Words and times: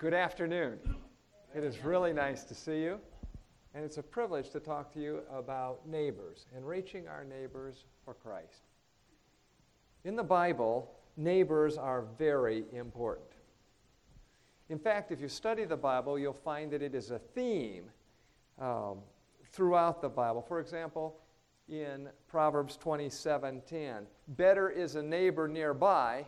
Good 0.00 0.14
afternoon. 0.14 0.78
It 1.54 1.62
is 1.62 1.84
really 1.84 2.14
nice 2.14 2.44
to 2.44 2.54
see 2.54 2.80
you, 2.80 2.98
and 3.74 3.84
it's 3.84 3.98
a 3.98 4.02
privilege 4.02 4.48
to 4.52 4.58
talk 4.58 4.90
to 4.94 4.98
you 4.98 5.20
about 5.30 5.86
neighbors 5.86 6.46
and 6.56 6.66
reaching 6.66 7.06
our 7.06 7.22
neighbors 7.22 7.84
for 8.02 8.14
Christ. 8.14 8.62
In 10.04 10.16
the 10.16 10.22
Bible, 10.22 10.90
neighbors 11.18 11.76
are 11.76 12.06
very 12.16 12.64
important. 12.72 13.28
In 14.70 14.78
fact, 14.78 15.12
if 15.12 15.20
you 15.20 15.28
study 15.28 15.66
the 15.66 15.76
Bible, 15.76 16.18
you'll 16.18 16.32
find 16.32 16.70
that 16.70 16.80
it 16.80 16.94
is 16.94 17.10
a 17.10 17.18
theme 17.18 17.90
um, 18.58 19.00
throughout 19.52 20.00
the 20.00 20.08
Bible. 20.08 20.40
For 20.40 20.60
example, 20.60 21.18
in 21.68 22.08
Proverbs 22.26 22.78
27:10, 22.82 24.06
better 24.28 24.70
is 24.70 24.94
a 24.94 25.02
neighbor 25.02 25.46
nearby 25.46 26.24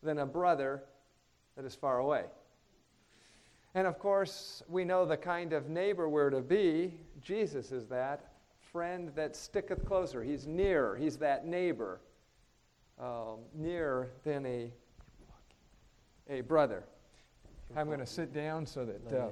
than 0.00 0.18
a 0.18 0.26
brother 0.26 0.84
that 1.56 1.64
is 1.64 1.74
far 1.74 1.98
away. 1.98 2.26
And 3.74 3.86
of 3.86 3.98
course, 3.98 4.62
we 4.68 4.84
know 4.84 5.04
the 5.04 5.16
kind 5.16 5.52
of 5.52 5.68
neighbor 5.68 6.08
we're 6.08 6.30
to 6.30 6.40
be. 6.40 6.94
Jesus 7.22 7.70
is 7.70 7.86
that 7.88 8.32
friend 8.72 9.12
that 9.14 9.36
sticketh 9.36 9.84
closer. 9.84 10.22
He's 10.22 10.46
near. 10.46 10.96
He's 10.96 11.16
that 11.18 11.46
neighbor, 11.46 12.00
um, 12.98 13.38
nearer 13.54 14.10
than 14.24 14.44
a, 14.46 14.72
a 16.28 16.40
brother. 16.42 16.84
I'm 17.76 17.86
going 17.86 18.00
to 18.00 18.06
sit 18.06 18.32
down 18.32 18.66
so 18.66 18.84
that, 18.84 19.12
uh, 19.16 19.28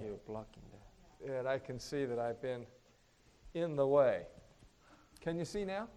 that 1.27 1.47
I 1.47 1.59
can 1.59 1.81
see 1.81 2.05
that 2.05 2.21
I've 2.21 2.41
been 2.41 2.65
in 3.55 3.75
the 3.75 3.87
way. 3.87 4.23
Can 5.21 5.37
you 5.37 5.45
see 5.45 5.65
now? 5.65 5.89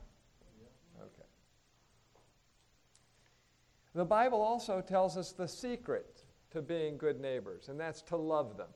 Okay. 1.00 1.28
The 3.94 4.06
Bible 4.06 4.42
also 4.42 4.82
tells 4.82 5.18
us 5.18 5.32
the 5.32 5.48
secret 5.48 6.11
to 6.52 6.62
being 6.62 6.98
good 6.98 7.20
neighbors, 7.20 7.70
and 7.70 7.80
that's 7.80 8.02
to 8.04 8.18
love 8.18 8.58
them. 8.58 8.70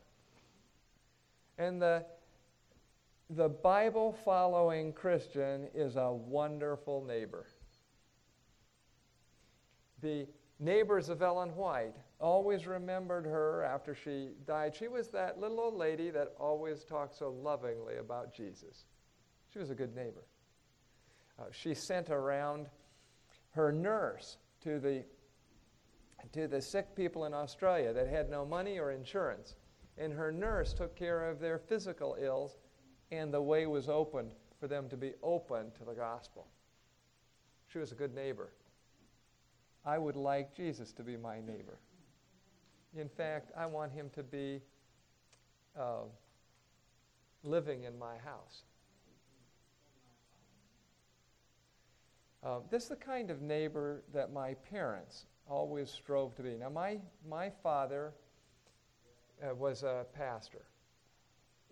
And 1.58 1.82
the, 1.82 2.06
the 3.30 3.50
Bible 3.50 4.16
following 4.24 4.94
Christian 4.94 5.68
is 5.74 5.96
a 5.96 6.12
wonderful 6.12 7.04
neighbor. 7.04 7.46
The 10.02 10.28
neighbors 10.60 11.10
of 11.10 11.22
Ellen 11.22 11.56
White 11.56 11.96
always 12.20 12.66
remembered 12.66 13.26
her 13.26 13.64
after 13.64 13.96
she 13.96 14.30
died. 14.46 14.76
She 14.76 14.88
was 14.88 15.10
that 15.10 15.40
little 15.40 15.60
old 15.60 15.76
lady 15.76 16.10
that 16.12 16.34
always 16.40 16.84
talked 16.84 17.16
so 17.18 17.30
lovingly 17.30 17.98
about 17.98 18.34
Jesus. 18.34 18.86
She 19.52 19.60
was 19.60 19.70
a 19.70 19.76
good 19.76 19.96
neighbor. 19.96 20.24
Uh, 21.38 21.44
she 21.52 21.74
sent 21.74 22.10
around 22.10 22.68
her 23.52 23.72
nurse 23.72 24.38
to 24.64 24.80
the, 24.80 25.04
to 26.34 26.48
the 26.48 26.62
sick 26.62 26.96
people 26.96 27.26
in 27.26 27.34
Australia 27.34 27.94
that 27.94 28.08
had 28.08 28.30
no 28.30 28.46
money 28.46 28.80
or 28.80 28.92
insurance. 28.92 29.56
And 29.98 30.14
her 30.14 30.32
nurse 30.32 30.74
took 30.74 30.96
care 30.96 31.30
of 31.30 31.40
their 31.40 31.58
physical 31.58 32.18
ills, 32.20 32.58
and 33.12 33.34
the 33.34 33.42
way 33.42 33.66
was 33.66 33.88
opened 33.88 34.32
for 34.60 34.68
them 34.68 34.90
to 34.90 34.98
be 34.98 35.14
open 35.24 35.72
to 35.78 35.86
the 35.86 35.94
gospel. 35.94 36.48
She 37.68 37.80
was 37.80 37.92
a 37.92 37.96
good 37.96 38.14
neighbor. 38.14 38.52
I 39.86 39.98
would 39.98 40.16
like 40.16 40.56
Jesus 40.56 40.92
to 40.94 41.04
be 41.04 41.16
my 41.16 41.40
neighbor. 41.40 41.80
In 42.98 43.10
fact, 43.10 43.52
I 43.56 43.66
want 43.66 43.92
him 43.92 44.10
to 44.16 44.24
be 44.24 44.62
uh, 45.78 46.04
living 47.44 47.84
in 47.84 47.98
my 48.00 48.18
house. 48.18 48.64
Uh, 52.44 52.60
this 52.70 52.84
is 52.84 52.90
the 52.90 52.96
kind 52.96 53.30
of 53.32 53.42
neighbor 53.42 54.04
that 54.14 54.32
my 54.32 54.54
parents 54.70 55.26
always 55.50 55.90
strove 55.90 56.36
to 56.36 56.44
be. 56.44 56.56
Now, 56.56 56.70
my, 56.70 57.00
my 57.28 57.50
father 57.50 58.14
uh, 59.44 59.54
was 59.56 59.84
a 59.84 60.06
pastor, 60.14 60.66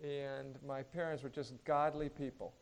and 0.02 0.56
my 0.66 0.82
parents 0.82 1.22
were 1.22 1.28
just 1.28 1.54
godly 1.64 2.08
people. 2.08 2.54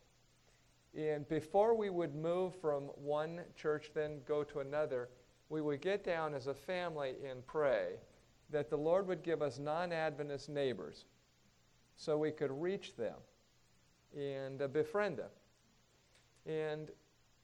And 0.96 1.28
before 1.28 1.74
we 1.74 1.90
would 1.90 2.14
move 2.14 2.55
from 2.61 2.84
one 2.96 3.40
church, 3.56 3.90
then 3.95 4.20
go 4.27 4.45
to 4.45 4.61
another, 4.61 5.08
we 5.48 5.62
would 5.62 5.80
get 5.80 6.05
down 6.05 6.34
as 6.34 6.46
a 6.46 6.55
family 6.55 7.14
and 7.29 7.46
pray 7.46 7.94
that 8.50 8.68
the 8.68 8.77
Lord 8.77 9.06
would 9.08 9.23
give 9.23 9.40
us 9.40 9.58
non 9.58 9.92
Adventist 9.92 10.48
neighbors 10.48 11.06
so 11.96 12.18
we 12.18 12.30
could 12.30 12.50
reach 12.50 12.96
them 12.96 13.17
and 14.17 14.61
uh, 14.61 14.68
befriend 14.68 15.18
them. 15.18 15.30
And 16.46 16.90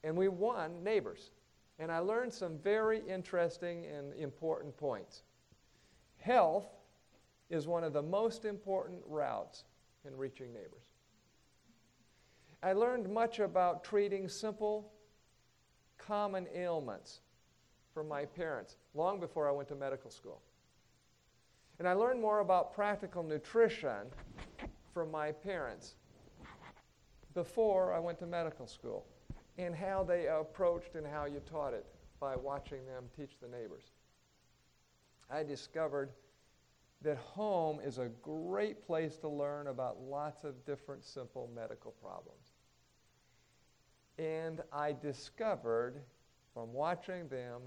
and 0.03 0.15
we 0.15 0.27
won 0.27 0.83
neighbors. 0.83 1.31
And 1.79 1.91
I 1.91 1.99
learned 1.99 2.33
some 2.33 2.57
very 2.57 2.99
interesting 3.07 3.85
and 3.85 4.13
important 4.15 4.75
points. 4.75 5.23
Health 6.17 6.67
is 7.49 7.67
one 7.67 7.85
of 7.85 7.93
the 7.93 8.01
most 8.01 8.43
important 8.43 9.01
routes 9.07 9.63
in 10.05 10.15
reaching 10.15 10.53
neighbors. 10.53 10.91
I 12.61 12.73
learned 12.73 13.09
much 13.09 13.39
about 13.39 13.85
treating 13.85 14.27
simple, 14.27 14.91
common 15.97 16.47
ailments 16.53 17.21
from 17.93 18.09
my 18.09 18.25
parents 18.25 18.75
long 18.93 19.21
before 19.21 19.47
I 19.47 19.51
went 19.51 19.69
to 19.69 19.75
medical 19.75 20.11
school. 20.11 20.41
And 21.79 21.87
I 21.87 21.93
learned 21.93 22.19
more 22.19 22.39
about 22.39 22.73
practical 22.73 23.23
nutrition 23.23 24.07
from 24.93 25.09
my 25.09 25.31
parents 25.31 25.95
before 27.33 27.93
I 27.93 27.99
went 27.99 28.19
to 28.19 28.25
medical 28.25 28.67
school 28.67 29.05
and 29.59 29.75
how 29.75 30.03
they 30.03 30.27
approached 30.27 30.95
and 30.95 31.05
how 31.05 31.25
you 31.25 31.41
taught 31.41 31.73
it 31.73 31.85
by 32.19 32.33
watching 32.35 32.85
them 32.85 33.03
teach 33.15 33.31
the 33.41 33.47
neighbors. 33.47 33.83
I 35.29 35.43
discovered 35.43 36.11
that 37.01 37.17
home 37.17 37.79
is 37.83 37.97
a 37.97 38.09
great 38.21 38.85
place 38.85 39.17
to 39.17 39.27
learn 39.27 39.67
about 39.67 40.01
lots 40.01 40.45
of 40.45 40.65
different 40.65 41.03
simple 41.03 41.49
medical 41.53 41.91
problems. 41.91 42.53
And 44.17 44.61
I 44.71 44.93
discovered 44.93 46.01
from 46.53 46.73
watching 46.73 47.27
them 47.27 47.61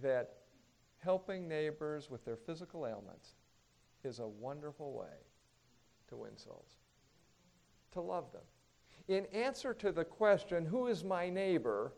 that 0.00 0.34
helping 0.98 1.48
neighbors 1.48 2.08
with 2.08 2.24
their 2.24 2.36
physical 2.36 2.86
ailments 2.86 3.34
is 4.04 4.20
a 4.20 4.26
wonderful 4.26 4.92
way 4.92 5.16
to 6.08 6.16
win 6.16 6.36
souls, 6.36 6.78
to 7.92 8.00
love 8.00 8.32
them 8.32 8.42
in 9.12 9.26
answer 9.26 9.74
to 9.74 9.92
the 9.92 10.04
question, 10.04 10.66
Who 10.66 10.86
is 10.86 11.04
my 11.04 11.28
neighbor? 11.30 11.92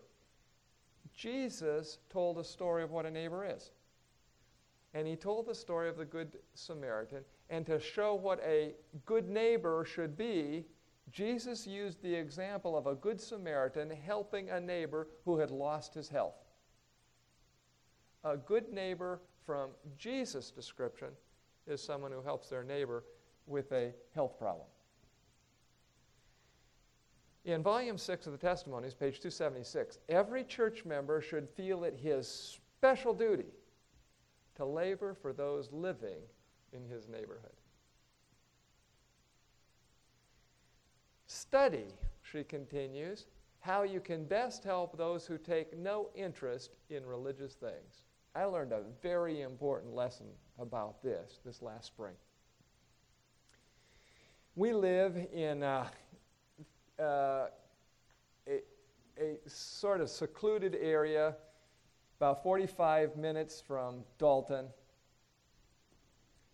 Jesus 1.14 1.98
told 2.10 2.38
a 2.38 2.44
story 2.44 2.82
of 2.82 2.90
what 2.90 3.06
a 3.06 3.10
neighbor 3.10 3.46
is. 3.46 3.70
And 4.94 5.06
he 5.06 5.16
told 5.16 5.46
the 5.46 5.54
story 5.54 5.88
of 5.88 5.96
the 5.96 6.04
Good 6.04 6.38
Samaritan. 6.54 7.24
And 7.50 7.66
to 7.66 7.78
show 7.78 8.14
what 8.14 8.40
a 8.44 8.74
good 9.06 9.28
neighbor 9.28 9.84
should 9.84 10.16
be, 10.16 10.64
Jesus 11.10 11.66
used 11.66 12.02
the 12.02 12.14
example 12.14 12.76
of 12.76 12.86
a 12.86 12.94
Good 12.94 13.20
Samaritan 13.20 13.90
helping 13.90 14.50
a 14.50 14.60
neighbor 14.60 15.08
who 15.24 15.38
had 15.38 15.50
lost 15.50 15.94
his 15.94 16.08
health. 16.08 16.36
A 18.24 18.36
good 18.36 18.72
neighbor 18.72 19.20
from 19.44 19.70
Jesus' 19.98 20.50
description 20.50 21.08
is 21.66 21.82
someone 21.82 22.10
who 22.12 22.22
helps 22.22 22.48
their 22.48 22.64
neighbor 22.64 23.04
with 23.46 23.70
a 23.72 23.92
health 24.14 24.38
problem. 24.38 24.66
In 27.44 27.62
volume 27.62 27.98
6 27.98 28.26
of 28.26 28.32
the 28.32 28.38
Testimonies, 28.38 28.94
page 28.94 29.20
276, 29.20 29.98
every 30.08 30.44
church 30.44 30.84
member 30.86 31.20
should 31.20 31.48
feel 31.50 31.84
it 31.84 31.98
his 32.02 32.26
special 32.26 33.12
duty 33.12 33.52
to 34.56 34.64
labor 34.64 35.14
for 35.14 35.32
those 35.32 35.70
living 35.70 36.20
in 36.72 36.86
his 36.86 37.06
neighborhood. 37.06 37.52
Study, 41.26 41.86
she 42.22 42.44
continues, 42.44 43.26
how 43.60 43.82
you 43.82 44.00
can 44.00 44.24
best 44.24 44.64
help 44.64 44.96
those 44.96 45.26
who 45.26 45.36
take 45.36 45.76
no 45.76 46.08
interest 46.14 46.70
in 46.88 47.04
religious 47.04 47.54
things. 47.54 48.04
I 48.34 48.44
learned 48.44 48.72
a 48.72 48.82
very 49.02 49.42
important 49.42 49.94
lesson 49.94 50.26
about 50.58 51.02
this 51.02 51.40
this 51.44 51.62
last 51.62 51.86
spring. 51.86 52.14
We 54.56 54.72
live 54.72 55.16
in, 55.32 55.62
uh, 55.62 55.88
uh, 56.98 57.46
a, 58.46 58.60
a 59.18 59.36
sort 59.46 60.00
of 60.00 60.08
secluded 60.08 60.76
area, 60.80 61.34
about 62.18 62.42
45 62.42 63.16
minutes 63.16 63.62
from 63.66 64.04
Dalton, 64.18 64.66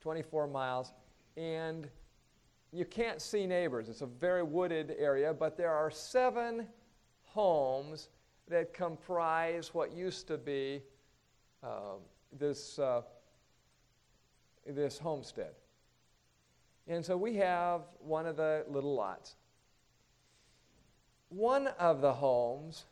24 0.00 0.46
miles, 0.46 0.92
and 1.37 1.88
you 2.72 2.84
can't 2.84 3.20
see 3.20 3.46
neighbors. 3.46 3.88
It's 3.88 4.02
a 4.02 4.06
very 4.06 4.42
wooded 4.42 4.94
area, 4.98 5.34
but 5.34 5.56
there 5.56 5.72
are 5.72 5.90
seven 5.90 6.66
homes 7.22 8.08
that 8.48 8.72
comprise 8.72 9.75
what 9.75 9.92
used 9.92 10.26
to 10.28 10.38
be 10.38 10.82
uh, 11.62 11.96
this, 12.38 12.78
uh, 12.78 13.02
this 14.66 14.98
homestead. 14.98 15.52
And 16.88 17.04
so 17.04 17.16
we 17.16 17.37
have 17.37 17.82
one 18.00 18.26
of 18.26 18.37
the 18.37 18.64
little 18.69 18.94
lots 18.94 19.37
one 21.30 21.68
of 21.78 22.00
the 22.00 22.12
homes, 22.12 22.84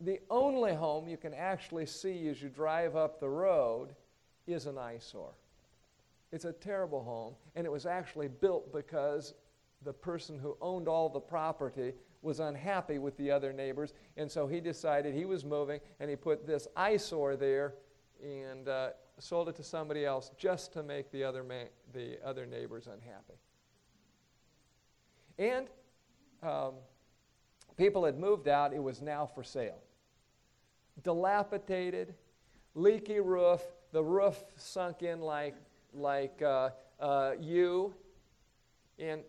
the 0.00 0.20
only 0.30 0.74
home 0.74 1.08
you 1.08 1.16
can 1.16 1.34
actually 1.34 1.86
see 1.86 2.28
as 2.28 2.40
you 2.40 2.48
drive 2.48 2.94
up 2.94 3.18
the 3.18 3.28
road, 3.28 3.88
is 4.46 4.66
an 4.66 4.78
eyesore. 4.78 5.34
It's 6.32 6.44
a 6.44 6.52
terrible 6.52 7.02
home, 7.02 7.34
and 7.56 7.66
it 7.66 7.70
was 7.70 7.86
actually 7.86 8.28
built 8.28 8.72
because 8.72 9.34
the 9.84 9.92
person 9.92 10.38
who 10.38 10.56
owned 10.60 10.88
all 10.88 11.08
the 11.08 11.20
property 11.20 11.92
was 12.22 12.40
unhappy 12.40 12.98
with 12.98 13.16
the 13.16 13.30
other 13.30 13.52
neighbors, 13.52 13.92
and 14.16 14.30
so 14.30 14.46
he 14.46 14.60
decided 14.60 15.14
he 15.14 15.24
was 15.24 15.44
moving, 15.44 15.80
and 16.00 16.10
he 16.10 16.16
put 16.16 16.46
this 16.46 16.66
eyesore 16.76 17.36
there 17.36 17.74
and 18.22 18.68
uh, 18.68 18.90
sold 19.18 19.48
it 19.48 19.56
to 19.56 19.62
somebody 19.62 20.04
else 20.04 20.30
just 20.36 20.72
to 20.72 20.82
make 20.82 21.10
the 21.12 21.22
other, 21.22 21.44
the 21.92 22.18
other 22.24 22.46
neighbors 22.46 22.86
unhappy. 22.86 23.38
And 25.38 25.68
um, 26.42 26.74
people 27.78 28.04
had 28.04 28.18
moved 28.18 28.48
out, 28.48 28.74
it 28.74 28.82
was 28.82 29.00
now 29.00 29.24
for 29.24 29.42
sale. 29.42 29.78
Dilapidated, 31.02 32.14
leaky 32.74 33.20
roof, 33.20 33.62
the 33.92 34.02
roof 34.02 34.36
sunk 34.56 35.02
in 35.02 35.20
like, 35.20 35.54
like 35.94 36.42
uh, 36.42 36.70
uh, 37.00 37.32
you. 37.40 37.94
And 38.98 39.22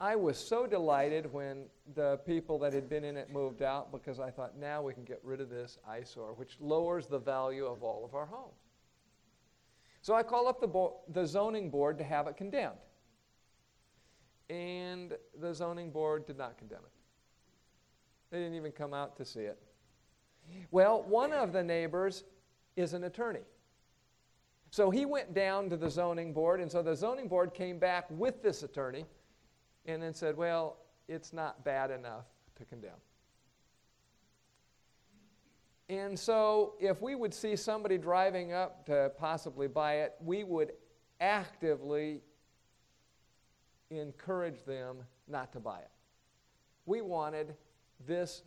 I 0.00 0.16
was 0.16 0.36
so 0.36 0.66
delighted 0.66 1.32
when 1.32 1.66
the 1.94 2.18
people 2.26 2.58
that 2.58 2.72
had 2.72 2.88
been 2.88 3.04
in 3.04 3.16
it 3.16 3.32
moved 3.32 3.62
out 3.62 3.92
because 3.92 4.18
I 4.18 4.30
thought 4.30 4.58
now 4.58 4.82
we 4.82 4.92
can 4.92 5.04
get 5.04 5.20
rid 5.22 5.40
of 5.40 5.48
this 5.48 5.78
eyesore, 5.88 6.32
which 6.34 6.56
lowers 6.60 7.06
the 7.06 7.18
value 7.18 7.66
of 7.66 7.82
all 7.82 8.04
of 8.04 8.14
our 8.14 8.26
homes. 8.26 8.54
So 10.02 10.14
I 10.14 10.22
called 10.22 10.48
up 10.48 10.60
the, 10.60 10.66
bo- 10.66 11.00
the 11.12 11.26
zoning 11.26 11.70
board 11.70 11.98
to 11.98 12.04
have 12.04 12.26
it 12.26 12.36
condemned. 12.36 12.78
And 14.50 15.16
the 15.40 15.54
zoning 15.54 15.90
board 15.90 16.26
did 16.26 16.36
not 16.36 16.58
condemn 16.58 16.80
it. 16.80 16.92
They 18.30 18.38
didn't 18.38 18.56
even 18.56 18.72
come 18.72 18.92
out 18.92 19.16
to 19.16 19.24
see 19.24 19.40
it. 19.40 19.58
Well, 20.70 21.04
one 21.04 21.32
of 21.32 21.52
the 21.52 21.62
neighbors 21.62 22.24
is 22.76 22.92
an 22.92 23.04
attorney. 23.04 23.44
So 24.70 24.90
he 24.90 25.04
went 25.04 25.34
down 25.34 25.70
to 25.70 25.76
the 25.76 25.88
zoning 25.88 26.32
board, 26.32 26.60
and 26.60 26.70
so 26.70 26.82
the 26.82 26.94
zoning 26.94 27.28
board 27.28 27.54
came 27.54 27.78
back 27.78 28.06
with 28.10 28.42
this 28.42 28.62
attorney 28.62 29.04
and 29.86 30.02
then 30.02 30.14
said, 30.14 30.36
well, 30.36 30.78
it's 31.08 31.32
not 31.32 31.64
bad 31.64 31.90
enough 31.90 32.24
to 32.56 32.64
condemn. 32.64 32.90
And 35.88 36.16
so, 36.16 36.74
if 36.78 37.02
we 37.02 37.16
would 37.16 37.34
see 37.34 37.56
somebody 37.56 37.98
driving 37.98 38.52
up 38.52 38.86
to 38.86 39.10
possibly 39.18 39.66
buy 39.66 39.94
it, 40.02 40.14
we 40.20 40.44
would 40.44 40.70
actively 41.20 42.20
encourage 43.90 44.64
them 44.64 44.98
not 45.28 45.52
to 45.52 45.60
buy 45.60 45.80
it. 45.80 45.90
We 46.86 47.00
wanted 47.00 47.54
this 48.06 48.42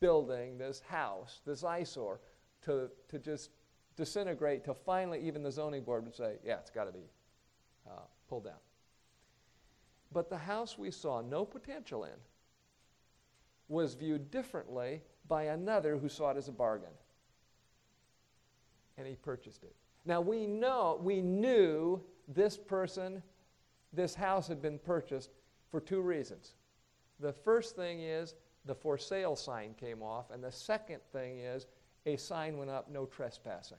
building, 0.00 0.58
this 0.58 0.80
house, 0.80 1.40
this 1.46 1.64
eyesore, 1.64 2.20
to, 2.62 2.90
to 3.08 3.18
just 3.18 3.50
disintegrate 3.96 4.64
till 4.64 4.74
finally 4.74 5.20
even 5.26 5.42
the 5.42 5.52
zoning 5.52 5.82
board 5.82 6.04
would 6.04 6.14
say, 6.14 6.36
yeah, 6.44 6.58
it's 6.58 6.70
got 6.70 6.84
to 6.84 6.92
be 6.92 7.10
uh, 7.86 8.02
pulled 8.28 8.44
down. 8.44 8.54
But 10.12 10.28
the 10.28 10.38
house 10.38 10.76
we 10.78 10.90
saw 10.90 11.20
no 11.20 11.44
potential 11.44 12.04
in 12.04 12.18
was 13.68 13.94
viewed 13.94 14.30
differently 14.30 15.02
by 15.28 15.44
another 15.44 15.96
who 15.96 16.08
saw 16.08 16.30
it 16.30 16.36
as 16.36 16.48
a 16.48 16.52
bargain. 16.52 16.90
And 18.98 19.06
he 19.06 19.14
purchased 19.14 19.62
it. 19.62 19.74
Now 20.04 20.20
we 20.20 20.46
know, 20.46 20.98
we 21.02 21.20
knew 21.20 22.02
this 22.26 22.56
person, 22.56 23.22
this 23.92 24.14
house 24.14 24.46
had 24.48 24.62
been 24.62 24.78
purchased 24.78 25.30
for 25.70 25.80
two 25.80 26.00
reasons. 26.00 26.54
The 27.18 27.32
first 27.32 27.76
thing 27.76 28.00
is 28.00 28.34
the 28.64 28.74
for 28.74 28.98
sale 28.98 29.36
sign 29.36 29.74
came 29.78 30.02
off, 30.02 30.30
and 30.30 30.42
the 30.42 30.52
second 30.52 31.00
thing 31.12 31.40
is 31.40 31.66
a 32.06 32.16
sign 32.16 32.56
went 32.56 32.70
up 32.70 32.90
no 32.90 33.06
trespassing. 33.06 33.78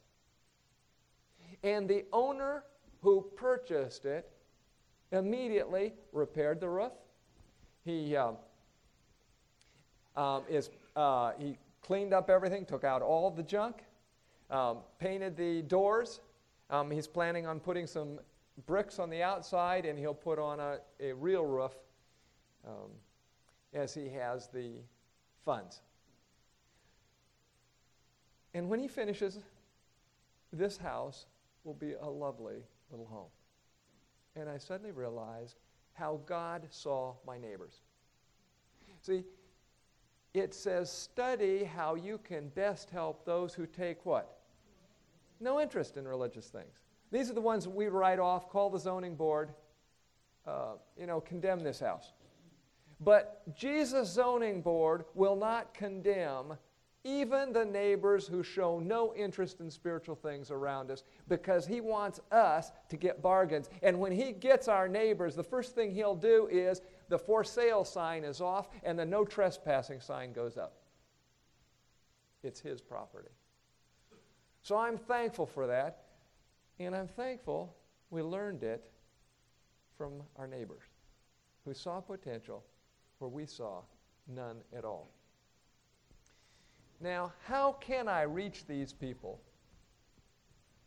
And 1.64 1.88
the 1.88 2.06
owner 2.14 2.64
who 3.02 3.30
purchased 3.36 4.06
it 4.06 4.32
immediately 5.12 5.94
repaired 6.12 6.60
the 6.60 6.70
roof. 6.70 6.92
He, 7.84 8.16
uh, 8.16 8.34
um, 10.16 10.44
is, 10.50 10.70
uh, 10.96 11.32
he 11.38 11.58
cleaned 11.82 12.14
up 12.14 12.30
everything, 12.30 12.66
took 12.66 12.84
out 12.84 13.02
all 13.02 13.32
the 13.32 13.44
junk, 13.44 13.84
um, 14.50 14.80
painted 15.00 15.36
the 15.36 15.64
doors. 15.64 16.22
Um, 16.70 16.92
he's 16.92 17.08
planning 17.08 17.46
on 17.46 17.60
putting 17.60 17.88
some 17.88 18.20
bricks 18.66 19.00
on 19.00 19.10
the 19.10 19.24
outside, 19.24 19.86
and 19.86 19.98
he'll 19.98 20.14
put 20.14 20.40
on 20.40 20.60
a, 20.60 20.80
a 21.00 21.14
real 21.14 21.46
roof 21.46 21.74
um, 22.68 22.92
as 23.74 23.94
he 23.94 24.10
has 24.10 24.48
the 24.48 24.74
funds. 25.44 25.82
And 28.54 28.70
when 28.70 28.80
he 28.80 28.88
finishes, 28.88 29.40
this 30.52 30.78
house 30.78 31.26
will 31.64 31.74
be 31.74 31.94
a 31.94 32.10
lovely 32.10 32.64
little 32.92 33.06
home 33.06 33.30
and 34.36 34.50
I 34.50 34.58
suddenly 34.58 34.92
realized 34.92 35.58
how 35.94 36.22
God 36.26 36.68
saw 36.70 37.16
my 37.26 37.38
neighbors. 37.38 37.82
See, 39.02 39.24
it 40.34 40.54
says, 40.54 40.92
study 40.92 41.64
how 41.64 41.96
you 41.96 42.20
can 42.24 42.50
best 42.50 42.90
help 42.90 43.26
those 43.26 43.54
who 43.54 43.66
take 43.66 44.06
what? 44.06 44.40
No 45.40 45.60
interest 45.60 45.98
in 45.98 46.08
religious 46.08 46.48
things. 46.48 46.80
These 47.12 47.30
are 47.30 47.34
the 47.34 47.42
ones 47.42 47.68
we 47.68 47.88
write 47.88 48.20
off, 48.20 48.50
call 48.50 48.70
the 48.70 48.80
zoning 48.80 49.16
board, 49.16 49.54
uh, 50.48 50.74
you 50.98 51.06
know, 51.06 51.20
condemn 51.20 51.60
this 51.60 51.80
house. 51.80 52.14
But 53.00 53.44
Jesus' 53.56 54.10
zoning 54.10 54.62
board 54.62 55.06
will 55.14 55.36
not 55.36 55.74
condemn 55.74 56.58
even 57.04 57.52
the 57.52 57.66
neighbors 57.66 58.28
who 58.28 58.44
show 58.44 58.80
no 58.80 59.14
interest 59.16 59.60
in 59.60 59.72
spiritual 59.72 60.16
things 60.16 60.52
around 60.52 60.92
us, 60.92 61.04
because 61.28 61.66
he 61.66 61.82
wants 61.82 62.20
us 62.32 62.72
to 62.90 62.96
get 62.96 63.24
bargains. 63.24 63.70
And 63.82 64.00
when 64.00 64.12
he 64.12 64.32
gets 64.32 64.68
our 64.68 64.88
neighbors, 64.88 65.36
the 65.36 65.44
first 65.44 65.74
thing 65.74 65.92
he'll 65.94 66.16
do 66.16 66.48
is 66.52 66.82
the 67.10 67.18
for 67.18 67.44
sale 67.44 67.84
sign 67.84 68.24
is 68.24 68.40
off 68.40 68.70
and 68.84 69.00
the 69.00 69.06
no 69.06 69.26
trespassing 69.26 70.00
sign 70.00 70.32
goes 70.32 70.58
up. 70.58 70.74
It's 72.44 72.60
his 72.60 72.82
property. 72.82 73.32
So 74.62 74.78
I'm 74.78 74.98
thankful 74.98 75.48
for 75.48 75.66
that, 75.68 76.04
and 76.86 76.96
I'm 76.96 77.08
thankful 77.08 77.76
we 78.10 78.22
learned 78.22 78.64
it 78.64 78.90
from 79.98 80.22
our 80.38 80.48
neighbors 80.48 80.84
who 81.66 81.74
saw 81.74 82.02
potential 82.02 82.64
where 83.20 83.30
we 83.30 83.46
saw 83.46 83.82
none 84.28 84.58
at 84.76 84.84
all. 84.84 85.10
Now, 87.00 87.34
how 87.46 87.74
can 87.74 88.08
I 88.08 88.24
reach 88.24 88.66
these 88.68 88.94
people? 88.94 89.42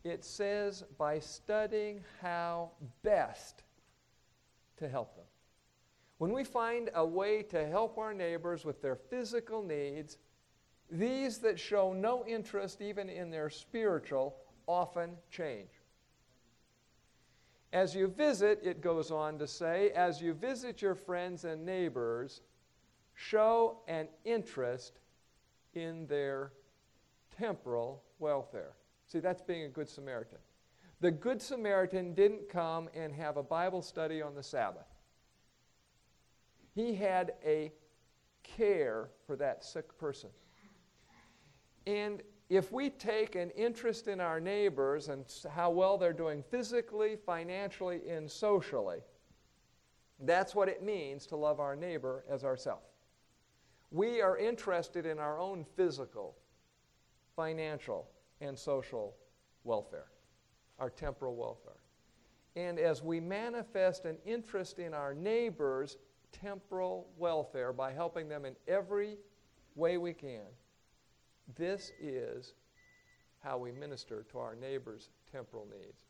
It 0.03 0.23
says 0.23 0.83
by 0.97 1.19
studying 1.19 2.03
how 2.21 2.71
best 3.03 3.63
to 4.77 4.87
help 4.87 5.15
them. 5.15 5.25
When 6.17 6.31
we 6.31 6.43
find 6.43 6.89
a 6.93 7.05
way 7.05 7.41
to 7.43 7.65
help 7.65 7.97
our 7.97 8.13
neighbors 8.13 8.63
with 8.63 8.81
their 8.81 8.95
physical 8.95 9.61
needs, 9.61 10.17
these 10.89 11.39
that 11.39 11.59
show 11.59 11.91
no 11.91 12.25
interest 12.25 12.81
even 12.81 13.09
in 13.09 13.29
their 13.29 13.49
spiritual 13.49 14.35
often 14.67 15.17
change. 15.29 15.69
As 17.75 17.93
you 17.93 18.07
visit, 18.07 18.61
it 18.63 18.79
goes 18.79 19.11
on 19.11 19.37
to 19.37 19.45
say, 19.45 19.89
as 19.89 20.21
you 20.21 20.33
visit 20.33 20.81
your 20.81 20.95
friends 20.95 21.43
and 21.43 21.65
neighbors, 21.65 22.39
show 23.15 23.79
an 23.89 24.07
interest 24.23 25.01
in 25.73 26.07
their 26.07 26.53
temporal 27.37 28.01
welfare. 28.17 28.77
See, 29.07 29.19
that's 29.19 29.41
being 29.41 29.63
a 29.63 29.67
Good 29.67 29.89
Samaritan. 29.89 30.37
The 31.01 31.11
Good 31.11 31.41
Samaritan 31.41 32.13
didn't 32.13 32.47
come 32.47 32.87
and 32.95 33.13
have 33.13 33.35
a 33.35 33.43
Bible 33.43 33.81
study 33.81 34.21
on 34.21 34.35
the 34.35 34.43
Sabbath, 34.43 34.87
he 36.73 36.95
had 36.95 37.33
a 37.45 37.73
care 38.41 39.09
for 39.27 39.35
that 39.35 39.65
sick 39.65 39.97
person. 39.97 40.29
And 41.85 42.23
if 42.49 42.71
we 42.71 42.89
take 42.89 43.35
an 43.35 43.49
interest 43.51 44.07
in 44.07 44.19
our 44.19 44.39
neighbors 44.39 45.09
and 45.09 45.25
how 45.51 45.71
well 45.71 45.97
they're 45.97 46.13
doing 46.13 46.43
physically, 46.43 47.15
financially, 47.25 48.01
and 48.07 48.29
socially, 48.29 48.99
that's 50.19 50.53
what 50.53 50.69
it 50.69 50.83
means 50.83 51.25
to 51.27 51.35
love 51.35 51.59
our 51.59 51.75
neighbor 51.75 52.23
as 52.29 52.43
ourselves. 52.43 52.85
We 53.91 54.21
are 54.21 54.37
interested 54.37 55.05
in 55.05 55.19
our 55.19 55.39
own 55.39 55.65
physical, 55.75 56.35
financial, 57.35 58.07
and 58.41 58.57
social 58.57 59.15
welfare, 59.63 60.07
our 60.79 60.89
temporal 60.89 61.35
welfare. 61.35 61.79
And 62.55 62.79
as 62.79 63.01
we 63.01 63.19
manifest 63.19 64.05
an 64.05 64.17
interest 64.25 64.79
in 64.79 64.93
our 64.93 65.13
neighbor's 65.13 65.97
temporal 66.31 67.07
welfare 67.17 67.73
by 67.73 67.91
helping 67.91 68.29
them 68.29 68.45
in 68.45 68.55
every 68.67 69.17
way 69.75 69.97
we 69.97 70.13
can, 70.13 70.45
this 71.57 71.91
is 71.99 72.53
how 73.39 73.57
we 73.57 73.71
minister 73.71 74.25
to 74.31 74.39
our 74.39 74.55
neighbor's 74.55 75.09
temporal 75.31 75.67
needs. 75.71 76.05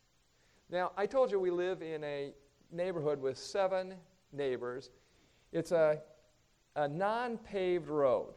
Now, 0.70 0.92
I 0.98 1.06
told 1.06 1.32
you 1.32 1.40
we 1.40 1.52
live 1.52 1.82
in 1.82 2.04
a 2.04 2.34
neighborhood 2.72 3.22
with 3.22 3.38
seven 3.38 3.96
neighbors. 4.32 4.90
It's 5.52 5.72
a 5.72 6.02
a 6.76 6.88
non 6.88 7.38
paved 7.38 7.88
road. 7.88 8.34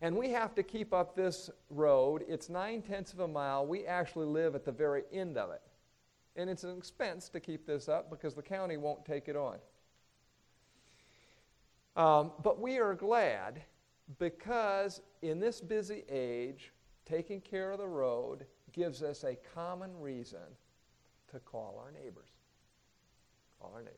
And 0.00 0.16
we 0.16 0.30
have 0.30 0.54
to 0.54 0.62
keep 0.62 0.94
up 0.94 1.16
this 1.16 1.50
road. 1.70 2.24
It's 2.28 2.48
nine 2.48 2.82
tenths 2.82 3.12
of 3.12 3.20
a 3.20 3.28
mile. 3.28 3.66
We 3.66 3.84
actually 3.84 4.26
live 4.26 4.54
at 4.54 4.64
the 4.64 4.70
very 4.72 5.02
end 5.12 5.36
of 5.36 5.50
it. 5.50 5.62
And 6.36 6.48
it's 6.48 6.62
an 6.62 6.76
expense 6.76 7.28
to 7.30 7.40
keep 7.40 7.66
this 7.66 7.88
up 7.88 8.08
because 8.08 8.34
the 8.34 8.42
county 8.42 8.76
won't 8.76 9.04
take 9.04 9.26
it 9.26 9.34
on. 9.34 9.56
Um, 11.96 12.30
but 12.44 12.60
we 12.60 12.78
are 12.78 12.94
glad 12.94 13.62
because 14.18 15.02
in 15.22 15.38
this 15.38 15.60
busy 15.60 16.04
age, 16.08 16.72
taking 17.04 17.40
care 17.40 17.72
of 17.72 17.78
the 17.78 17.86
road 17.86 18.46
gives 18.72 19.02
us 19.02 19.24
a 19.24 19.36
common 19.54 19.98
reason 20.00 20.38
to 21.30 21.38
call 21.40 21.80
our 21.82 21.90
neighbors. 21.90 22.30
Call 23.60 23.72
our 23.74 23.82
neighbors. 23.82 23.96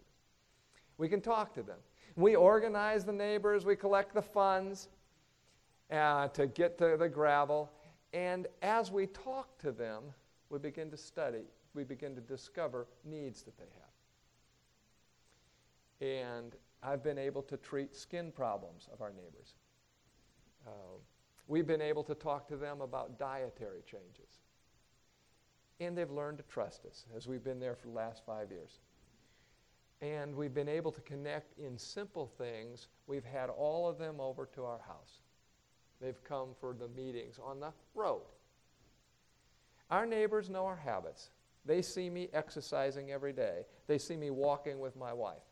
We 0.99 1.09
can 1.09 1.21
talk 1.21 1.55
to 1.55 1.63
them. 1.63 1.79
We 2.17 2.35
organize 2.35 3.05
the 3.05 3.13
neighbors, 3.13 3.65
we 3.65 3.77
collect 3.77 4.15
the 4.15 4.23
funds 4.23 4.89
uh, 5.91 6.29
to 6.29 6.47
get 6.47 6.77
to 6.79 6.97
the 6.99 7.09
gravel. 7.09 7.71
And 8.13 8.49
as 8.63 8.91
we 8.91 9.07
talk 9.07 9.59
to 9.61 9.71
them, 9.71 10.03
we 10.49 10.59
begin 10.59 10.91
to 10.91 10.97
study, 10.97 11.45
we 11.75 11.85
begin 11.85 12.15
to 12.17 12.21
discover 12.21 12.89
needs 13.05 13.43
that 13.43 13.57
they 13.57 13.65
have. 16.01 16.09
And 16.09 16.57
I've 16.83 17.03
been 17.03 17.19
able 17.19 17.43
to 17.43 17.57
treat 17.57 17.95
skin 17.95 18.33
problems 18.33 18.89
of 18.93 19.01
our 19.01 19.13
neighbors. 19.13 19.55
Uh, 20.67 20.99
we've 21.47 21.67
been 21.67 21.83
able 21.83 22.05
to 22.05 22.15
talk 22.15 22.49
to 22.49 22.57
them 22.57 22.81
about 22.81 23.19
dietary 23.19 23.83
changes. 23.85 24.41
And 25.81 25.97
they've 25.97 26.11
learned 26.11 26.39
to 26.39 26.45
trust 26.45 26.85
us 26.85 27.07
as 27.17 27.27
we've 27.27 27.43
been 27.43 27.59
there 27.59 27.75
for 27.75 27.87
the 27.87 27.95
last 27.95 28.23
five 28.27 28.51
years. 28.51 28.81
And 30.03 30.35
we've 30.35 30.55
been 30.55 30.69
able 30.69 30.93
to 30.93 31.01
connect 31.03 31.59
in 31.59 31.77
simple 31.79 32.27
things. 32.39 32.89
We've 33.07 33.25
had 33.25 33.51
all 33.51 33.89
of 33.89 33.99
them 33.99 34.21
over 34.21 34.47
to 34.55 34.65
our 34.65 34.81
house. 34.87 35.21
They've 36.01 36.23
come 36.25 36.51
for 36.59 36.75
the 36.75 36.89
meetings 36.89 37.39
on 37.43 37.61
the 37.61 37.73
road. 37.95 38.23
Our 39.91 40.07
neighbors 40.07 40.49
know 40.49 40.65
our 40.67 40.77
habits. 40.77 41.31
They 41.67 41.83
see 41.83 42.09
me 42.09 42.29
exercising 42.33 43.11
every 43.11 43.33
day. 43.33 43.67
They 43.87 43.99
see 43.99 44.17
me 44.17 44.31
walking 44.31 44.79
with 44.81 44.97
my 44.97 45.13
wife. 45.13 45.43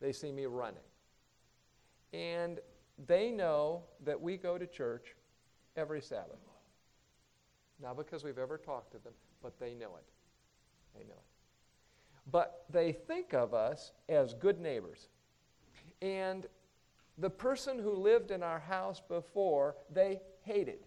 They 0.00 0.12
see 0.12 0.32
me 0.32 0.46
running. 0.46 0.78
And 2.12 2.60
they 3.06 3.30
know 3.30 3.82
that 4.04 4.20
we 4.20 4.36
go 4.36 4.58
to 4.58 4.66
church 4.66 5.14
every 5.76 6.00
Sabbath. 6.00 6.40
Not 7.80 7.96
because 7.96 8.24
we've 8.24 8.38
ever 8.38 8.58
talked 8.58 8.92
to 8.92 8.98
them, 8.98 9.12
but 9.42 9.58
they 9.60 9.74
know 9.74 9.96
it. 9.96 10.04
They 10.96 11.04
know 11.04 11.14
it. 11.14 12.30
But 12.30 12.64
they 12.70 12.92
think 12.92 13.32
of 13.32 13.54
us 13.54 13.92
as 14.08 14.34
good 14.34 14.60
neighbors. 14.60 15.08
And 16.02 16.46
the 17.18 17.30
person 17.30 17.78
who 17.78 17.92
lived 17.92 18.30
in 18.30 18.42
our 18.42 18.58
house 18.58 19.00
before, 19.06 19.76
they 19.90 20.20
hated. 20.42 20.86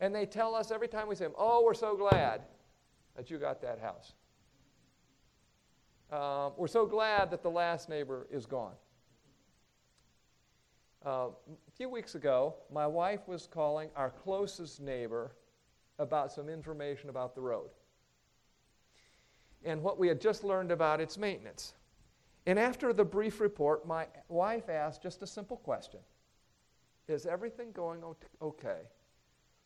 And 0.00 0.14
they 0.14 0.26
tell 0.26 0.54
us 0.54 0.70
every 0.70 0.88
time 0.88 1.08
we 1.08 1.14
see 1.14 1.24
them, 1.24 1.32
oh, 1.38 1.62
we're 1.64 1.74
so 1.74 1.96
glad 1.96 2.42
that 3.16 3.30
you 3.30 3.38
got 3.38 3.62
that 3.62 3.78
house. 3.78 4.12
Uh, 6.12 6.50
we're 6.56 6.68
so 6.68 6.86
glad 6.86 7.30
that 7.30 7.42
the 7.42 7.50
last 7.50 7.88
neighbor 7.88 8.26
is 8.30 8.46
gone. 8.46 8.74
Uh, 11.06 11.28
a 11.46 11.70
few 11.76 11.88
weeks 11.88 12.16
ago, 12.16 12.56
my 12.72 12.84
wife 12.84 13.28
was 13.28 13.46
calling 13.46 13.88
our 13.94 14.10
closest 14.10 14.80
neighbor 14.80 15.36
about 16.00 16.32
some 16.32 16.48
information 16.48 17.10
about 17.10 17.32
the 17.36 17.40
road 17.40 17.70
and 19.64 19.80
what 19.80 20.00
we 20.00 20.08
had 20.08 20.20
just 20.20 20.42
learned 20.42 20.72
about 20.72 21.00
its 21.00 21.16
maintenance. 21.16 21.74
And 22.44 22.58
after 22.58 22.92
the 22.92 23.04
brief 23.04 23.40
report, 23.40 23.86
my 23.86 24.08
wife 24.28 24.68
asked 24.68 25.00
just 25.00 25.22
a 25.22 25.26
simple 25.28 25.56
question 25.58 26.00
Is 27.06 27.24
everything 27.24 27.70
going 27.70 28.02
okay? 28.42 28.80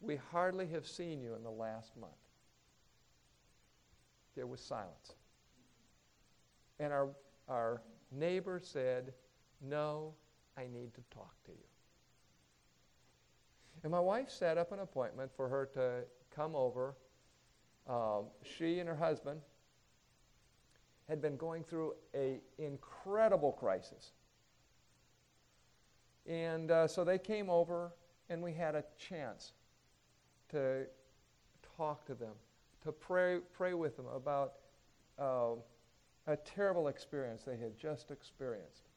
We 0.03 0.17
hardly 0.17 0.67
have 0.69 0.87
seen 0.87 1.23
you 1.23 1.35
in 1.37 1.43
the 1.43 1.51
last 1.51 1.97
month. 1.97 2.13
There 4.37 4.47
was 4.47 4.61
silence. 4.61 5.15
And 6.79 6.93
our, 6.93 7.09
our 7.49 7.81
neighbor 8.13 8.61
said, 8.63 9.15
No, 9.63 10.13
I 10.61 10.65
need 10.65 10.93
to 10.95 11.01
talk 11.11 11.35
to 11.45 11.53
you. 11.53 11.69
And 13.83 13.91
my 13.91 14.01
wife 14.01 14.29
set 14.29 14.59
up 14.59 14.73
an 14.73 14.81
appointment 14.81 15.31
for 15.35 15.49
her 15.49 15.67
to 15.75 16.05
come 16.35 16.55
over. 16.55 16.95
Um, 17.89 18.25
she 18.43 18.79
and 18.79 18.89
her 18.89 18.97
husband 18.97 19.41
had 21.09 21.23
been 21.23 21.37
going 21.37 21.65
through 21.65 21.95
an 22.13 22.41
incredible 22.59 23.53
crisis. 23.53 24.13
And 26.27 26.71
uh, 26.71 26.87
so 26.87 27.05
they 27.05 27.19
came 27.19 27.49
over, 27.49 27.93
and 28.29 28.43
we 28.43 28.53
had 28.53 28.75
a 28.75 28.85
chance 28.99 29.53
to 30.51 30.85
talk 31.77 32.05
to 32.07 32.15
them, 32.15 32.35
to 32.85 32.93
pray, 32.93 33.39
pray 33.55 33.73
with 33.73 33.97
them 33.97 34.07
about 34.15 34.53
uh, 35.19 35.55
a 36.27 36.37
terrible 36.37 36.89
experience 36.89 37.43
they 37.45 37.57
had 37.57 37.79
just 37.79 38.11
experienced, 38.11 38.90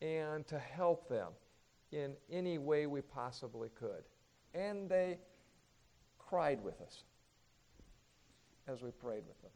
and 0.00 0.46
to 0.46 0.58
help 0.58 1.08
them 1.08 1.32
in 1.92 2.12
any 2.30 2.58
way 2.58 2.86
we 2.86 3.00
possibly 3.00 3.70
could. 3.78 4.04
And 4.54 4.88
they 4.88 5.18
cried 6.18 6.62
with 6.62 6.80
us 6.80 7.04
as 8.68 8.82
we 8.82 8.90
prayed 8.90 9.24
with 9.26 9.40
them. 9.42 9.50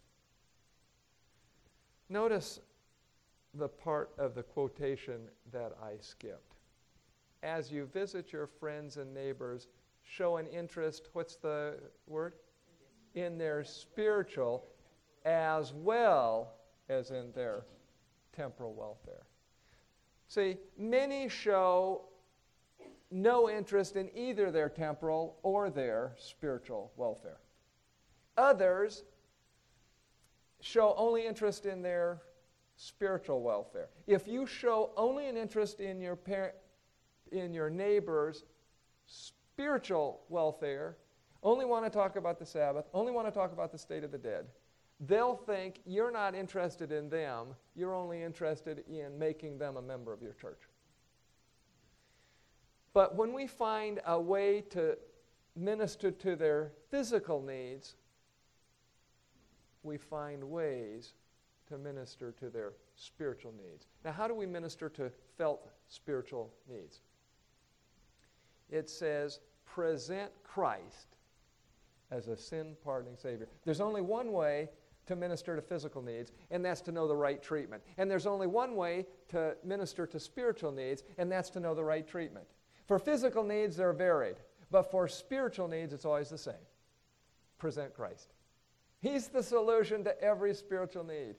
Notice 2.08 2.60
the 3.54 3.68
part 3.68 4.10
of 4.18 4.34
the 4.34 4.42
quotation 4.42 5.22
that 5.52 5.72
I 5.82 5.94
skipped. 6.00 6.54
As 7.42 7.70
you 7.72 7.86
visit 7.86 8.32
your 8.32 8.46
friends 8.46 8.96
and 8.96 9.12
neighbors, 9.12 9.68
show 10.02 10.36
an 10.36 10.46
interest, 10.46 11.08
what's 11.12 11.36
the 11.36 11.78
word? 12.06 12.34
In 13.14 13.38
their 13.38 13.64
spiritual 13.64 14.66
as 15.24 15.72
well 15.72 16.54
as 16.88 17.10
in 17.10 17.32
their 17.32 17.64
temporal 18.34 18.72
welfare. 18.74 19.26
See, 20.30 20.58
many 20.78 21.28
show 21.28 22.02
no 23.10 23.50
interest 23.50 23.96
in 23.96 24.16
either 24.16 24.52
their 24.52 24.68
temporal 24.68 25.40
or 25.42 25.70
their 25.70 26.12
spiritual 26.18 26.92
welfare. 26.94 27.38
Others 28.36 29.02
show 30.60 30.94
only 30.96 31.26
interest 31.26 31.66
in 31.66 31.82
their 31.82 32.22
spiritual 32.76 33.42
welfare. 33.42 33.88
If 34.06 34.28
you 34.28 34.46
show 34.46 34.92
only 34.96 35.26
an 35.26 35.36
interest 35.36 35.80
in 35.80 36.00
your 36.00 36.14
parent, 36.14 36.54
in 37.32 37.52
your 37.52 37.68
neighbor's 37.68 38.44
spiritual 39.06 40.20
welfare, 40.28 40.96
only 41.42 41.64
want 41.64 41.84
to 41.86 41.90
talk 41.90 42.14
about 42.14 42.38
the 42.38 42.46
Sabbath, 42.46 42.84
only 42.94 43.10
want 43.10 43.26
to 43.26 43.32
talk 43.32 43.52
about 43.52 43.72
the 43.72 43.78
state 43.78 44.04
of 44.04 44.12
the 44.12 44.18
dead, 44.18 44.46
they'll 45.00 45.36
think 45.36 45.80
you're 45.86 46.10
not 46.10 46.34
interested 46.34 46.92
in 46.92 47.08
them, 47.08 47.48
you're 47.74 47.94
only 47.94 48.22
interested 48.22 48.84
in 48.88 49.18
making 49.18 49.58
them 49.58 49.76
a 49.76 49.82
member 49.82 50.12
of 50.12 50.22
your 50.22 50.34
church. 50.34 50.60
But 52.92 53.16
when 53.16 53.32
we 53.32 53.46
find 53.46 54.00
a 54.04 54.20
way 54.20 54.62
to 54.70 54.98
minister 55.56 56.10
to 56.10 56.36
their 56.36 56.72
physical 56.90 57.40
needs, 57.40 57.94
we 59.82 59.96
find 59.96 60.44
ways 60.44 61.14
to 61.68 61.78
minister 61.78 62.32
to 62.32 62.50
their 62.50 62.72
spiritual 62.96 63.52
needs. 63.52 63.86
Now, 64.04 64.12
how 64.12 64.28
do 64.28 64.34
we 64.34 64.44
minister 64.44 64.88
to 64.90 65.10
felt 65.38 65.68
spiritual 65.88 66.52
needs? 66.68 67.00
It 68.70 68.90
says, 68.90 69.40
present 69.64 70.30
Christ 70.42 71.16
as 72.10 72.28
a 72.28 72.36
sin 72.36 72.76
pardoning 72.84 73.16
Savior. 73.16 73.46
There's 73.64 73.80
only 73.80 74.00
one 74.00 74.32
way 74.32 74.68
to 75.10 75.16
minister 75.16 75.56
to 75.56 75.62
physical 75.62 76.00
needs, 76.00 76.30
and 76.52 76.64
that's 76.64 76.80
to 76.82 76.92
know 76.92 77.08
the 77.08 77.16
right 77.16 77.42
treatment. 77.42 77.82
And 77.98 78.08
there's 78.08 78.26
only 78.26 78.46
one 78.46 78.76
way 78.76 79.06
to 79.30 79.56
minister 79.64 80.06
to 80.06 80.20
spiritual 80.20 80.70
needs, 80.70 81.02
and 81.18 81.30
that's 81.30 81.50
to 81.50 81.60
know 81.60 81.74
the 81.74 81.84
right 81.84 82.06
treatment. 82.06 82.46
For 82.86 82.98
physical 82.98 83.42
needs, 83.42 83.76
they're 83.76 83.92
varied, 83.92 84.36
but 84.70 84.90
for 84.90 85.08
spiritual 85.08 85.66
needs, 85.66 85.92
it's 85.92 86.04
always 86.04 86.30
the 86.30 86.38
same. 86.38 86.54
Present 87.58 87.92
Christ. 87.92 88.28
He's 89.00 89.26
the 89.26 89.42
solution 89.42 90.04
to 90.04 90.22
every 90.22 90.54
spiritual 90.54 91.04
need. 91.04 91.34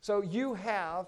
So 0.00 0.22
you 0.22 0.54
have 0.54 1.06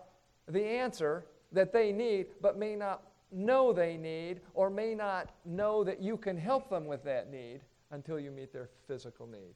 the 0.49 0.65
answer 0.65 1.25
that 1.53 1.73
they 1.73 1.93
need, 1.93 2.27
but 2.43 2.59
may 2.59 2.77
not 2.77 3.05
know 3.31 3.73
they 3.73 3.97
need, 3.97 4.41
or 4.53 4.69
may 4.69 4.95
not 4.95 5.31
know 5.47 5.83
that 5.85 6.03
you 6.03 6.19
can 6.19 6.37
help 6.37 6.69
them 6.69 6.85
with 6.85 7.03
that 7.05 7.31
need 7.31 7.61
until 7.91 8.21
you 8.21 8.31
meet 8.31 8.53
their 8.53 8.69
physical 8.87 9.27
need. 9.27 9.55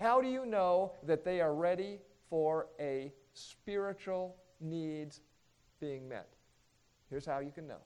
How 0.00 0.20
do 0.20 0.28
you 0.28 0.46
know 0.46 0.92
that 1.02 1.24
they 1.24 1.40
are 1.40 1.54
ready 1.54 1.98
for 2.30 2.68
a 2.78 3.12
spiritual 3.32 4.36
needs 4.60 5.20
being 5.80 6.08
met? 6.08 6.28
Here's 7.10 7.26
how 7.26 7.40
you 7.40 7.50
can 7.50 7.66
know 7.66 7.80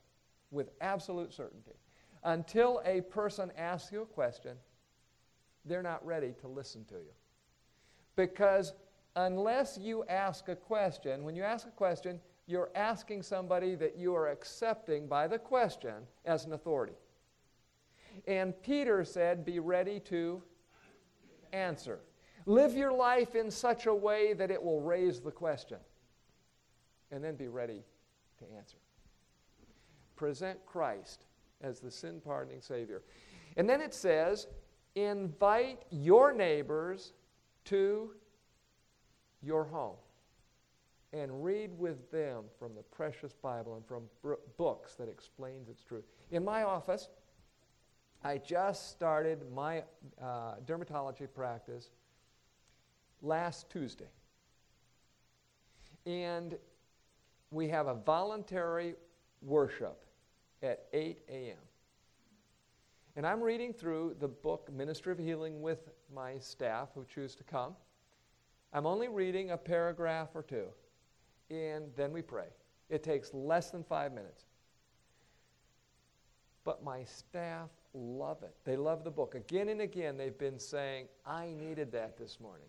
with 0.50 0.71
absolute 0.81 1.33
certainty. 1.33 1.73
Until 2.25 2.83
a 2.85 3.00
person 3.00 3.50
asks 3.57 3.90
you 3.90 4.02
a 4.02 4.07
question, 4.07 4.57
they're 5.64 5.83
not 5.83 6.04
ready 6.04 6.35
to 6.40 6.49
listen 6.49 6.85
to 6.87 6.97
you. 6.97 7.12
Because 8.14 8.75
unless 9.16 9.78
you 9.78 10.04
ask 10.09 10.49
a 10.49 10.57
question, 10.57 11.25
when 11.25 11.35
you 11.35 11.42
ask 11.42 11.66
a 11.66 11.71
question, 11.71 12.21
you're 12.47 12.71
asking 12.75 13.23
somebody 13.23 13.75
that 13.76 13.97
you 13.97 14.14
are 14.14 14.28
accepting 14.28 15.07
by 15.07 15.26
the 15.26 15.38
question 15.38 15.95
as 16.25 16.45
an 16.45 16.52
authority. 16.52 16.95
And 18.26 18.61
Peter 18.62 19.04
said, 19.04 19.45
Be 19.45 19.59
ready 19.59 20.00
to 20.00 20.42
answer. 21.52 22.00
Live 22.47 22.75
your 22.75 22.92
life 22.92 23.35
in 23.35 23.50
such 23.50 23.87
a 23.87 23.94
way 23.94 24.32
that 24.32 24.50
it 24.50 24.62
will 24.62 24.80
raise 24.80 25.21
the 25.21 25.30
question. 25.30 25.78
And 27.11 27.23
then 27.23 27.37
be 27.37 27.49
ready 27.49 27.82
to 28.38 28.44
answer. 28.56 28.78
Present 30.16 30.59
Christ 30.66 31.26
as 31.61 31.78
the 31.80 31.90
sin 31.90 32.21
pardoning 32.25 32.61
Savior. 32.61 33.02
And 33.56 33.68
then 33.68 33.80
it 33.80 33.94
says, 33.94 34.47
invite 34.94 35.82
your 35.90 36.32
neighbors 36.32 37.12
to 37.66 38.11
your 39.42 39.64
home 39.64 39.97
and 41.12 41.44
read 41.44 41.71
with 41.78 42.11
them 42.11 42.44
from 42.59 42.75
the 42.75 42.82
precious 42.82 43.35
Bible 43.35 43.76
and 43.76 43.87
from 43.87 44.04
books 44.56 44.94
that 44.94 45.09
explains 45.09 45.68
its 45.68 45.85
truth. 45.85 46.04
In 46.30 46.44
my 46.44 46.62
office, 46.62 47.09
I 48.25 48.38
just 48.38 48.91
started 48.91 49.50
my 49.52 49.83
uh, 50.23 50.55
dermatology 50.64 51.26
practice 51.33 51.91
last 53.21 53.69
Tuesday. 53.69 54.11
And 56.07 56.57
we 57.50 57.69
have 57.69 57.88
a 57.88 57.95
voluntary 57.95 58.95
worship 59.41 60.05
at 60.62 60.85
8 60.93 61.19
a.m. 61.29 61.57
And 63.17 63.26
I'm 63.26 63.43
reading 63.43 63.73
through 63.73 64.17
the 64.21 64.29
book 64.29 64.71
Ministry 64.73 65.12
of 65.12 65.19
Healing 65.19 65.61
with 65.61 65.91
my 66.14 66.38
staff 66.38 66.91
who 66.95 67.05
choose 67.05 67.35
to 67.37 67.45
come. 67.45 67.75
I'm 68.73 68.87
only 68.87 69.09
reading 69.09 69.50
a 69.50 69.57
paragraph 69.57 70.31
or 70.35 70.43
two, 70.43 70.67
and 71.50 71.91
then 71.97 72.12
we 72.12 72.23
pray. 72.23 72.47
It 72.88 73.02
takes 73.02 73.35
less 73.35 73.71
than 73.71 73.85
five 73.85 74.12
minutes. 74.12 74.45
But 76.64 76.83
my 76.83 77.05
staff 77.05 77.69
love 77.95 78.43
it. 78.43 78.55
They 78.65 78.77
love 78.77 79.05
the 79.05 79.11
book. 79.11 79.35
Again 79.35 79.69
and 79.69 79.81
again, 79.81 80.17
they've 80.17 80.39
been 80.39 80.59
saying, 80.59 81.07
I 81.27 81.55
needed 81.59 81.93
that 81.93 82.17
this 82.17 82.41
morning. 82.41 82.67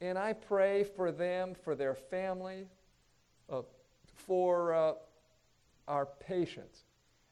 And 0.00 0.18
I 0.18 0.32
pray 0.32 0.84
for 0.84 1.10
them, 1.10 1.54
for 1.54 1.74
their 1.74 1.94
family, 1.94 2.66
uh, 3.50 3.62
for 4.14 4.72
uh, 4.72 4.92
our 5.86 6.06
patients, 6.06 6.84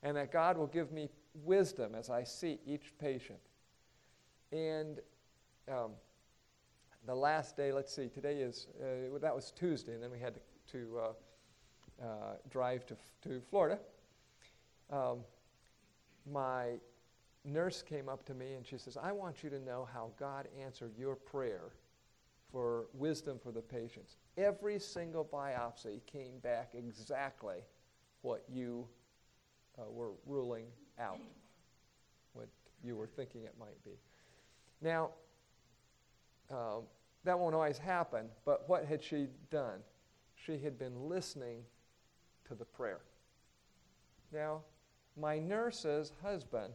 and 0.02 0.16
that 0.16 0.32
God 0.32 0.56
will 0.56 0.66
give 0.66 0.92
me 0.92 1.08
wisdom 1.44 1.94
as 1.94 2.10
I 2.10 2.24
see 2.24 2.58
each 2.66 2.92
patient. 2.98 3.38
And 4.52 5.00
um, 5.68 5.92
the 7.06 7.14
last 7.14 7.56
day, 7.56 7.72
let's 7.72 7.94
see, 7.94 8.08
today 8.08 8.38
is, 8.38 8.68
uh, 8.80 9.18
that 9.18 9.34
was 9.34 9.52
Tuesday, 9.52 9.94
and 9.94 10.02
then 10.02 10.10
we 10.10 10.18
had 10.18 10.34
to, 10.34 10.40
to 10.72 10.98
uh, 10.98 12.04
uh, 12.04 12.06
drive 12.50 12.84
to, 12.86 12.96
to 13.22 13.40
Florida. 13.48 13.78
Um, 14.90 15.18
my 16.32 16.78
nurse 17.46 17.82
came 17.82 18.08
up 18.08 18.24
to 18.26 18.34
me 18.34 18.54
and 18.54 18.66
she 18.66 18.76
says, 18.76 18.96
I 18.96 19.12
want 19.12 19.42
you 19.42 19.50
to 19.50 19.60
know 19.60 19.88
how 19.92 20.10
God 20.18 20.48
answered 20.62 20.92
your 20.98 21.14
prayer 21.14 21.72
for 22.50 22.86
wisdom 22.92 23.38
for 23.42 23.52
the 23.52 23.62
patients. 23.62 24.16
Every 24.36 24.78
single 24.78 25.24
biopsy 25.24 26.00
came 26.06 26.38
back 26.42 26.72
exactly 26.74 27.58
what 28.22 28.44
you 28.52 28.86
uh, 29.78 29.90
were 29.90 30.12
ruling 30.26 30.66
out, 30.98 31.20
what 32.32 32.48
you 32.82 32.96
were 32.96 33.06
thinking 33.06 33.44
it 33.44 33.54
might 33.58 33.82
be. 33.84 33.98
Now, 34.80 35.10
um, 36.50 36.82
that 37.24 37.38
won't 37.38 37.54
always 37.54 37.78
happen, 37.78 38.26
but 38.44 38.68
what 38.68 38.84
had 38.84 39.02
she 39.02 39.26
done? 39.50 39.80
She 40.34 40.58
had 40.58 40.78
been 40.78 41.08
listening 41.08 41.62
to 42.46 42.54
the 42.54 42.64
prayer. 42.64 43.00
Now, 44.32 44.62
my 45.16 45.38
nurse's 45.38 46.12
husband 46.22 46.72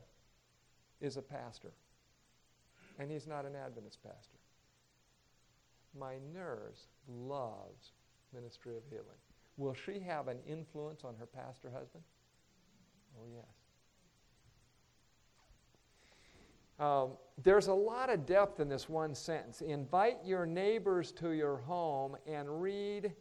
is 1.02 1.18
a 1.18 1.22
pastor, 1.22 1.72
and 3.00 3.12
he's 3.12 3.28
not 3.28 3.46
an 3.46 3.56
Adventist 3.56 4.02
pastor. 4.04 4.38
My 5.98 6.16
nurse 6.34 6.88
loves 7.08 7.92
ministry 8.34 8.78
of 8.78 8.84
healing. 8.90 9.06
Will 9.58 9.74
she 9.74 10.00
have 10.00 10.28
an 10.28 10.38
influence 10.48 11.04
on 11.04 11.16
her 11.20 11.26
pastor 11.26 11.70
husband? 11.70 12.04
Oh, 13.20 13.26
yes. 13.36 13.46
Um, 16.80 17.12
there's 17.44 17.68
a 17.68 17.74
lot 17.74 18.10
of 18.10 18.26
depth 18.26 18.60
in 18.60 18.68
this 18.70 18.90
one 18.90 19.14
sentence. 19.14 19.62
Invite 19.62 20.18
your 20.26 20.46
neighbors 20.46 21.12
to 21.14 21.32
your 21.32 21.58
home 21.58 22.18
and 22.26 22.62
read. 22.62 23.14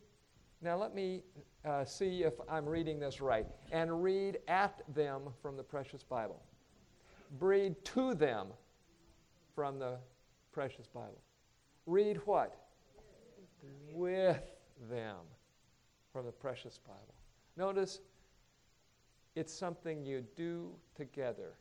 Now, 0.62 0.76
let 0.76 0.94
me 0.94 1.22
uh, 1.64 1.84
see 1.84 2.22
if 2.22 2.34
I'm 2.48 2.66
reading 2.66 2.98
this 2.98 3.20
right. 3.20 3.46
And 3.70 4.02
read 4.02 4.38
at 4.48 4.82
them 4.94 5.22
from 5.42 5.56
the 5.56 5.62
precious 5.62 6.02
Bible. 6.02 6.40
Read 7.38 7.82
to 7.86 8.14
them 8.14 8.48
from 9.54 9.78
the 9.78 9.98
precious 10.52 10.86
Bible. 10.88 11.20
Read 11.86 12.20
what? 12.24 12.56
With 13.92 14.42
them 14.90 15.16
from 16.12 16.26
the 16.26 16.32
precious 16.32 16.78
Bible. 16.78 17.14
Notice 17.56 18.00
it's 19.36 19.52
something 19.52 20.04
you 20.04 20.24
do 20.34 20.72
together. 20.94 21.54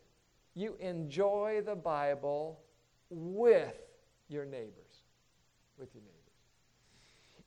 You 0.55 0.75
enjoy 0.79 1.61
the 1.65 1.75
Bible 1.75 2.61
with 3.09 3.75
your 4.27 4.45
neighbors. 4.45 5.03
With 5.77 5.93
your 5.93 6.03
neighbors. 6.03 6.15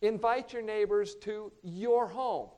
Invite 0.01 0.53
your 0.53 0.63
neighbors 0.63 1.15
to 1.17 1.53
your 1.63 2.07
home. 2.07 2.51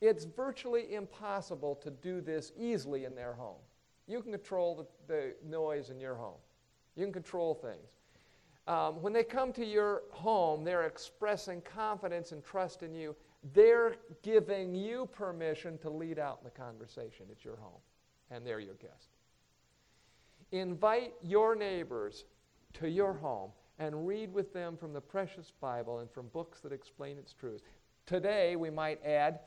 It's 0.00 0.24
virtually 0.24 0.94
impossible 0.94 1.74
to 1.76 1.90
do 1.90 2.20
this 2.20 2.52
easily 2.58 3.04
in 3.04 3.14
their 3.14 3.34
home. 3.34 3.60
You 4.10 4.20
can 4.20 4.32
control 4.32 4.74
the, 4.74 5.14
the 5.14 5.34
noise 5.48 5.90
in 5.90 6.00
your 6.00 6.16
home, 6.16 6.40
you 6.96 7.04
can 7.04 7.12
control 7.12 7.54
things. 7.54 7.92
Um, 8.66 9.00
when 9.02 9.12
they 9.12 9.24
come 9.24 9.52
to 9.54 9.64
your 9.64 10.02
home, 10.10 10.64
they're 10.64 10.86
expressing 10.86 11.60
confidence 11.62 12.32
and 12.32 12.44
trust 12.44 12.82
in 12.82 12.94
you. 12.94 13.16
They're 13.54 13.96
giving 14.22 14.74
you 14.74 15.08
permission 15.12 15.78
to 15.78 15.90
lead 15.90 16.18
out 16.18 16.44
the 16.44 16.50
conversation. 16.50 17.26
It's 17.30 17.44
your 17.44 17.56
home, 17.56 17.80
and 18.30 18.46
they're 18.46 18.60
your 18.60 18.74
guest. 18.74 19.08
Invite 20.52 21.14
your 21.22 21.54
neighbors 21.54 22.24
to 22.74 22.88
your 22.88 23.14
home 23.14 23.50
and 23.78 24.06
read 24.06 24.32
with 24.32 24.52
them 24.52 24.76
from 24.76 24.92
the 24.92 25.00
precious 25.00 25.52
Bible 25.60 26.00
and 26.00 26.10
from 26.10 26.28
books 26.28 26.60
that 26.60 26.72
explain 26.72 27.16
its 27.16 27.32
truths. 27.32 27.62
Today, 28.06 28.56
we 28.56 28.70
might 28.70 29.02
add 29.04 29.40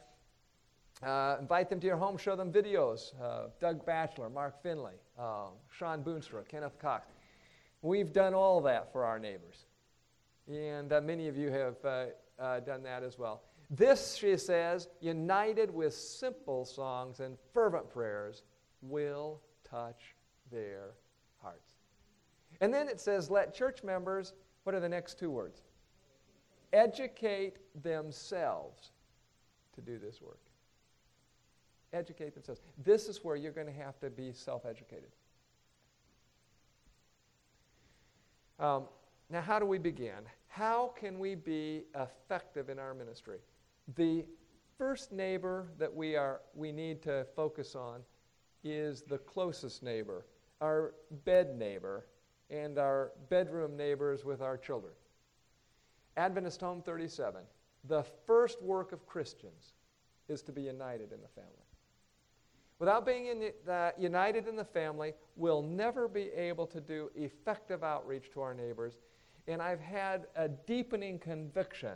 uh, 1.02 1.38
invite 1.40 1.70
them 1.70 1.80
to 1.80 1.88
your 1.88 1.98
home, 1.98 2.18
show 2.18 2.36
them 2.36 2.52
videos. 2.52 3.14
Uh, 3.22 3.48
Doug 3.60 3.86
Batchelor, 3.86 4.30
Mark 4.30 4.62
Finley, 4.62 4.94
uh, 5.20 5.48
Shawn 5.70 6.04
Boonstra, 6.04 6.48
Kenneth 6.48 6.78
Cox. 6.80 7.08
We've 7.82 8.14
done 8.14 8.34
all 8.34 8.62
that 8.62 8.92
for 8.92 9.04
our 9.04 9.20
neighbors. 9.20 9.66
And 10.48 10.94
uh, 10.94 11.02
many 11.02 11.28
of 11.28 11.38
you 11.38 11.52
have 11.52 11.76
uh, 11.84 12.06
uh, 12.40 12.60
done 12.62 12.84
that 12.84 13.04
as 13.04 13.18
well. 13.18 13.44
This, 13.70 14.16
she 14.16 14.38
says, 14.38 14.88
united 15.02 15.74
with 15.74 15.94
simple 15.94 16.64
songs 16.64 17.20
and 17.20 17.38
fervent 17.54 17.90
prayers, 17.90 18.44
will 18.82 19.42
touch 19.70 20.16
their 20.52 20.92
hearts. 21.42 21.74
And 22.62 22.74
then 22.74 22.88
it 22.88 23.02
says, 23.02 23.30
let 23.30 23.54
church 23.54 23.84
members, 23.84 24.34
what 24.64 24.76
are 24.76 24.80
the 24.80 24.90
next 24.90 25.18
two 25.18 25.32
words? 25.32 25.64
Educate 26.72 27.58
themselves 27.82 28.92
to 29.76 29.82
do 29.82 29.98
this 29.98 30.22
work 30.22 30.40
educate 31.94 32.34
themselves. 32.34 32.62
This 32.84 33.08
is 33.08 33.24
where 33.24 33.36
you're 33.36 33.52
going 33.52 33.68
to 33.68 33.74
have 33.74 34.00
to 34.00 34.10
be 34.10 34.32
self 34.34 34.66
educated. 34.66 35.10
Um, 38.60 38.86
now, 39.30 39.42
how 39.42 39.60
do 39.60 39.66
we 39.66 39.78
begin? 39.78 40.24
How 40.48 40.94
can 41.00 41.18
we 41.20 41.36
be 41.36 41.84
effective 41.96 42.70
in 42.70 42.80
our 42.80 42.94
ministry? 42.94 43.40
The 43.96 44.26
first 44.78 45.12
neighbor 45.12 45.68
that 45.80 45.94
we, 45.94 46.16
are, 46.16 46.42
we 46.54 46.72
need 46.72 47.02
to 47.04 47.26
focus 47.36 47.76
on 47.76 48.02
is 48.64 49.02
the 49.02 49.18
closest 49.18 49.84
neighbor, 49.84 50.26
our 50.62 50.94
bed 51.26 51.58
neighbor, 51.58 52.06
and 52.50 52.78
our 52.78 53.12
bedroom 53.30 53.76
neighbors 53.76 54.24
with 54.24 54.42
our 54.42 54.58
children. 54.58 54.94
Adventist 56.16 56.62
Home 56.62 56.82
37. 56.82 57.42
The 57.86 58.04
first 58.26 58.62
work 58.62 58.92
of 58.92 59.06
Christians 59.08 59.74
is 60.30 60.42
to 60.44 60.52
be 60.52 60.62
united 60.62 61.12
in 61.12 61.22
the 61.22 61.28
family 61.28 61.64
without 62.80 63.06
being 63.06 63.28
in 63.28 63.52
the, 63.66 63.94
united 63.98 64.48
in 64.48 64.56
the 64.56 64.66
family, 64.66 65.14
we'll 65.36 65.62
never 65.62 66.08
be 66.08 66.30
able 66.36 66.68
to 66.68 66.82
do 66.82 67.10
effective 67.16 67.84
outreach 67.84 68.32
to 68.34 68.42
our 68.42 68.54
neighbors. 68.54 68.98
And 69.48 69.62
I've 69.62 69.82
had 69.82 70.28
a 70.36 70.48
deepening 70.48 71.20
conviction 71.20 71.96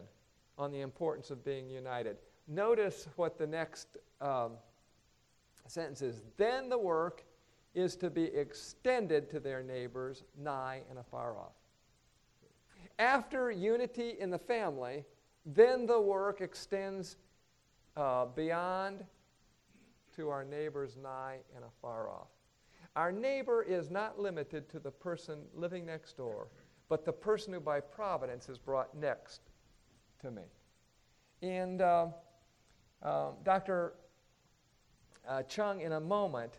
on 0.57 0.71
the 0.71 0.81
importance 0.81 1.31
of 1.31 1.43
being 1.45 1.69
united. 1.69 2.17
Notice 2.47 3.07
what 3.15 3.37
the 3.37 3.47
next 3.47 3.97
um, 4.21 4.53
sentence 5.67 6.01
is. 6.01 6.23
Then 6.37 6.69
the 6.69 6.77
work 6.77 7.23
is 7.75 7.95
to 7.97 8.09
be 8.09 8.23
extended 8.23 9.29
to 9.29 9.39
their 9.39 9.61
neighbors 9.61 10.23
nigh 10.37 10.81
and 10.89 10.97
afar 10.97 11.37
off. 11.37 11.53
After 12.99 13.51
unity 13.51 14.15
in 14.19 14.31
the 14.31 14.39
family, 14.39 15.05
then 15.45 15.85
the 15.85 15.99
work 15.99 16.41
extends 16.41 17.17
uh, 17.95 18.25
beyond 18.25 19.05
to 20.17 20.30
our 20.30 20.43
neighbors 20.43 20.97
nigh 21.01 21.38
and 21.56 21.63
afar 21.63 22.10
off. 22.10 22.27
Our 22.95 23.12
neighbor 23.12 23.62
is 23.62 23.91
not 23.91 24.19
limited 24.19 24.67
to 24.69 24.80
the 24.80 24.89
person 24.89 25.43
living 25.53 25.86
next 25.86 26.17
door, 26.17 26.47
but 26.89 27.06
the 27.06 27.13
person 27.13 27.53
who 27.53 27.60
by 27.60 27.80
providence 27.80 28.49
is 28.49 28.58
brought 28.58 28.97
next 28.97 29.41
to 30.21 30.32
me. 30.32 30.41
And 31.43 31.82
uh, 31.82 32.08
uh, 33.03 33.30
Dr. 33.43 33.93
Uh, 35.27 35.43
Chung, 35.43 35.82
in 35.82 35.91
a 35.91 35.99
moment, 35.99 36.53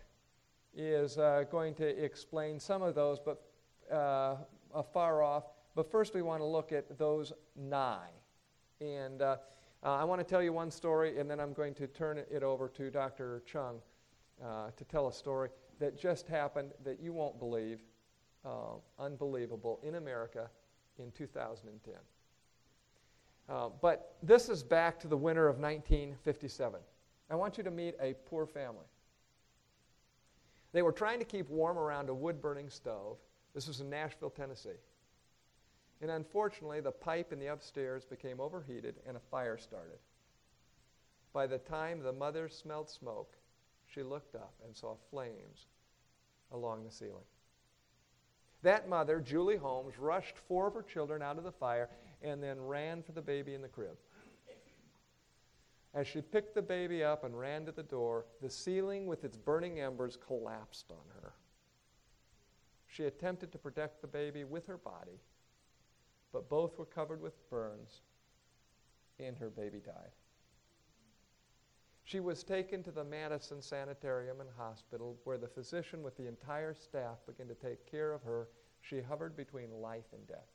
is 0.77 1.19
uh, 1.19 1.43
going 1.51 1.75
to 1.75 2.05
explain 2.05 2.61
some 2.61 2.83
of 2.83 2.95
those, 2.95 3.19
but 3.19 3.43
uh, 3.93 4.37
far 4.93 5.23
off. 5.23 5.45
But 5.75 5.91
first, 5.91 6.15
we 6.15 6.23
want 6.23 6.41
to 6.41 6.47
look 6.47 6.71
at 6.71 6.97
those 6.97 7.33
nigh. 7.57 8.11
And 8.81 9.21
uh, 9.83 9.95
I 9.95 10.05
want 10.05 10.21
to 10.21 10.25
tell 10.25 10.43
you 10.43 10.53
one 10.53 10.71
story, 10.71 11.19
and 11.19 11.31
then 11.31 11.41
I'm 11.41 11.53
going 11.53 11.75
to 11.75 11.87
turn 11.87 12.19
it 12.19 12.43
over 12.43 12.69
to 12.69 12.91
Dr. 12.91 13.43
Chung 13.47 13.81
to 14.41 14.85
tell 14.85 15.09
a 15.09 15.13
story 15.13 15.51
that 15.79 15.99
just 15.99 16.29
happened 16.29 16.73
that 16.85 17.01
you 17.01 17.13
won't 17.13 17.39
believe, 17.39 17.81
unbelievable, 18.99 19.81
in 19.83 19.97
America 19.97 20.51
in 20.99 21.11
2010. 21.13 21.95
Uh, 23.49 23.71
but 23.81 24.17
this 24.23 24.49
is 24.49 24.63
back 24.63 25.01
to 25.01 25.09
the 25.09 25.17
winter 25.17 25.49
of 25.49 25.59
1957. 25.59 26.81
I 27.31 27.35
want 27.35 27.57
you 27.57 27.65
to 27.65 27.71
meet 27.71 27.95
a 28.01 28.15
poor 28.27 28.47
family. 28.47 28.85
They 30.73 30.83
were 30.83 30.93
trying 30.93 31.19
to 31.19 31.25
keep 31.25 31.49
warm 31.49 31.79
around 31.79 32.11
a 32.11 32.15
wood 32.15 32.43
burning 32.43 32.69
stove. 32.69 33.17
This 33.55 33.67
was 33.67 33.81
in 33.81 33.89
Nashville, 33.89 34.31
Tennessee. 34.31 34.79
And 36.01 36.11
unfortunately, 36.11 36.81
the 36.81 36.93
pipe 36.93 37.33
in 37.33 37.39
the 37.39 37.49
upstairs 37.49 38.05
became 38.05 38.41
overheated 38.41 38.97
and 39.07 39.17
a 39.17 39.21
fire 39.31 39.59
started. 39.59 39.99
By 41.33 41.47
the 41.47 41.59
time 41.59 42.01
the 42.01 42.13
mother 42.13 42.49
smelled 42.49 42.89
smoke, 42.89 43.37
she 43.87 44.03
looked 44.03 44.35
up 44.35 44.55
and 44.65 44.77
saw 44.77 44.97
flames 45.11 45.67
along 46.53 46.85
the 46.85 46.91
ceiling. 46.91 47.25
That 48.63 48.89
mother, 48.89 49.21
Julie 49.21 49.57
Holmes, 49.57 49.99
rushed 49.99 50.37
four 50.37 50.67
of 50.67 50.75
her 50.75 50.83
children 50.83 51.23
out 51.23 51.39
of 51.39 51.45
the 51.45 51.53
fire 51.53 51.89
and 52.23 52.43
then 52.43 52.61
ran 52.61 53.03
for 53.03 53.13
the 53.13 53.23
baby 53.23 53.55
in 53.55 53.63
the 53.63 53.69
crib. 53.69 53.97
As 55.95 56.07
she 56.07 56.21
picked 56.21 56.55
the 56.55 56.63
baby 56.63 57.03
up 57.03 57.25
and 57.25 57.39
ran 57.39 57.65
to 57.67 57.73
the 57.73 57.83
door, 57.83 58.27
the 58.43 58.51
ceiling 58.51 59.07
with 59.07 59.25
its 59.25 59.37
burning 59.37 59.81
embers 59.81 60.17
collapsed 60.17 60.91
on 60.91 61.23
her. 61.23 61.33
She 62.87 63.05
attempted 63.05 63.53
to 63.53 63.59
protect 63.59 64.01
the 64.01 64.09
baby 64.09 64.45
with 64.45 64.67
her 64.67 64.77
body, 64.77 65.21
but 66.33 66.49
both 66.49 66.79
were 66.79 66.85
covered 66.85 67.21
with 67.21 67.49
burns, 67.51 68.03
and 69.19 69.37
her 69.37 69.51
baby 69.51 69.81
died. 69.85 70.13
She 72.05 72.21
was 72.21 72.43
taken 72.43 72.83
to 72.85 72.91
the 72.91 73.05
Madison 73.05 73.61
Sanitarium 73.61 74.41
and 74.41 74.49
Hospital, 74.57 75.19
where 75.25 75.37
the 75.37 75.47
physician 75.47 76.03
with 76.03 76.17
the 76.17 76.27
entire 76.27 76.75
staff 76.75 77.19
began 77.27 77.49
to 77.49 77.55
take 77.55 77.91
care 77.91 78.13
of 78.13 78.23
her. 78.23 78.49
She 78.81 79.03
hovered 79.03 79.37
between 79.37 79.71
life 79.83 80.07
and 80.15 80.27
death. 80.27 80.49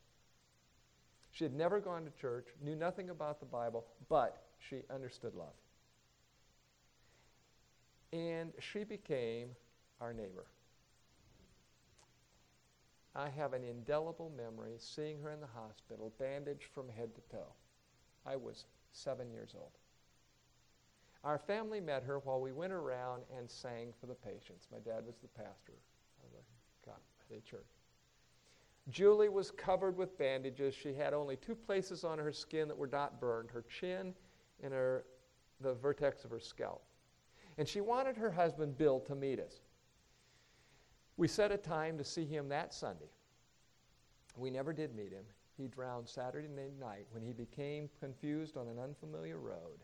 She 1.31 1.43
had 1.43 1.53
never 1.53 1.79
gone 1.79 2.05
to 2.05 2.11
church, 2.11 2.47
knew 2.63 2.75
nothing 2.75 3.09
about 3.09 3.39
the 3.39 3.45
Bible, 3.45 3.85
but 4.09 4.43
she 4.59 4.77
understood 4.91 5.35
love. 5.35 5.53
And 8.11 8.51
she 8.59 8.83
became 8.83 9.49
our 9.99 10.13
neighbor. 10.13 10.45
I 13.15 13.29
have 13.29 13.53
an 13.53 13.63
indelible 13.63 14.31
memory 14.35 14.73
seeing 14.77 15.19
her 15.21 15.31
in 15.31 15.39
the 15.39 15.47
hospital, 15.47 16.13
bandaged 16.17 16.65
from 16.73 16.89
head 16.89 17.13
to 17.15 17.21
toe. 17.29 17.53
I 18.25 18.35
was 18.35 18.65
seven 18.91 19.29
years 19.31 19.53
old. 19.55 19.71
Our 21.23 21.37
family 21.37 21.79
met 21.79 22.03
her 22.03 22.19
while 22.19 22.41
we 22.41 22.51
went 22.51 22.73
around 22.73 23.23
and 23.37 23.49
sang 23.49 23.93
for 23.99 24.07
the 24.07 24.15
patients. 24.15 24.67
My 24.71 24.79
dad 24.79 25.05
was 25.05 25.15
the 25.21 25.27
pastor 25.29 25.73
of 26.23 26.31
the, 26.31 27.35
the 27.35 27.41
church. 27.41 27.69
Julie 28.89 29.29
was 29.29 29.51
covered 29.51 29.95
with 29.95 30.17
bandages. 30.17 30.75
She 30.75 30.93
had 30.93 31.13
only 31.13 31.37
two 31.37 31.55
places 31.55 32.03
on 32.03 32.19
her 32.19 32.33
skin 32.33 32.67
that 32.67 32.77
were 32.77 32.87
not 32.87 33.21
burned 33.21 33.49
her 33.51 33.63
chin 33.79 34.13
and 34.61 34.73
her, 34.73 35.05
the 35.61 35.73
vertex 35.73 36.25
of 36.25 36.31
her 36.31 36.39
scalp. 36.39 36.83
And 37.57 37.67
she 37.67 37.79
wanted 37.79 38.17
her 38.17 38.31
husband, 38.31 38.77
Bill, 38.77 38.99
to 39.01 39.15
meet 39.15 39.39
us. 39.39 39.61
We 41.17 41.27
set 41.27 41.51
a 41.51 41.57
time 41.57 41.97
to 41.97 42.03
see 42.03 42.25
him 42.25 42.49
that 42.49 42.73
Sunday. 42.73 43.09
We 44.35 44.49
never 44.49 44.73
did 44.73 44.95
meet 44.95 45.11
him. 45.11 45.25
He 45.57 45.67
drowned 45.67 46.09
Saturday 46.09 46.47
night 46.79 47.05
when 47.11 47.21
he 47.21 47.33
became 47.33 47.89
confused 47.99 48.57
on 48.57 48.67
an 48.67 48.79
unfamiliar 48.79 49.37
road 49.37 49.83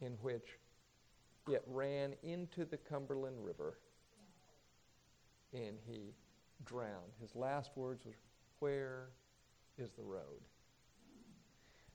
in 0.00 0.12
which 0.22 0.58
it 1.48 1.62
ran 1.66 2.14
into 2.22 2.64
the 2.64 2.76
Cumberland 2.76 3.44
River 3.44 3.78
and 5.52 5.76
he 5.86 6.14
drowned. 6.64 7.12
His 7.20 7.34
last 7.34 7.72
words 7.74 8.04
were, 8.04 8.14
Where 8.60 9.08
is 9.78 9.90
the 9.92 10.02
road? 10.02 10.42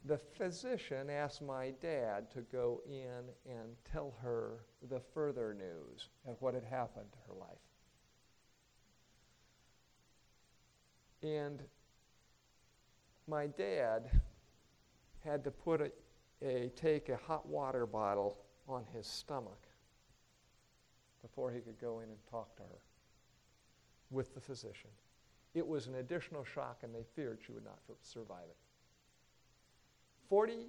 The 0.05 0.17
physician 0.17 1.09
asked 1.09 1.41
my 1.41 1.71
dad 1.81 2.29
to 2.31 2.41
go 2.41 2.81
in 2.85 3.29
and 3.49 3.75
tell 3.89 4.15
her 4.21 4.65
the 4.89 4.99
further 4.99 5.53
news 5.53 6.09
of 6.27 6.41
what 6.41 6.53
had 6.53 6.65
happened 6.65 7.07
to 7.13 7.17
her 7.27 7.39
life. 7.39 7.57
And 11.21 11.63
my 13.27 13.47
dad 13.47 14.09
had 15.23 15.41
to 15.45 15.51
put 15.51 15.79
a, 15.79 15.91
a 16.45 16.69
take 16.75 17.07
a 17.07 17.15
hot 17.15 17.47
water 17.47 17.85
bottle 17.85 18.39
on 18.67 18.83
his 18.93 19.07
stomach 19.07 19.67
before 21.21 21.49
he 21.49 21.61
could 21.61 21.79
go 21.79 22.01
in 22.01 22.09
and 22.09 22.17
talk 22.29 22.57
to 22.57 22.63
her 22.63 22.81
with 24.11 24.33
the 24.35 24.41
physician. 24.41 24.89
It 25.53 25.65
was 25.65 25.87
an 25.87 25.95
additional 25.95 26.43
shock, 26.43 26.79
and 26.83 26.93
they 26.93 27.05
feared 27.15 27.39
she 27.45 27.53
would 27.53 27.63
not 27.63 27.79
survive 28.01 28.49
it. 28.49 28.57
40 30.29 30.67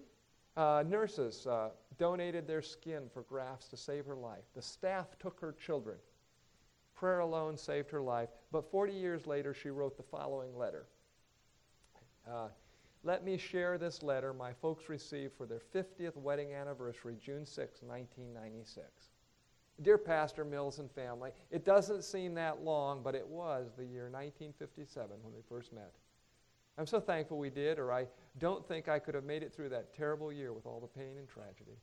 uh, 0.57 0.85
nurses 0.87 1.47
uh, 1.47 1.71
donated 1.99 2.47
their 2.47 2.62
skin 2.62 3.05
for 3.12 3.23
grafts 3.23 3.69
to 3.69 3.77
save 3.77 4.07
her 4.07 4.17
life. 4.17 4.45
The 4.55 4.62
staff 4.62 5.19
took 5.19 5.40
her 5.40 5.53
children. 5.53 5.97
Prayer 6.95 7.21
alone 7.21 7.57
saved 7.57 7.90
her 7.90 8.01
life. 8.01 8.29
But 8.53 8.71
40 8.71 8.93
years 8.93 9.27
later, 9.27 9.53
she 9.53 9.71
wrote 9.71 9.97
the 9.97 10.03
following 10.03 10.57
letter. 10.57 10.87
Uh, 12.31 12.49
let 13.03 13.25
me 13.25 13.37
share 13.37 13.77
this 13.77 14.03
letter 14.03 14.33
my 14.33 14.53
folks 14.53 14.88
received 14.88 15.35
for 15.37 15.45
their 15.45 15.61
50th 15.75 16.17
wedding 16.17 16.55
anniversary, 16.55 17.17
June 17.21 17.45
6, 17.45 17.83
1996. 17.83 18.87
Dear 19.83 19.99
Pastor 19.99 20.45
Mills 20.45 20.79
and 20.79 20.90
family, 20.90 21.33
it 21.51 21.64
doesn't 21.64 22.05
seem 22.05 22.35
that 22.35 22.62
long, 22.62 23.03
but 23.03 23.14
it 23.14 23.27
was 23.27 23.73
the 23.77 23.85
year 23.85 24.05
1957 24.05 25.11
when 25.23 25.35
we 25.35 25.40
first 25.49 25.73
met. 25.73 25.93
I'm 26.76 26.87
so 26.87 27.00
thankful 27.00 27.38
we 27.38 27.50
did, 27.50 27.78
or 27.78 27.92
I 27.92 28.06
don't 28.38 28.66
think 28.66 28.88
I 28.88 28.98
could 28.98 29.14
have 29.14 29.24
made 29.24 29.42
it 29.42 29.54
through 29.54 29.68
that 29.70 29.94
terrible 29.94 30.32
year 30.32 30.52
with 30.52 30.66
all 30.66 30.80
the 30.80 30.87
pain 30.87 31.18
and 31.18 31.28
tragedy. 31.28 31.78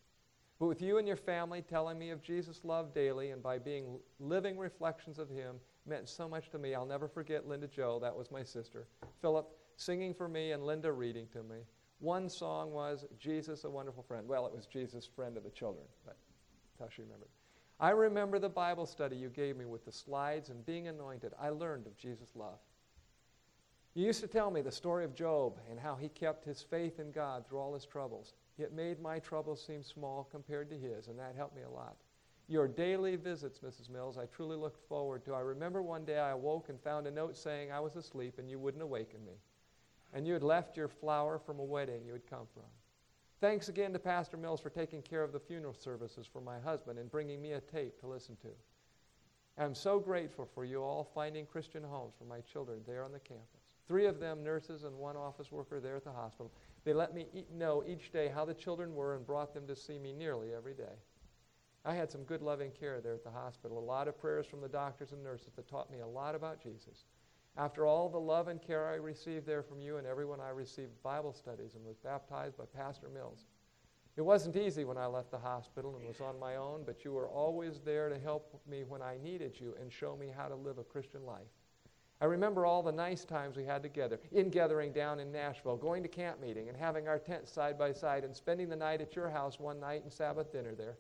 But 0.60 0.68
with 0.68 0.82
you 0.82 0.98
and 0.98 1.08
your 1.08 1.18
family 1.18 1.62
telling 1.62 1.98
me 1.98 2.10
of 2.12 2.22
Jesus' 2.22 2.62
love 2.64 2.94
daily 2.94 3.32
and 3.32 3.42
by 3.42 3.58
being 3.58 4.00
living 4.20 4.58
reflections 4.58 5.18
of 5.18 5.30
Him 5.30 5.56
meant 5.88 6.08
so 6.08 6.28
much 6.28 6.50
to 6.52 6.60
me. 6.60 6.76
I'll 6.76 6.86
never 6.86 7.08
forget 7.08 7.48
Linda 7.48 7.68
Joe, 7.68 8.00
that 8.02 8.16
was 8.16 8.30
my 8.32 8.44
sister. 8.44 8.88
Philip 9.22 9.50
singing 9.78 10.14
for 10.14 10.28
me 10.28 10.52
and 10.52 10.64
Linda 10.64 10.92
reading 10.92 11.26
to 11.34 11.42
me. 11.42 11.62
One 12.00 12.30
song 12.30 12.72
was 12.72 13.06
Jesus, 13.20 13.64
a 13.64 13.70
Wonderful 13.70 14.04
Friend. 14.04 14.28
Well, 14.28 14.46
it 14.46 14.54
was 14.54 14.66
Jesus, 14.66 15.08
friend 15.08 15.38
of 15.38 15.44
the 15.44 15.50
children, 15.50 15.86
but 16.06 16.18
that's 16.78 16.92
how 16.92 16.96
she 16.96 17.04
remembered. 17.04 17.30
I 17.80 17.92
remember 17.92 18.38
the 18.38 18.50
Bible 18.50 18.86
study 18.86 19.16
you 19.16 19.30
gave 19.30 19.58
me 19.58 19.66
with 19.66 19.86
the 19.86 19.92
slides 19.92 20.50
and 20.50 20.66
being 20.66 20.88
anointed. 20.88 21.34
I 21.40 21.50
learned 21.50 21.88
of 21.88 21.98
Jesus' 21.98 22.36
love. 22.36 22.60
You 23.94 24.06
used 24.06 24.22
to 24.22 24.28
tell 24.28 24.52
me 24.52 24.62
the 24.62 24.72
story 24.72 25.04
of 25.04 25.14
Job 25.14 25.60
and 25.70 25.78
how 25.78 25.96
he 25.96 26.08
kept 26.08 26.46
his 26.46 26.62
faith 26.62 27.00
in 27.00 27.12
God 27.12 27.46
through 27.46 27.60
all 27.60 27.74
his 27.74 27.86
troubles. 27.86 28.34
It 28.58 28.74
made 28.74 29.02
my 29.02 29.20
troubles 29.20 29.64
seem 29.66 29.84
small 29.84 30.28
compared 30.32 30.70
to 30.70 30.78
his, 30.78 31.08
and 31.08 31.20
that 31.20 31.36
helped 31.36 31.56
me 31.56 31.64
a 31.64 31.70
lot. 31.70 31.98
Your 32.48 32.68
daily 32.68 33.18
visits, 33.18 33.60
Mrs. 33.60 33.90
Mills, 33.90 34.18
I 34.18 34.26
truly 34.28 34.56
looked 34.56 34.88
forward 34.88 35.26
to. 35.26 35.34
I 35.34 35.42
remember 35.42 35.82
one 35.82 36.06
day 36.06 36.20
I 36.20 36.30
awoke 36.30 36.70
and 36.70 36.80
found 36.80 37.06
a 37.06 37.12
note 37.12 37.38
saying 37.38 37.72
I 37.72 37.80
was 37.80 37.96
asleep 37.98 38.40
and 38.40 38.50
you 38.50 38.60
wouldn't 38.60 38.84
awaken 38.84 39.26
me. 39.26 39.34
And 40.14 40.28
you 40.28 40.34
had 40.34 40.44
left 40.44 40.78
your 40.78 40.90
flower 40.90 41.40
from 41.40 41.60
a 41.60 41.64
wedding 41.64 42.06
you 42.06 42.14
had 42.14 42.30
come 42.30 42.48
from. 42.54 42.64
Thanks 43.40 43.70
again 43.70 43.92
to 43.94 44.00
Pastor 44.00 44.38
Mills 44.38 44.62
for 44.62 44.70
taking 44.70 45.02
care 45.02 45.24
of 45.24 45.32
the 45.32 45.40
funeral 45.40 45.74
services 45.74 46.28
for 46.32 46.42
my 46.42 46.60
husband 46.60 47.00
and 47.00 47.10
bringing 47.10 47.42
me 47.42 47.54
a 47.54 47.62
tape 47.62 48.00
to 48.00 48.08
listen 48.08 48.36
to. 48.38 48.50
I'm 49.58 49.76
so 49.76 50.00
grateful 50.00 50.50
for 50.54 50.64
you 50.64 50.82
all 50.82 51.10
finding 51.16 51.46
Christian 51.46 51.84
homes 51.84 52.14
for 52.18 52.26
my 52.26 52.42
children 52.42 52.82
there 52.86 53.04
on 53.04 53.12
the 53.12 53.20
campus. 53.20 53.61
Three 53.88 54.06
of 54.06 54.20
them 54.20 54.44
nurses 54.44 54.84
and 54.84 54.96
one 54.98 55.18
office 55.18 55.52
worker 55.52 55.80
there 55.80 55.96
at 55.96 56.04
the 56.04 56.12
hospital. 56.12 56.52
They 56.84 56.94
let 56.94 57.14
me 57.14 57.28
eat, 57.34 57.52
know 57.52 57.84
each 57.86 58.12
day 58.12 58.32
how 58.34 58.46
the 58.46 58.54
children 58.54 58.96
were 58.96 59.16
and 59.16 59.26
brought 59.26 59.54
them 59.54 59.68
to 59.68 59.76
see 59.76 60.00
me 60.00 60.14
nearly 60.14 60.54
every 60.54 60.74
day. 60.74 60.96
I 61.84 61.96
had 61.96 62.12
some 62.12 62.24
good 62.24 62.42
loving 62.42 62.72
care 62.72 63.02
there 63.02 63.16
at 63.16 63.24
the 63.24 63.32
hospital, 63.32 63.80
a 63.80 63.80
lot 63.80 64.08
of 64.08 64.20
prayers 64.20 64.46
from 64.46 64.62
the 64.62 64.70
doctors 64.70 65.14
and 65.14 65.24
nurses 65.24 65.54
that 65.56 65.68
taught 65.68 65.92
me 65.92 66.00
a 66.00 66.08
lot 66.08 66.36
about 66.36 66.62
Jesus. 66.62 67.06
After 67.58 67.86
all 67.86 68.08
the 68.08 68.20
love 68.20 68.48
and 68.48 68.62
care 68.62 68.88
I 68.88 68.96
received 68.96 69.46
there 69.46 69.64
from 69.64 69.82
you 69.82 69.98
and 69.98 70.08
everyone, 70.08 70.40
I 70.40 70.50
received 70.50 71.04
Bible 71.04 71.34
studies 71.34 71.76
and 71.76 71.84
was 71.84 71.98
baptized 71.98 72.58
by 72.58 72.66
Pastor 72.66 73.10
Mills. 73.10 73.46
It 74.16 74.22
wasn't 74.22 74.58
easy 74.58 74.84
when 74.84 74.98
I 74.98 75.06
left 75.08 75.32
the 75.32 75.40
hospital 75.40 75.96
and 75.96 76.08
was 76.08 76.22
on 76.22 76.40
my 76.40 76.58
own, 76.58 76.84
but 76.86 77.04
you 77.04 77.14
were 77.14 77.28
always 77.28 77.80
there 77.80 78.10
to 78.10 78.20
help 78.20 78.62
me 78.70 78.84
when 78.84 79.02
I 79.02 79.18
needed 79.24 79.60
you 79.60 79.76
and 79.80 79.92
show 79.92 80.16
me 80.16 80.28
how 80.36 80.48
to 80.48 80.56
live 80.56 80.78
a 80.78 80.84
Christian 80.84 81.26
life. 81.26 81.48
I 82.22 82.26
remember 82.26 82.68
all 82.68 82.84
the 82.84 82.92
nice 82.92 83.26
times 83.26 83.58
we 83.58 83.66
had 83.66 83.82
together, 83.82 84.20
in 84.32 84.50
gathering 84.50 84.92
down 84.92 85.20
in 85.20 85.32
Nashville, 85.32 85.76
going 85.76 86.04
to 86.04 86.10
camp 86.10 86.40
meeting 86.40 86.70
and 86.70 86.78
having 86.78 87.08
our 87.08 87.18
tents 87.18 87.52
side 87.52 87.80
by 87.80 87.92
side 87.92 88.24
and 88.24 88.36
spending 88.36 88.70
the 88.70 88.76
night 88.76 89.02
at 89.02 89.16
your 89.16 89.28
house 89.28 89.60
one 89.60 89.80
night 89.80 90.04
and 90.04 90.14
Sabbath 90.14 90.52
dinner 90.52 90.76
there. 90.76 91.00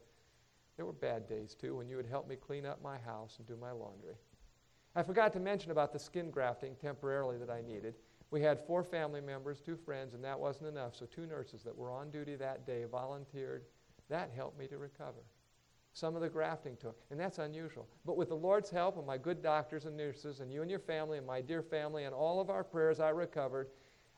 There 0.78 0.86
were 0.88 0.94
bad 0.94 1.28
days 1.28 1.54
too 1.54 1.76
when 1.76 1.88
you 1.88 1.96
would 1.96 2.08
help 2.08 2.28
me 2.28 2.36
clean 2.36 2.66
up 2.66 2.82
my 2.82 2.98
house 2.98 3.36
and 3.38 3.48
do 3.48 3.56
my 3.56 3.72
laundry. 3.72 4.16
I 4.96 5.04
forgot 5.04 5.32
to 5.34 5.40
mention 5.40 5.70
about 5.70 5.94
the 5.94 6.00
skin 6.00 6.32
grafting 6.32 6.76
temporarily 6.76 7.38
that 7.38 7.52
I 7.52 7.62
needed. 7.62 7.94
We 8.32 8.42
had 8.42 8.66
four 8.66 8.84
family 8.84 9.22
members, 9.22 9.62
two 9.62 9.76
friends, 9.76 10.16
and 10.16 10.24
that 10.24 10.40
wasn't 10.40 10.70
enough, 10.70 10.96
so 10.96 11.06
two 11.06 11.28
nurses 11.28 11.62
that 11.64 11.78
were 11.78 11.92
on 11.92 12.10
duty 12.10 12.36
that 12.36 12.66
day 12.66 12.86
volunteered. 12.86 13.66
That 14.10 14.32
helped 14.36 14.58
me 14.58 14.68
to 14.68 14.78
recover. 14.80 15.22
Some 15.93 16.15
of 16.15 16.21
the 16.21 16.30
grafting 16.30 16.77
took, 16.77 16.97
and 17.10 17.19
that's 17.19 17.38
unusual. 17.38 17.88
But 18.06 18.15
with 18.15 18.30
the 18.30 18.36
Lord's 18.36 18.69
help 18.69 18.97
and 18.97 19.06
my 19.06 19.17
good 19.17 19.43
doctors 19.43 19.86
and 19.86 19.97
nurses, 19.97 20.39
and 20.39 20.51
you 20.51 20.62
and 20.62 20.71
your 20.71 20.80
family, 20.80 21.17
and 21.17 21.27
my 21.27 21.41
dear 21.41 21.62
family, 21.62 22.06
and 22.06 22.15
all 22.15 22.39
of 22.39 22.49
our 22.49 22.63
prayers, 22.63 22.99
I 22.99 23.10
recovered. 23.10 23.67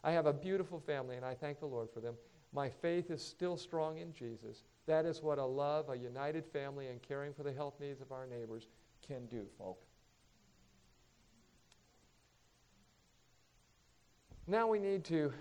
I 0.04 0.12
have 0.12 0.28
a 0.28 0.34
beautiful 0.34 0.80
family, 0.80 1.16
and 1.16 1.26
I 1.26 1.34
thank 1.34 1.60
the 1.60 1.66
Lord 1.66 1.90
for 1.92 2.00
them. 2.00 2.16
My 2.54 2.70
faith 2.70 3.10
is 3.10 3.24
still 3.24 3.58
strong 3.58 3.98
in 3.98 4.14
Jesus. 4.14 4.64
That 4.86 5.06
is 5.06 5.24
what 5.24 5.40
a 5.40 5.46
love, 5.46 5.90
a 5.90 5.98
united 5.98 6.46
family, 6.46 6.90
and 6.90 7.02
caring 7.02 7.34
for 7.34 7.42
the 7.42 7.54
health 7.54 7.80
needs 7.80 8.02
of 8.02 8.12
our 8.12 8.28
neighbors 8.28 8.68
can 9.06 9.26
do, 9.26 9.48
folk. 9.58 9.80
Now 14.46 14.68
we 14.68 14.78
need 14.78 15.04
to 15.06 15.34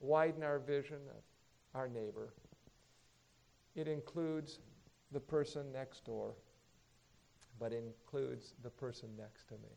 widen 0.00 0.42
our 0.42 0.58
vision 0.58 0.98
of 1.10 1.22
our 1.78 1.86
neighbor. 1.86 2.32
It 3.76 3.86
includes 3.86 4.58
the 5.12 5.20
person 5.20 5.72
next 5.72 6.04
door, 6.04 6.34
but 7.58 7.72
includes 7.72 8.54
the 8.62 8.70
person 8.70 9.08
next 9.18 9.48
to 9.48 9.54
me. 9.54 9.70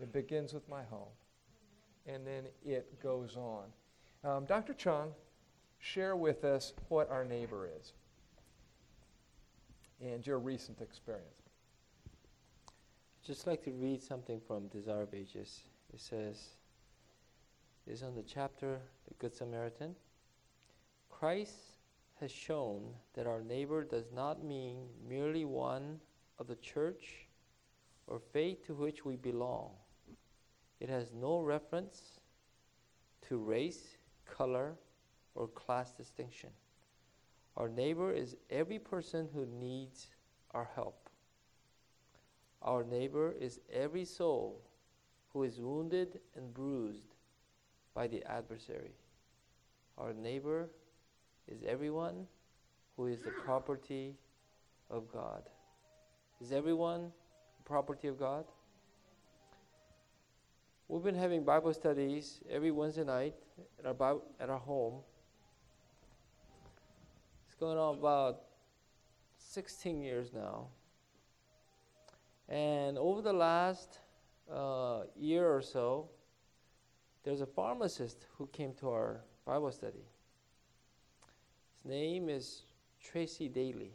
It 0.00 0.12
begins 0.12 0.52
with 0.52 0.68
my 0.68 0.82
home, 0.82 1.12
and 2.06 2.26
then 2.26 2.44
it 2.64 3.00
goes 3.02 3.36
on. 3.36 3.64
Um, 4.24 4.44
Dr. 4.46 4.74
Chung, 4.74 5.12
share 5.78 6.16
with 6.16 6.44
us 6.44 6.72
what 6.88 7.10
our 7.10 7.24
neighbor 7.24 7.68
is 7.78 7.92
and 10.00 10.26
your 10.26 10.38
recent 10.38 10.80
experience. 10.80 11.28
Just 13.24 13.46
like 13.46 13.62
to 13.64 13.70
read 13.70 14.02
something 14.02 14.40
from 14.46 14.66
Desire 14.68 15.02
of 15.02 15.14
Ages. 15.14 15.64
It 15.92 16.00
says, 16.00 16.56
is 17.86 18.02
on 18.02 18.14
the 18.14 18.22
chapter, 18.22 18.80
The 19.08 19.14
Good 19.14 19.34
Samaritan. 19.34 19.94
Christ 21.10 21.54
has 22.20 22.30
shown 22.30 22.82
that 23.14 23.26
our 23.26 23.42
neighbor 23.42 23.84
does 23.84 24.10
not 24.14 24.44
mean 24.44 24.86
merely 25.08 25.44
one 25.44 26.00
of 26.38 26.46
the 26.46 26.56
church 26.56 27.26
or 28.06 28.18
faith 28.18 28.66
to 28.66 28.74
which 28.74 29.04
we 29.04 29.16
belong. 29.16 29.70
It 30.80 30.88
has 30.88 31.12
no 31.12 31.40
reference 31.40 32.20
to 33.28 33.38
race, 33.38 33.96
color, 34.26 34.74
or 35.34 35.48
class 35.48 35.92
distinction. 35.92 36.50
Our 37.56 37.68
neighbor 37.68 38.12
is 38.12 38.36
every 38.50 38.78
person 38.78 39.28
who 39.32 39.46
needs 39.46 40.08
our 40.52 40.68
help. 40.74 41.08
Our 42.62 42.84
neighbor 42.84 43.32
is 43.32 43.60
every 43.72 44.04
soul 44.04 44.60
who 45.32 45.42
is 45.42 45.60
wounded 45.60 46.20
and 46.36 46.52
bruised 46.52 47.14
by 47.94 48.06
the 48.06 48.22
adversary. 48.24 48.94
Our 49.98 50.12
neighbor 50.12 50.70
is 51.48 51.62
everyone 51.66 52.26
who 52.96 53.06
is 53.06 53.20
the 53.20 53.30
property 53.44 54.14
of 54.90 55.12
God. 55.12 55.42
Is 56.40 56.52
everyone 56.52 57.12
property 57.64 58.08
of 58.08 58.18
God? 58.18 58.44
We've 60.88 61.02
been 61.02 61.14
having 61.14 61.44
Bible 61.44 61.72
studies 61.72 62.40
every 62.50 62.70
Wednesday 62.70 63.04
night 63.04 63.34
at 63.78 63.86
our, 63.86 63.94
Bible, 63.94 64.22
at 64.38 64.50
our 64.50 64.58
home. 64.58 65.00
It's 67.46 67.54
going 67.54 67.78
on 67.78 67.98
about 67.98 68.42
16 69.38 70.00
years 70.02 70.32
now. 70.34 70.66
And 72.48 72.98
over 72.98 73.22
the 73.22 73.32
last 73.32 73.98
uh, 74.52 75.04
year 75.16 75.50
or 75.50 75.62
so, 75.62 76.10
there's 77.22 77.40
a 77.40 77.46
pharmacist 77.46 78.26
who 78.36 78.46
came 78.48 78.74
to 78.74 78.90
our 78.90 79.20
Bible 79.46 79.72
study. 79.72 80.04
Name 81.84 82.30
is 82.30 82.62
Tracy 83.02 83.48
Daly. 83.48 83.92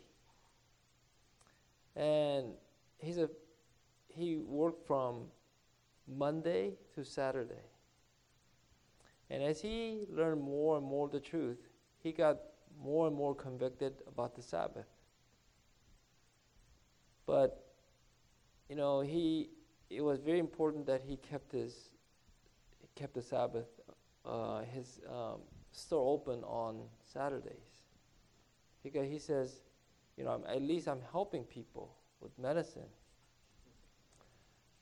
And 1.95 2.54
he's 2.99 3.17
a 3.17 3.30
he 4.10 4.38
worked 4.38 4.86
from 4.86 5.25
Monday 6.08 6.73
to 6.93 7.04
Saturday. 7.04 7.65
And 9.30 9.41
as 9.41 9.62
he 9.62 10.06
learned 10.10 10.41
more 10.41 10.78
and 10.78 10.86
more 10.86 11.08
the 11.08 11.19
truth, 11.19 11.58
he 11.99 12.12
got 12.12 12.38
more 12.84 13.08
and 13.08 13.15
more 13.15 13.36
convicted 13.36 13.93
about 14.08 14.36
the 14.36 14.41
Sabbath. 14.41 14.88
But 17.25 17.63
you 18.69 18.75
know, 18.75 19.02
he 19.02 19.49
it 19.89 20.02
was 20.02 20.19
very 20.19 20.39
important 20.39 20.86
that 20.86 21.02
he 21.02 21.17
kept 21.17 21.52
his 21.52 21.89
kept 22.93 23.15
the 23.15 23.21
Sabbath 23.21 23.67
uh, 24.25 24.62
his 24.62 24.99
um, 25.10 25.39
store 25.71 26.13
open 26.13 26.43
on 26.43 26.82
Saturdays 27.04 27.69
because 28.84 29.08
he 29.08 29.20
says, 29.20 29.62
you 30.18 30.24
know, 30.24 30.44
at 30.48 30.62
least 30.62 30.88
I'm 30.88 31.02
helping 31.12 31.44
people 31.44 31.96
with 32.22 32.38
medicine. 32.38 32.89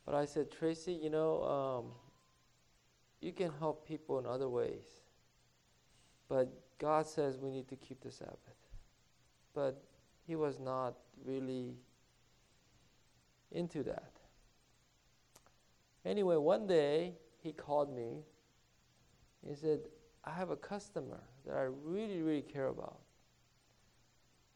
But 0.05 0.15
I 0.15 0.25
said, 0.25 0.51
Tracy, 0.51 0.93
you 0.93 1.09
know, 1.09 1.43
um, 1.43 1.85
you 3.21 3.31
can 3.33 3.51
help 3.59 3.87
people 3.87 4.19
in 4.19 4.25
other 4.25 4.47
ways. 4.47 4.85
But 6.29 6.49
God 6.79 7.07
says 7.07 7.37
we 7.37 7.49
need 7.51 7.67
to 7.69 7.75
keep 7.75 8.01
the 8.01 8.11
Sabbath. 8.11 8.37
But 9.53 9.81
he 10.25 10.35
was 10.35 10.59
not 10.59 10.95
really 11.25 11.75
into 13.51 13.83
that. 13.83 14.11
Anyway, 16.05 16.35
one 16.35 16.67
day 16.67 17.15
he 17.41 17.51
called 17.51 17.93
me. 17.93 18.23
He 19.47 19.55
said, 19.55 19.79
I 20.23 20.31
have 20.31 20.49
a 20.49 20.55
customer 20.55 21.19
that 21.45 21.55
I 21.55 21.67
really, 21.83 22.21
really 22.21 22.41
care 22.41 22.67
about. 22.67 22.99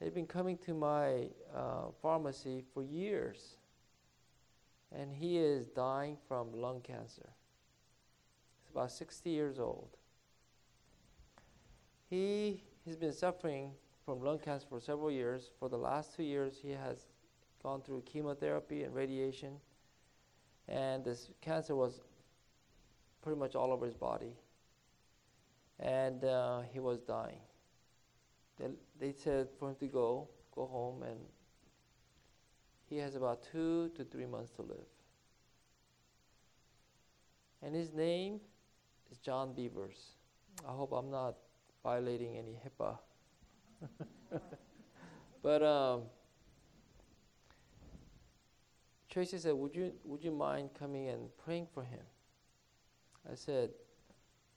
They've 0.02 0.14
been 0.14 0.26
coming 0.26 0.58
to 0.66 0.74
my 0.74 1.28
uh, 1.56 1.92
pharmacy 2.02 2.64
for 2.74 2.82
years, 2.82 3.58
and 4.92 5.14
he 5.14 5.38
is 5.38 5.68
dying 5.68 6.18
from 6.28 6.52
lung 6.54 6.82
cancer. 6.82 7.30
He's 8.64 8.72
about 8.72 8.92
60 8.92 9.30
years 9.30 9.60
old. 9.60 9.90
He 12.10 12.64
has 12.88 12.96
been 12.96 13.14
suffering 13.14 13.74
from 14.04 14.24
lung 14.24 14.40
cancer 14.40 14.66
for 14.68 14.80
several 14.80 15.12
years. 15.12 15.52
For 15.60 15.70
the 15.70 15.78
last 15.78 16.16
two 16.16 16.24
years, 16.24 16.56
he 16.60 16.72
has 16.72 17.06
gone 17.62 17.84
through 17.84 18.02
chemotherapy 18.02 18.82
and 18.82 18.96
radiation, 18.96 19.54
and 20.68 21.06
this 21.06 21.30
cancer 21.42 21.76
was 21.76 22.02
pretty 23.22 23.38
much 23.38 23.54
all 23.54 23.72
over 23.72 23.86
his 23.86 23.94
body, 23.94 24.34
and 25.80 26.24
uh, 26.24 26.62
he 26.74 26.80
was 26.80 27.02
dying 27.02 27.38
they, 28.62 29.08
they 29.08 29.14
said 29.14 29.48
for 29.60 29.70
him 29.70 29.76
to 29.80 29.88
go, 29.88 30.28
go 30.54 30.66
home, 30.66 31.04
and 31.04 31.20
he 32.90 32.98
has 32.98 33.16
about 33.16 33.44
two 33.52 33.90
to 33.96 34.04
three 34.04 34.26
months 34.26 34.52
to 34.52 34.62
live. 34.62 34.78
And 37.64 37.76
his 37.76 37.94
name 37.94 38.40
is 39.12 39.18
John 39.20 39.54
Beavers. 39.54 40.16
I 40.68 40.72
hope 40.72 40.92
I'm 40.92 41.10
not 41.10 41.36
violating 41.84 42.38
any 42.38 42.60
HIPAA. 42.66 42.98
but 45.44 45.64
um, 45.64 46.02
Tracy 49.10 49.38
said, 49.38 49.54
would 49.54 49.76
you, 49.76 49.94
would 50.04 50.24
you 50.24 50.32
mind 50.32 50.72
coming 50.78 51.10
and 51.10 51.30
praying 51.44 51.68
for 51.74 51.84
him? 51.84 52.00
I 53.32 53.36
said, 53.36 53.70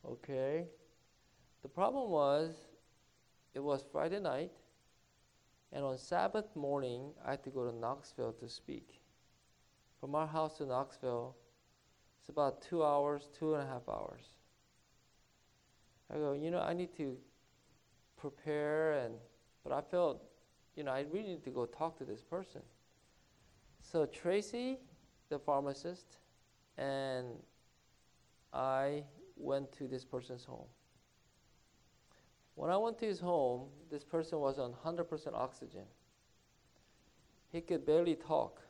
okay. 0.07 0.65
The 1.63 1.69
problem 1.69 2.11
was 2.11 2.55
it 3.55 3.63
was 3.63 3.85
Friday 3.91 4.21
night, 4.21 4.53
and 5.73 5.85
on 5.85 5.97
Sabbath 5.97 6.55
morning, 6.55 7.13
I 7.25 7.33
had 7.33 7.45
to 7.45 7.51
go 7.51 7.71
to 7.71 7.77
Knoxville 7.77 8.33
to 8.35 8.49
speak. 8.49 9.01
From 10.01 10.15
our 10.15 10.27
house 10.27 10.59
to 10.59 10.67
Knoxville, 10.67 11.35
it's 12.21 12.29
about 12.29 12.61
two 12.61 12.85
hours, 12.85 13.29
two 13.39 13.55
and 13.55 13.63
a 13.63 13.67
half 13.67 13.89
hours. 13.89 14.23
I 16.13 16.17
go, 16.17 16.33
you 16.33 16.51
know, 16.51 16.61
I 16.61 16.75
need 16.75 16.95
to 16.97 17.17
prepare, 18.17 18.93
and 18.95 19.15
but 19.63 19.73
I 19.73 19.81
felt, 19.81 20.23
you 20.77 20.85
know, 20.85 20.93
I 20.93 21.07
really 21.11 21.29
need 21.29 21.45
to 21.45 21.51
go 21.51 21.67
talk 21.67 21.97
to 21.99 22.05
this 22.05 22.23
person. 22.23 22.61
So 23.81 24.07
Tracy, 24.07 24.79
the 25.29 25.39
pharmacist, 25.39 26.19
and 26.77 27.27
I 28.53 29.05
went 29.37 29.73
to 29.73 29.87
this 29.89 30.05
person's 30.05 30.45
home. 30.45 30.67
When 32.55 32.71
I 32.71 32.77
went 32.77 32.99
to 32.99 33.07
his 33.07 33.21
home, 33.21 33.69
this 33.91 34.05
person 34.05 34.39
was 34.39 34.59
on 34.59 34.75
100% 34.85 35.35
oxygen. 35.35 35.85
He 37.51 37.61
could 37.61 37.85
barely 37.85 38.15
talk. 38.15 38.61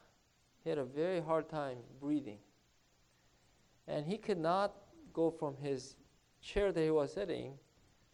He 0.63 0.71
had 0.71 0.79
a 0.79 0.85
very 0.85 1.21
hard 1.21 1.49
time 1.49 1.79
breathing. 2.01 2.39
And 3.87 4.07
he 4.07 4.17
could 4.17 4.39
not 4.39 4.75
go 5.13 5.31
from 5.31 5.57
his 5.57 5.97
chair 6.41 6.73
that 6.73 6.83
he 6.83 6.91
was 6.91 7.13
sitting 7.13 7.55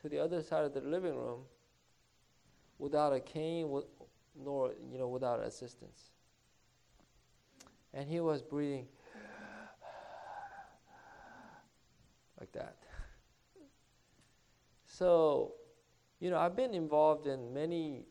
to 0.03 0.09
the 0.09 0.19
other 0.19 0.43
side 0.43 0.65
of 0.65 0.75
the 0.75 0.81
living 0.81 1.15
room 1.15 1.43
without 2.79 3.13
a 3.13 3.21
cane, 3.21 3.83
nor 4.43 4.73
you 4.91 4.99
know, 4.99 5.09
without 5.09 5.41
assistance. 5.41 6.11
And 7.93 8.09
he 8.09 8.21
was 8.21 8.43
breathing 8.43 8.87
like 12.41 12.53
that. 12.53 12.77
So, 14.87 15.55
you 16.21 16.31
know, 16.31 16.39
I've 16.39 16.55
been 16.55 16.75
involved 16.75 17.27
in 17.27 17.53
many 17.53 18.05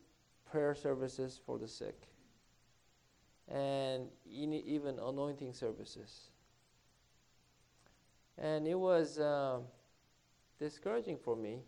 prayer 0.50 0.74
services 0.74 1.40
for 1.46 1.58
the 1.58 1.68
sick 1.68 2.08
and 3.48 4.08
even 4.24 4.98
anointing 4.98 5.52
services. 5.52 6.30
And 8.36 8.66
it 8.66 8.74
was 8.74 9.20
um, 9.20 9.62
discouraging 10.58 11.18
for 11.18 11.36
me 11.36 11.60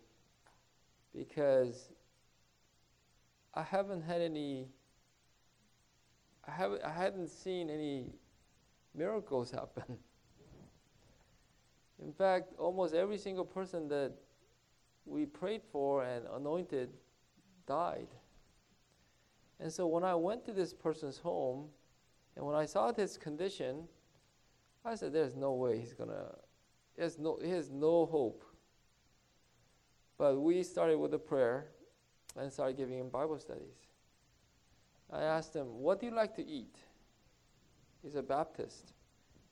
because 1.15 1.89
I 3.53 3.63
haven't 3.63 4.01
had 4.01 4.21
any, 4.21 4.69
I, 6.47 6.51
haven't, 6.51 6.83
I 6.83 6.91
hadn't 6.91 7.27
seen 7.29 7.69
any 7.69 8.07
miracles 8.95 9.51
happen. 9.51 9.97
In 12.03 12.11
fact, 12.11 12.53
almost 12.57 12.93
every 12.93 13.17
single 13.17 13.45
person 13.45 13.87
that 13.89 14.13
we 15.05 15.25
prayed 15.25 15.61
for 15.71 16.03
and 16.03 16.25
anointed 16.33 16.89
died. 17.67 18.07
And 19.59 19.71
so 19.71 19.87
when 19.87 20.03
I 20.03 20.15
went 20.15 20.45
to 20.45 20.53
this 20.53 20.73
person's 20.73 21.17
home 21.17 21.69
and 22.35 22.45
when 22.45 22.55
I 22.55 22.65
saw 22.65 22.91
this 22.91 23.17
condition, 23.17 23.87
I 24.85 24.95
said, 24.95 25.13
There's 25.13 25.35
no 25.35 25.53
way 25.53 25.79
he's 25.79 25.93
gonna 25.93 26.35
he 26.95 27.01
has 27.01 27.17
no 27.17 27.39
he 27.41 27.49
has 27.51 27.69
no 27.69 28.05
hope. 28.05 28.43
But 30.17 30.39
we 30.39 30.63
started 30.63 30.97
with 30.97 31.13
a 31.13 31.19
prayer 31.19 31.67
and 32.37 32.51
started 32.51 32.77
giving 32.77 32.99
him 32.99 33.09
Bible 33.09 33.39
studies. 33.39 33.87
I 35.11 35.23
asked 35.23 35.55
him, 35.55 35.67
What 35.79 35.99
do 35.99 36.07
you 36.07 36.13
like 36.13 36.35
to 36.35 36.45
eat? 36.45 36.75
He's 38.01 38.15
a 38.15 38.23
Baptist. 38.23 38.93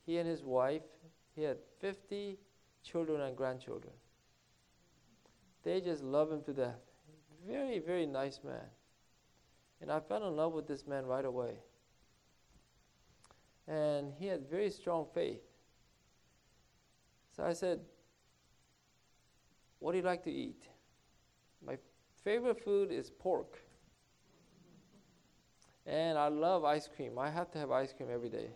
He 0.05 0.17
and 0.17 0.27
his 0.27 0.43
wife, 0.43 0.83
he 1.35 1.43
had 1.43 1.57
50 1.79 2.37
children 2.83 3.21
and 3.21 3.37
grandchildren. 3.37 3.93
They 5.63 5.81
just 5.81 6.03
love 6.03 6.31
him 6.31 6.41
to 6.43 6.53
death. 6.53 6.79
Very, 7.47 7.79
very 7.79 8.05
nice 8.05 8.39
man. 8.43 8.65
And 9.81 9.91
I 9.91 9.99
fell 9.99 10.27
in 10.27 10.35
love 10.35 10.53
with 10.53 10.67
this 10.67 10.85
man 10.85 11.05
right 11.05 11.25
away. 11.25 11.55
And 13.67 14.13
he 14.19 14.27
had 14.27 14.49
very 14.49 14.69
strong 14.69 15.07
faith. 15.13 15.41
So 17.35 17.43
I 17.43 17.53
said, 17.53 17.79
What 19.79 19.93
do 19.93 19.97
you 19.97 20.03
like 20.03 20.23
to 20.23 20.31
eat? 20.31 20.63
My 21.65 21.77
favorite 22.23 22.63
food 22.63 22.91
is 22.91 23.09
pork. 23.09 23.59
And 25.85 26.17
I 26.17 26.27
love 26.27 26.63
ice 26.63 26.87
cream. 26.87 27.17
I 27.17 27.29
have 27.29 27.51
to 27.51 27.59
have 27.59 27.71
ice 27.71 27.93
cream 27.93 28.09
every 28.13 28.29
day. 28.29 28.49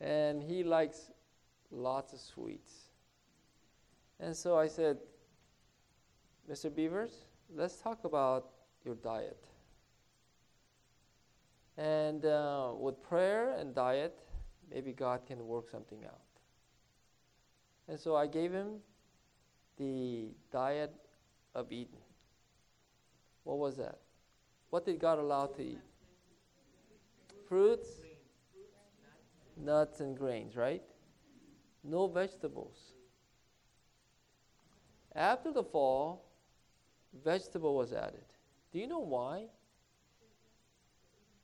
And 0.00 0.42
he 0.42 0.64
likes 0.64 1.10
lots 1.70 2.12
of 2.12 2.20
sweets. 2.20 2.72
And 4.18 4.36
so 4.36 4.58
I 4.58 4.66
said, 4.66 4.98
Mr. 6.50 6.74
Beavers, 6.74 7.24
let's 7.54 7.76
talk 7.76 8.04
about 8.04 8.50
your 8.84 8.96
diet. 8.96 9.42
And 11.78 12.24
uh, 12.24 12.72
with 12.78 13.02
prayer 13.02 13.56
and 13.58 13.74
diet, 13.74 14.18
maybe 14.70 14.92
God 14.92 15.26
can 15.26 15.46
work 15.46 15.70
something 15.70 16.04
out. 16.04 16.20
And 17.88 17.98
so 17.98 18.14
I 18.14 18.26
gave 18.26 18.52
him 18.52 18.76
the 19.78 20.28
diet 20.52 20.94
of 21.54 21.72
Eden. 21.72 21.98
What 23.44 23.58
was 23.58 23.76
that? 23.78 23.98
What 24.70 24.84
did 24.84 24.98
God 24.98 25.18
allow 25.18 25.46
to 25.46 25.62
eat? 25.62 25.80
Fruits, 27.48 27.88
nuts, 29.56 30.00
and 30.00 30.16
grains, 30.16 30.56
right? 30.56 30.82
No 31.82 32.06
vegetables. 32.06 32.92
After 35.14 35.52
the 35.52 35.62
fall, 35.62 36.24
vegetable 37.22 37.74
was 37.74 37.92
added. 37.92 38.24
Do 38.72 38.78
you 38.78 38.86
know 38.86 39.00
why? 39.00 39.46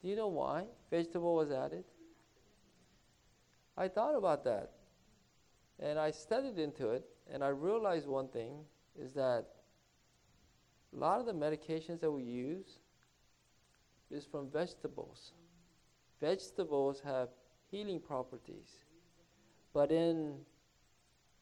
Do 0.02 0.08
you 0.08 0.16
know 0.16 0.28
why 0.28 0.64
vegetable 0.90 1.34
was 1.34 1.50
added? 1.50 1.84
I 3.76 3.88
thought 3.88 4.16
about 4.16 4.44
that. 4.44 4.72
And 5.78 5.98
I 5.98 6.10
studied 6.10 6.58
into 6.58 6.90
it, 6.90 7.04
and 7.32 7.42
I 7.42 7.48
realized 7.48 8.06
one 8.06 8.28
thing 8.28 8.64
is 8.98 9.14
that 9.14 9.46
a 10.94 10.96
lot 10.96 11.20
of 11.20 11.26
the 11.26 11.32
medications 11.32 12.00
that 12.00 12.10
we 12.10 12.22
use 12.22 12.80
is 14.10 14.26
from 14.26 14.50
vegetables. 14.50 15.32
Vegetables 16.20 17.00
have 17.04 17.28
healing 17.70 18.00
properties. 18.00 18.84
But 19.72 19.92
in 19.92 20.34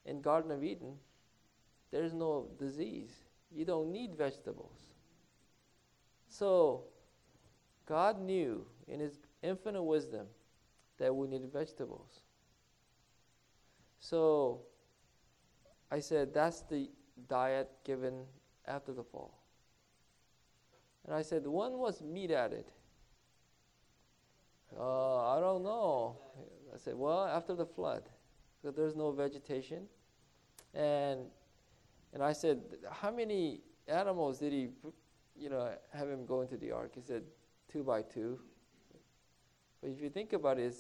in 0.05 0.21
Garden 0.21 0.51
of 0.51 0.63
Eden, 0.63 0.95
there's 1.91 2.13
no 2.13 2.49
disease. 2.59 3.13
You 3.55 3.65
don't 3.65 3.91
need 3.91 4.15
vegetables. 4.15 4.79
So 6.29 6.85
God 7.87 8.21
knew 8.21 8.67
in 8.87 9.01
his 9.01 9.19
infinite 9.43 9.83
wisdom 9.83 10.27
that 10.99 11.15
we 11.15 11.27
needed 11.27 11.53
vegetables. 11.53 12.21
So 14.01 14.61
I 15.91 16.01
said, 16.01 16.35
that's 16.35 16.61
the 16.63 16.91
diet 17.29 17.71
given 17.85 18.25
after 18.67 18.93
the 18.93 19.03
fall. 19.03 19.39
And 21.07 21.15
I 21.15 21.23
said, 21.23 21.47
when 21.47 21.73
was 21.73 22.03
meat 22.03 22.31
added? 22.31 22.67
Uh, 24.79 25.37
I 25.37 25.41
don't 25.41 25.63
know. 25.63 26.19
I 26.75 26.77
said, 26.77 26.95
well, 26.95 27.25
after 27.25 27.55
the 27.55 27.65
flood, 27.65 28.03
because 28.61 28.77
there's 28.77 28.95
no 28.95 29.11
vegetation. 29.11 29.85
And, 30.75 31.21
and 32.13 32.23
I 32.23 32.33
said, 32.33 32.61
how 32.91 33.11
many 33.11 33.61
animals 33.87 34.39
did 34.39 34.53
he, 34.53 34.69
you 35.37 35.51
know, 35.51 35.71
have 35.93 36.09
him 36.09 36.27
go 36.27 36.43
into 36.43 36.57
the 36.57 36.73
ark? 36.73 36.93
He 36.95 37.01
said, 37.01 37.23
two 37.71 37.83
by 37.83 38.03
two. 38.03 38.39
But 39.81 39.91
if 39.91 40.01
you 40.01 40.11
think 40.11 40.33
about 40.33 40.59
it, 40.59 40.75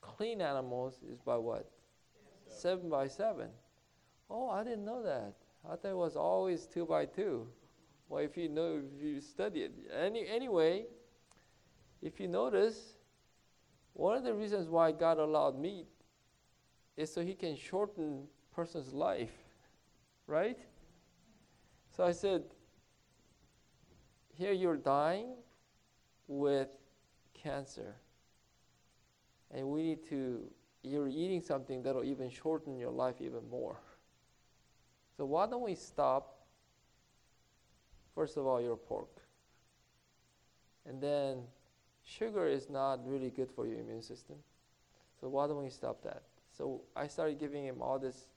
clean 0.00 0.40
animals 0.40 0.98
is 1.08 1.20
by 1.20 1.36
what? 1.36 1.70
seven 2.50 2.88
by 2.88 3.08
seven. 3.08 3.48
Oh, 4.28 4.48
I 4.50 4.62
didn't 4.64 4.84
know 4.84 5.02
that. 5.02 5.34
I 5.64 5.76
thought 5.76 5.90
it 5.90 5.96
was 5.96 6.16
always 6.16 6.66
two 6.66 6.86
by 6.86 7.06
two. 7.06 7.46
Well, 8.08 8.22
if 8.22 8.36
you 8.36 8.48
know, 8.48 8.82
if 8.96 9.02
you 9.02 9.20
study 9.20 9.60
it, 9.60 9.72
any 9.96 10.26
anyway, 10.26 10.86
if 12.02 12.18
you 12.18 12.28
notice, 12.28 12.94
one 13.92 14.16
of 14.16 14.24
the 14.24 14.34
reasons 14.34 14.68
why 14.68 14.92
God 14.92 15.18
allowed 15.18 15.58
meat 15.58 15.86
is 16.96 17.12
so 17.12 17.22
He 17.22 17.34
can 17.34 17.56
shorten 17.56 18.24
person's 18.54 18.92
life, 18.92 19.32
right? 20.26 20.58
So 22.00 22.06
I 22.06 22.12
said, 22.12 22.44
here 24.32 24.52
you're 24.52 24.78
dying 24.78 25.34
with 26.28 26.68
cancer, 27.34 27.94
and 29.50 29.66
we 29.66 29.82
need 29.82 30.08
to 30.08 30.40
you're 30.82 31.08
eating 31.08 31.42
something 31.42 31.82
that'll 31.82 32.02
even 32.02 32.30
shorten 32.30 32.78
your 32.78 32.90
life 32.90 33.16
even 33.20 33.46
more. 33.50 33.76
So 35.18 35.26
why 35.26 35.46
don't 35.46 35.60
we 35.60 35.74
stop, 35.74 36.38
first 38.14 38.38
of 38.38 38.46
all, 38.46 38.62
your 38.62 38.78
pork? 38.78 39.20
And 40.88 41.02
then 41.02 41.42
sugar 42.02 42.46
is 42.48 42.70
not 42.70 43.06
really 43.06 43.28
good 43.28 43.50
for 43.50 43.66
your 43.66 43.78
immune 43.78 44.00
system. 44.00 44.36
So 45.20 45.28
why 45.28 45.46
don't 45.48 45.62
we 45.62 45.68
stop 45.68 46.02
that? 46.04 46.22
So 46.56 46.80
I 46.96 47.08
started 47.08 47.38
giving 47.38 47.62
him 47.62 47.82
all 47.82 47.98
this 47.98 48.28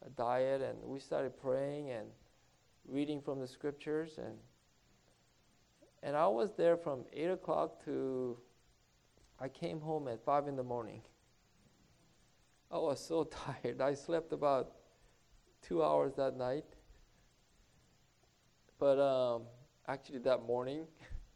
uh, 0.00 0.10
diet, 0.16 0.62
and 0.62 0.78
we 0.84 1.00
started 1.00 1.36
praying 1.36 1.90
and 1.90 2.06
reading 2.88 3.20
from 3.20 3.40
the 3.40 3.48
scriptures, 3.48 4.18
and 4.18 4.36
and 6.02 6.16
I 6.16 6.26
was 6.26 6.54
there 6.56 6.76
from 6.76 7.04
eight 7.12 7.30
o'clock 7.30 7.84
to 7.84 8.36
I 9.40 9.48
came 9.48 9.80
home 9.80 10.08
at 10.08 10.24
five 10.24 10.46
in 10.48 10.56
the 10.56 10.62
morning. 10.62 11.02
I 12.70 12.78
was 12.78 13.04
so 13.04 13.24
tired. 13.62 13.80
I 13.80 13.94
slept 13.94 14.32
about 14.32 14.72
two 15.62 15.82
hours 15.82 16.14
that 16.16 16.36
night. 16.36 16.64
But 18.78 18.98
um, 18.98 19.42
actually, 19.88 20.18
that 20.20 20.44
morning, 20.46 20.86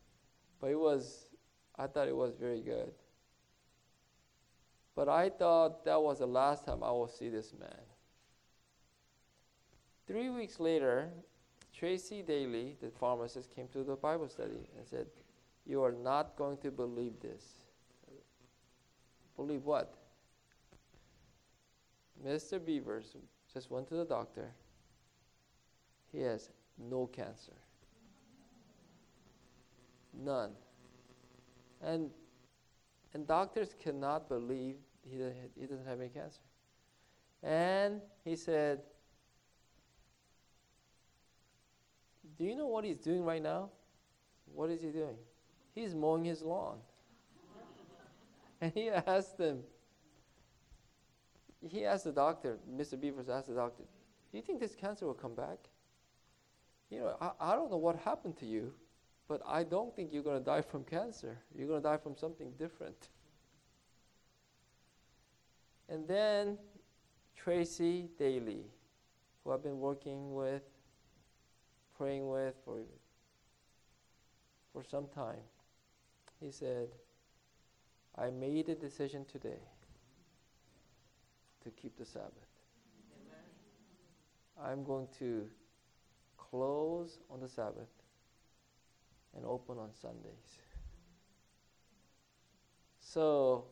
but 0.60 0.70
it 0.70 0.78
was, 0.78 1.30
I 1.76 1.86
thought 1.86 2.08
it 2.08 2.16
was 2.16 2.34
very 2.38 2.60
good. 2.60 2.92
But 4.94 5.08
I 5.08 5.30
thought 5.30 5.84
that 5.84 6.00
was 6.00 6.18
the 6.18 6.26
last 6.26 6.66
time 6.66 6.82
I 6.82 6.90
will 6.90 7.08
see 7.08 7.28
this 7.28 7.54
man. 7.58 7.68
Three 10.06 10.28
weeks 10.28 10.58
later, 10.58 11.10
Tracy 11.78 12.22
Daly, 12.22 12.76
the 12.80 12.90
pharmacist, 12.90 13.54
came 13.54 13.68
to 13.68 13.84
the 13.84 13.94
Bible 13.94 14.28
study 14.28 14.68
and 14.76 14.84
said, 14.84 15.06
You 15.64 15.84
are 15.84 15.92
not 15.92 16.34
going 16.36 16.56
to 16.58 16.72
believe 16.72 17.20
this. 17.20 17.44
Believe 19.36 19.64
what? 19.64 19.94
Mr. 22.26 22.64
Beavers 22.64 23.14
just 23.52 23.70
went 23.70 23.86
to 23.88 23.94
the 23.94 24.04
doctor. 24.04 24.50
He 26.10 26.20
has 26.22 26.50
no 26.90 27.06
cancer. 27.06 27.54
None. 30.12 30.50
And, 31.80 32.10
and 33.14 33.24
doctors 33.24 33.76
cannot 33.80 34.28
believe 34.28 34.74
he, 35.04 35.18
he 35.54 35.66
doesn't 35.66 35.86
have 35.86 36.00
any 36.00 36.08
cancer. 36.08 36.40
And 37.44 38.00
he 38.24 38.34
said, 38.34 38.80
Do 42.36 42.44
you 42.44 42.54
know 42.54 42.66
what 42.66 42.84
he's 42.84 42.98
doing 42.98 43.24
right 43.24 43.42
now? 43.42 43.70
What 44.54 44.70
is 44.70 44.82
he 44.82 44.88
doing? 44.88 45.16
He's 45.74 45.94
mowing 45.94 46.24
his 46.24 46.42
lawn. 46.42 46.78
and 48.60 48.72
he 48.72 48.90
asked 48.90 49.38
them, 49.38 49.60
he 51.66 51.84
asked 51.84 52.04
the 52.04 52.12
doctor, 52.12 52.58
Mr. 52.76 53.00
Beavers 53.00 53.28
asked 53.28 53.48
the 53.48 53.54
doctor, 53.54 53.84
Do 54.30 54.38
you 54.38 54.42
think 54.42 54.60
this 54.60 54.74
cancer 54.74 55.06
will 55.06 55.14
come 55.14 55.34
back? 55.34 55.58
You 56.90 57.00
know, 57.00 57.16
I, 57.20 57.52
I 57.52 57.54
don't 57.54 57.70
know 57.70 57.76
what 57.76 57.96
happened 57.96 58.36
to 58.38 58.46
you, 58.46 58.72
but 59.28 59.42
I 59.46 59.62
don't 59.62 59.94
think 59.94 60.12
you're 60.12 60.22
going 60.22 60.38
to 60.38 60.44
die 60.44 60.62
from 60.62 60.84
cancer. 60.84 61.38
You're 61.54 61.68
going 61.68 61.82
to 61.82 61.88
die 61.88 61.98
from 61.98 62.16
something 62.16 62.50
different. 62.58 63.08
And 65.88 66.06
then 66.06 66.58
Tracy 67.36 68.08
Daly, 68.18 68.64
who 69.42 69.52
I've 69.52 69.62
been 69.62 69.78
working 69.78 70.34
with, 70.34 70.62
praying 71.98 72.28
with 72.28 72.54
for, 72.64 72.78
for 74.72 74.84
some 74.84 75.08
time, 75.08 75.42
he 76.40 76.52
said, 76.52 76.88
I 78.16 78.30
made 78.30 78.68
a 78.68 78.74
decision 78.74 79.24
today 79.24 79.60
to 81.64 81.70
keep 81.70 81.98
the 81.98 82.04
Sabbath. 82.04 82.32
Amen. 84.58 84.72
I'm 84.72 84.84
going 84.84 85.08
to 85.18 85.46
close 86.36 87.18
on 87.30 87.40
the 87.40 87.48
Sabbath 87.48 87.88
and 89.36 89.44
open 89.44 89.78
on 89.78 89.90
Sundays. 89.92 90.58
So, 93.00 93.64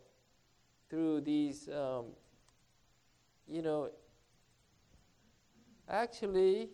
through 0.88 1.20
these, 1.22 1.68
um, 1.68 2.06
you 3.46 3.62
know, 3.62 3.90
actually, 5.88 6.70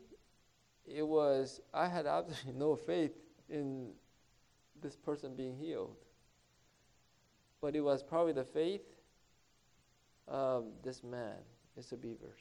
it 0.95 1.07
was, 1.07 1.61
I 1.73 1.89
had 1.89 2.07
absolutely 2.07 2.53
no 2.59 2.77
faith 2.77 3.13
in 3.49 3.91
this 4.81 4.97
person 4.97 5.35
being 5.35 5.57
healed. 5.57 5.97
But 7.61 7.77
it 7.77 7.81
was 7.81 8.03
probably 8.03 8.33
the 8.33 8.45
faith 8.45 8.83
of 10.27 10.65
this 10.83 11.03
man, 11.03 11.37
Mr. 11.79 12.01
Beavers, 12.01 12.41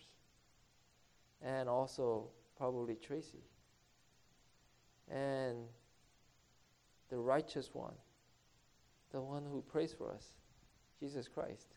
and 1.42 1.70
also 1.70 2.30
probably 2.58 2.96
Tracy, 2.96 3.44
and 5.10 5.58
the 7.10 7.18
righteous 7.18 7.70
one, 7.74 7.94
the 9.12 9.22
one 9.22 9.44
who 9.46 9.62
prays 9.62 9.94
for 9.94 10.12
us, 10.12 10.26
Jesus 11.00 11.28
Christ, 11.28 11.68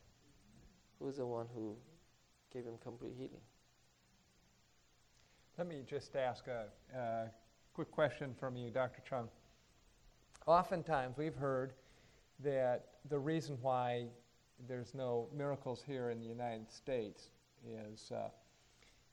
who 0.99 1.09
is 1.09 1.16
the 1.16 1.27
one 1.27 1.47
who 1.55 1.77
gave 2.53 2.64
him 2.64 2.75
complete 2.83 3.14
healing. 3.16 3.43
Let 5.57 5.69
me 5.69 5.85
just 5.87 6.17
ask 6.17 6.49
a, 6.49 6.65
a 6.99 7.31
quick 7.75 7.93
question 7.93 8.35
from 8.35 8.57
you, 8.57 8.71
Dr. 8.71 9.03
Chung. 9.09 9.29
Oftentimes, 10.47 11.17
we've 11.17 11.37
heard 11.37 11.75
that 12.41 12.87
the 13.09 13.21
reason 13.21 13.57
why 13.63 14.07
there's 14.67 14.95
no 14.95 15.29
miracles 15.33 15.81
here 15.87 16.11
in 16.11 16.19
the 16.19 16.27
United 16.27 16.73
States 16.73 17.31
is 17.65 18.11
uh, 18.11 18.31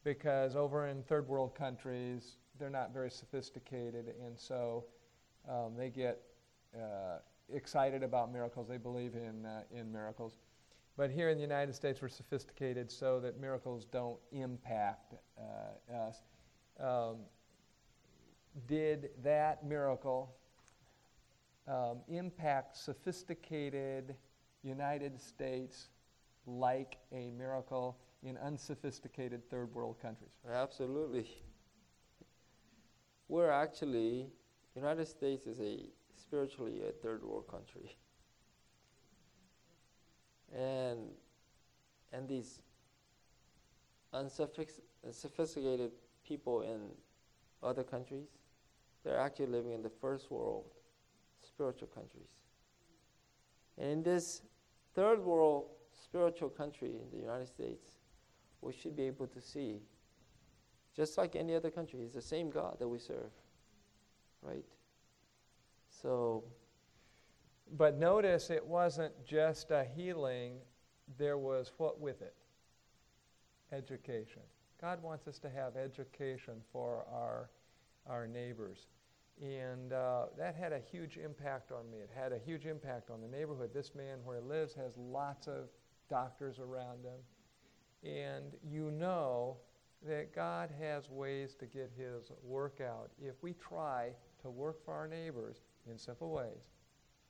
because 0.04 0.56
over 0.56 0.88
in 0.88 1.04
third 1.04 1.28
world 1.28 1.54
countries, 1.54 2.38
they're 2.58 2.72
not 2.72 2.92
very 2.92 3.12
sophisticated, 3.12 4.16
and 4.26 4.40
so 4.40 4.86
um, 5.48 5.74
they 5.78 5.90
get 5.90 6.24
uh, 6.76 7.20
excited 7.54 8.02
about 8.02 8.34
miracles. 8.34 8.68
They 8.68 8.78
believe 8.78 9.14
in, 9.14 9.46
uh, 9.46 9.62
in 9.72 9.92
miracles. 9.92 10.38
But 11.02 11.10
here 11.10 11.30
in 11.30 11.38
the 11.38 11.42
United 11.42 11.74
States, 11.74 12.00
we're 12.00 12.10
sophisticated 12.10 12.92
so 12.92 13.20
that 13.22 13.42
miracles 13.42 13.86
don't 13.86 14.20
impact 14.32 15.16
uh, 15.36 15.96
us. 15.96 16.22
Um, 16.80 17.22
did 18.68 19.10
that 19.24 19.66
miracle 19.66 20.36
um, 21.68 22.02
impact 22.08 22.78
sophisticated 22.78 24.14
United 24.62 25.20
States 25.20 25.88
like 26.46 27.00
a 27.12 27.32
miracle 27.32 27.98
in 28.22 28.38
unsophisticated 28.38 29.50
third 29.50 29.74
world 29.74 30.00
countries? 30.00 30.30
Absolutely. 30.54 31.26
We're 33.28 33.50
actually, 33.50 34.28
United 34.76 35.08
States 35.08 35.48
is 35.48 35.60
a 35.62 35.80
spiritually 36.16 36.84
a 36.88 36.92
third 36.92 37.24
world 37.24 37.48
country. 37.48 37.98
And, 40.56 41.00
and 42.12 42.28
these 42.28 42.60
unsophisticated 44.14 45.92
people 46.28 46.62
in 46.62 46.90
other 47.64 47.84
countries, 47.84 48.28
they're 49.04 49.20
actually 49.20 49.48
living 49.48 49.72
in 49.72 49.82
the 49.82 49.90
first 49.90 50.30
world 50.30 50.66
spiritual 51.42 51.88
countries. 51.88 52.28
And 53.78 53.90
in 53.90 54.04
this 54.04 54.42
third 54.94 55.24
world 55.24 55.68
spiritual 55.94 56.50
country 56.50 56.90
in 56.90 57.10
the 57.12 57.18
United 57.18 57.48
States, 57.48 57.92
we 58.62 58.74
should 58.74 58.96
be 58.96 59.04
able 59.04 59.28
to 59.28 59.42
see, 59.42 59.80
just 60.96 61.18
like 61.18 61.36
any 61.36 61.56
other 61.56 61.72
country, 61.72 62.02
it's 62.02 62.14
the 62.14 62.22
same 62.22 62.50
God 62.50 62.78
that 62.80 62.88
we 62.88 63.00
serve, 63.00 63.32
right? 64.42 64.66
So. 65.90 66.44
But 67.78 67.98
notice 67.98 68.50
it 68.50 68.66
wasn't 68.66 69.14
just 69.26 69.72
a 69.72 69.86
healing, 69.96 70.58
there 71.18 71.38
was 71.38 71.72
what 71.78 72.00
with 72.00 72.22
it? 72.22 72.36
Education. 73.72 74.42
God 74.82 75.02
wants 75.02 75.28
us 75.28 75.40
to 75.40 75.50
have 75.50 75.78
education 75.78 76.56
for 76.74 77.06
our, 77.12 77.50
our 78.08 78.28
neighbors. 78.28 78.88
And 79.42 79.94
uh, 79.94 80.26
that 80.38 80.56
had 80.56 80.74
a 80.74 80.80
huge 80.92 81.18
impact 81.18 81.72
on 81.72 81.90
me. 81.90 82.00
It 82.00 82.10
had 82.14 82.34
a 82.34 82.38
huge 82.38 82.66
impact 82.66 83.10
on 83.10 83.22
the 83.22 83.28
neighborhood. 83.28 83.72
This 83.74 83.96
man, 83.96 84.20
where 84.24 84.42
he 84.42 84.48
lives, 84.48 84.74
has 84.74 84.98
lots 84.98 85.48
of 85.48 85.70
doctors 86.10 86.60
around 86.60 87.06
him. 87.06 87.20
And 88.04 88.54
you 88.70 88.92
know 88.92 89.58
that 90.08 90.36
God 90.36 90.70
has 90.80 91.10
ways 91.10 91.56
to 91.60 91.66
get 91.66 91.92
his 91.98 92.32
work 92.44 92.82
out. 92.82 93.12
If 93.22 93.36
we 93.42 93.54
try 93.54 94.10
to 94.42 94.50
work 94.50 94.84
for 94.84 94.94
our 94.94 95.08
neighbors 95.08 95.62
in 95.90 95.98
simple 95.98 96.32
ways, 96.32 96.68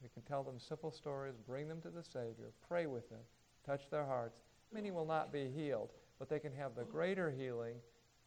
we 0.01 0.09
can 0.09 0.21
tell 0.23 0.43
them 0.43 0.59
simple 0.59 0.91
stories, 0.91 1.35
bring 1.47 1.67
them 1.67 1.81
to 1.81 1.89
the 1.89 2.03
Savior, 2.03 2.51
pray 2.67 2.87
with 2.87 3.09
them, 3.09 3.19
touch 3.65 3.89
their 3.89 4.05
hearts. 4.05 4.41
Many 4.73 4.91
will 4.91 5.05
not 5.05 5.31
be 5.31 5.49
healed, 5.49 5.89
but 6.19 6.29
they 6.29 6.39
can 6.39 6.53
have 6.53 6.75
the 6.75 6.83
greater 6.83 7.29
healing 7.31 7.75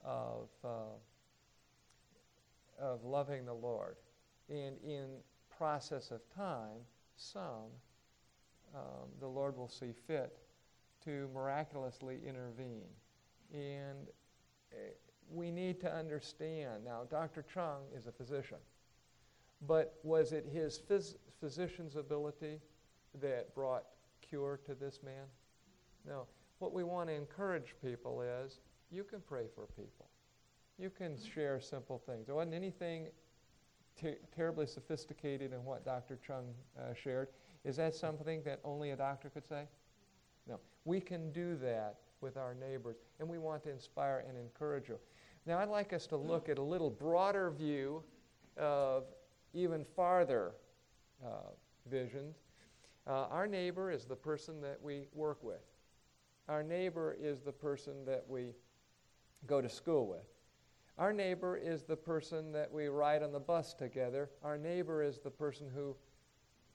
of. 0.04 0.48
Uh, 0.64 0.96
of 2.80 3.04
loving 3.04 3.44
the 3.44 3.54
Lord. 3.54 3.96
And 4.48 4.76
in 4.84 5.06
process 5.56 6.10
of 6.10 6.20
time, 6.34 6.78
some, 7.16 7.70
um, 8.74 9.08
the 9.20 9.26
Lord 9.26 9.56
will 9.56 9.68
see 9.68 9.92
fit 10.06 10.36
to 11.04 11.28
miraculously 11.34 12.18
intervene. 12.26 12.88
And 13.52 14.08
uh, 14.72 14.76
we 15.30 15.50
need 15.50 15.80
to 15.80 15.94
understand 15.94 16.84
now, 16.84 17.02
Dr. 17.08 17.44
Chung 17.52 17.82
is 17.96 18.06
a 18.06 18.12
physician, 18.12 18.58
but 19.66 19.98
was 20.02 20.32
it 20.32 20.46
his 20.52 20.78
phys- 20.78 21.16
physician's 21.40 21.96
ability 21.96 22.60
that 23.20 23.54
brought 23.54 23.84
cure 24.20 24.60
to 24.66 24.74
this 24.74 25.00
man? 25.04 25.26
No. 26.06 26.26
What 26.58 26.72
we 26.72 26.84
want 26.84 27.08
to 27.08 27.14
encourage 27.14 27.74
people 27.82 28.22
is 28.22 28.60
you 28.90 29.04
can 29.04 29.20
pray 29.20 29.46
for 29.54 29.66
people 29.76 30.06
you 30.78 30.90
can 30.90 31.16
share 31.16 31.60
simple 31.60 32.02
things. 32.04 32.26
There 32.26 32.34
wasn't 32.34 32.54
anything 32.54 33.08
ter- 34.00 34.16
terribly 34.34 34.66
sophisticated 34.66 35.52
in 35.52 35.64
what 35.64 35.84
Dr. 35.84 36.18
Chung 36.26 36.46
uh, 36.78 36.94
shared. 36.94 37.28
Is 37.64 37.76
that 37.76 37.94
something 37.94 38.42
that 38.44 38.60
only 38.64 38.90
a 38.90 38.96
doctor 38.96 39.30
could 39.30 39.46
say? 39.46 39.64
No. 40.48 40.58
We 40.84 41.00
can 41.00 41.32
do 41.32 41.56
that 41.56 41.96
with 42.20 42.36
our 42.36 42.54
neighbors, 42.54 42.96
and 43.20 43.28
we 43.28 43.38
want 43.38 43.62
to 43.64 43.70
inspire 43.70 44.24
and 44.28 44.36
encourage 44.36 44.88
you. 44.88 44.98
Now, 45.46 45.58
I'd 45.58 45.68
like 45.68 45.92
us 45.92 46.06
to 46.08 46.16
look 46.16 46.48
at 46.48 46.58
a 46.58 46.62
little 46.62 46.90
broader 46.90 47.50
view 47.50 48.02
of 48.56 49.04
even 49.55 49.84
farther 49.96 50.52
uh, 51.24 51.50
visions. 51.90 52.36
Uh, 53.07 53.26
our 53.30 53.46
neighbor 53.46 53.90
is 53.90 54.05
the 54.05 54.16
person 54.16 54.61
that 54.61 54.78
we 54.82 55.07
work 55.14 55.42
with. 55.42 55.62
Our 56.48 56.62
neighbor 56.62 57.16
is 57.18 57.40
the 57.40 57.52
person 57.52 58.05
that 58.07 58.24
we 58.28 58.52
go 59.46 59.61
to 59.61 59.68
school 59.68 60.07
with. 60.07 60.26
Our 60.98 61.12
neighbor 61.12 61.57
is 61.57 61.82
the 61.82 61.96
person 61.96 62.52
that 62.52 62.70
we 62.72 62.86
ride 62.86 63.22
on 63.22 63.32
the 63.32 63.40
bus 63.40 63.74
together. 63.74 64.30
Our 64.42 64.57
neighbor 64.57 65.02
is 65.02 65.18
the 65.18 65.30
person 65.30 65.68
who 65.74 65.96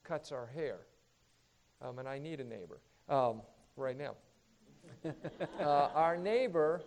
cuts 0.03 0.31
our 0.31 0.47
hair. 0.47 0.79
Um, 1.81 1.99
and 1.99 2.07
I 2.07 2.19
need 2.19 2.39
a 2.39 2.43
neighbor 2.43 2.81
um, 3.07 3.41
right 3.77 3.97
now. 3.97 4.15
uh, 5.59 5.89
our 5.93 6.17
neighbor 6.17 6.81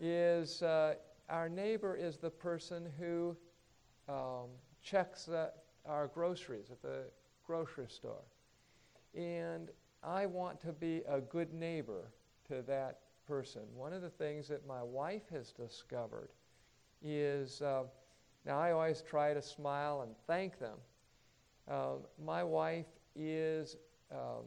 is 0.00 0.62
uh, 0.62 0.94
our 1.28 1.48
neighbor 1.48 1.94
is 1.94 2.16
the 2.16 2.30
person 2.30 2.88
who 2.98 3.36
um, 4.08 4.48
checks 4.82 5.28
our 5.86 6.06
groceries 6.08 6.70
at 6.70 6.82
the 6.82 7.04
grocery 7.46 7.86
store. 7.88 8.24
And 9.14 9.70
I 10.02 10.26
want 10.26 10.60
to 10.62 10.72
be 10.72 11.02
a 11.08 11.20
good 11.20 11.52
neighbor 11.52 12.12
to 12.48 12.62
that 12.62 13.00
person. 13.26 13.62
One 13.74 13.92
of 13.92 14.02
the 14.02 14.10
things 14.10 14.48
that 14.48 14.66
my 14.66 14.82
wife 14.82 15.28
has 15.32 15.52
discovered 15.52 16.30
is 17.02 17.62
uh, 17.62 17.84
now 18.46 18.58
I 18.58 18.72
always 18.72 19.02
try 19.02 19.34
to 19.34 19.42
smile 19.42 20.02
and 20.02 20.14
thank 20.26 20.58
them. 20.58 20.78
Uh, 21.68 21.94
my 22.24 22.42
wife 22.42 22.86
is 23.14 23.76
uh, 24.10 24.42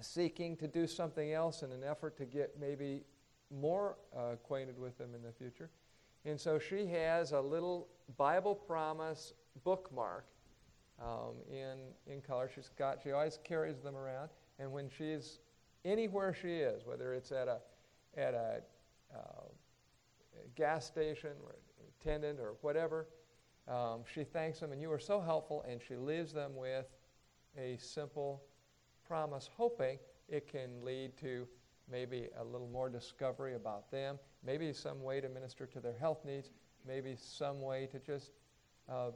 seeking 0.00 0.56
to 0.56 0.68
do 0.68 0.86
something 0.86 1.32
else 1.32 1.62
in 1.62 1.72
an 1.72 1.82
effort 1.84 2.16
to 2.18 2.24
get 2.24 2.54
maybe 2.60 3.02
more 3.50 3.96
uh, 4.16 4.32
acquainted 4.32 4.78
with 4.78 4.96
them 4.98 5.14
in 5.14 5.22
the 5.22 5.32
future. 5.32 5.70
And 6.26 6.40
so 6.40 6.58
she 6.58 6.86
has 6.88 7.30
a 7.30 7.40
little 7.40 7.86
Bible 8.16 8.54
promise 8.54 9.32
bookmark 9.62 10.26
um, 11.00 11.36
in, 11.48 11.76
in 12.12 12.20
color. 12.20 12.50
She's 12.52 12.70
got, 12.76 12.98
she 13.02 13.12
always 13.12 13.38
carries 13.44 13.80
them 13.80 13.96
around. 13.96 14.30
And 14.58 14.72
when 14.72 14.90
she's 14.90 15.38
anywhere 15.84 16.34
she 16.34 16.54
is, 16.54 16.84
whether 16.84 17.14
it's 17.14 17.30
at 17.30 17.46
a, 17.46 17.58
at 18.16 18.34
a, 18.34 18.60
uh, 19.14 19.44
gas 20.56 20.84
station 20.84 21.30
or 21.44 21.54
attendant 22.00 22.40
or 22.40 22.54
whatever, 22.60 23.06
um, 23.68 24.00
she 24.12 24.24
thanks 24.24 24.58
them. 24.58 24.72
And 24.72 24.82
you 24.82 24.90
are 24.90 24.98
so 24.98 25.20
helpful. 25.20 25.64
And 25.68 25.80
she 25.86 25.94
leaves 25.94 26.32
them 26.32 26.56
with 26.56 26.86
a 27.56 27.76
simple 27.78 28.42
promise, 29.06 29.48
hoping 29.56 29.98
it 30.28 30.48
can 30.50 30.84
lead 30.84 31.16
to 31.18 31.46
maybe 31.90 32.28
a 32.38 32.44
little 32.44 32.68
more 32.68 32.88
discovery 32.88 33.54
about 33.54 33.90
them, 33.90 34.18
maybe 34.44 34.72
some 34.72 35.02
way 35.02 35.20
to 35.20 35.28
minister 35.28 35.66
to 35.66 35.80
their 35.80 35.96
health 35.98 36.24
needs, 36.24 36.50
maybe 36.86 37.16
some 37.16 37.60
way 37.60 37.86
to 37.86 37.98
just 37.98 38.30
uh, 38.88 39.10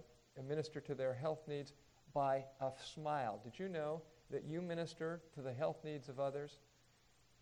minister 0.49 0.81
to 0.81 0.95
their 0.95 1.15
health 1.15 1.41
needs 1.49 1.73
by 2.15 2.45
a 2.61 2.71
smile. 2.95 3.41
Did 3.43 3.59
you 3.59 3.69
know 3.69 4.03
that 4.31 4.45
you 4.45 4.61
minister 4.61 5.21
to 5.35 5.43
the 5.43 5.53
health 5.53 5.79
needs 5.85 6.09
of 6.09 6.21
others 6.21 6.59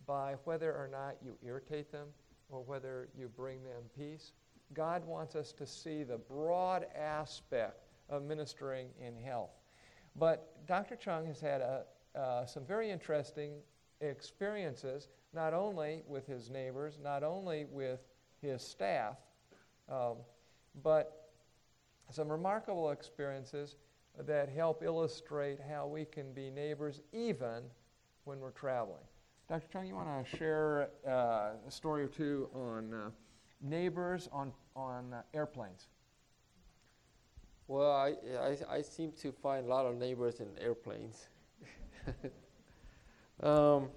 by 0.05 0.35
whether 0.43 0.71
or 0.71 0.87
not 0.91 1.15
you 1.23 1.37
irritate 1.43 1.91
them 1.91 2.07
or 2.49 2.61
whether 2.61 3.09
you 3.17 3.27
bring 3.27 3.63
them 3.63 3.83
peace? 3.95 4.33
God 4.73 5.05
wants 5.05 5.35
us 5.35 5.51
to 5.53 5.65
see 5.65 6.03
the 6.03 6.17
broad 6.17 6.85
aspect 6.95 7.85
of 8.09 8.23
ministering 8.23 8.87
in 8.99 9.15
health. 9.15 9.51
But 10.15 10.65
Dr. 10.67 10.95
Chung 10.95 11.25
has 11.25 11.39
had 11.39 11.61
a, 11.61 11.85
uh, 12.15 12.45
some 12.45 12.65
very 12.65 12.89
interesting 12.89 13.53
experiences, 14.01 15.07
not 15.33 15.53
only 15.53 16.03
with 16.07 16.25
his 16.27 16.49
neighbors, 16.49 16.97
not 17.01 17.23
only 17.23 17.65
with 17.65 17.99
his 18.41 18.61
staff, 18.61 19.17
um, 19.89 20.15
but 20.83 21.29
some 22.11 22.29
remarkable 22.29 22.91
experiences 22.91 23.75
that 24.25 24.49
help 24.49 24.83
illustrate 24.83 25.59
how 25.69 25.87
we 25.87 26.05
can 26.05 26.33
be 26.33 26.49
neighbors 26.49 27.01
even 27.13 27.63
when 28.23 28.39
we're 28.39 28.51
traveling. 28.51 29.03
Dr. 29.47 29.67
Chung, 29.71 29.87
you 29.87 29.95
want 29.95 30.25
to 30.25 30.37
share 30.37 30.89
uh, 31.07 31.51
a 31.67 31.71
story 31.71 32.03
or 32.03 32.07
two 32.07 32.49
on 32.53 32.93
uh, 32.93 33.09
neighbors 33.61 34.29
on, 34.31 34.51
on 34.75 35.13
uh, 35.13 35.21
airplanes? 35.33 35.87
Well, 37.67 37.91
I, 37.91 38.15
I, 38.39 38.77
I, 38.77 38.81
seem 38.81 39.11
to 39.21 39.31
find 39.31 39.65
a 39.65 39.69
lot 39.69 39.85
of 39.85 39.95
neighbors 39.95 40.39
in 40.39 40.47
airplanes. 40.59 41.29
um, 43.41 43.89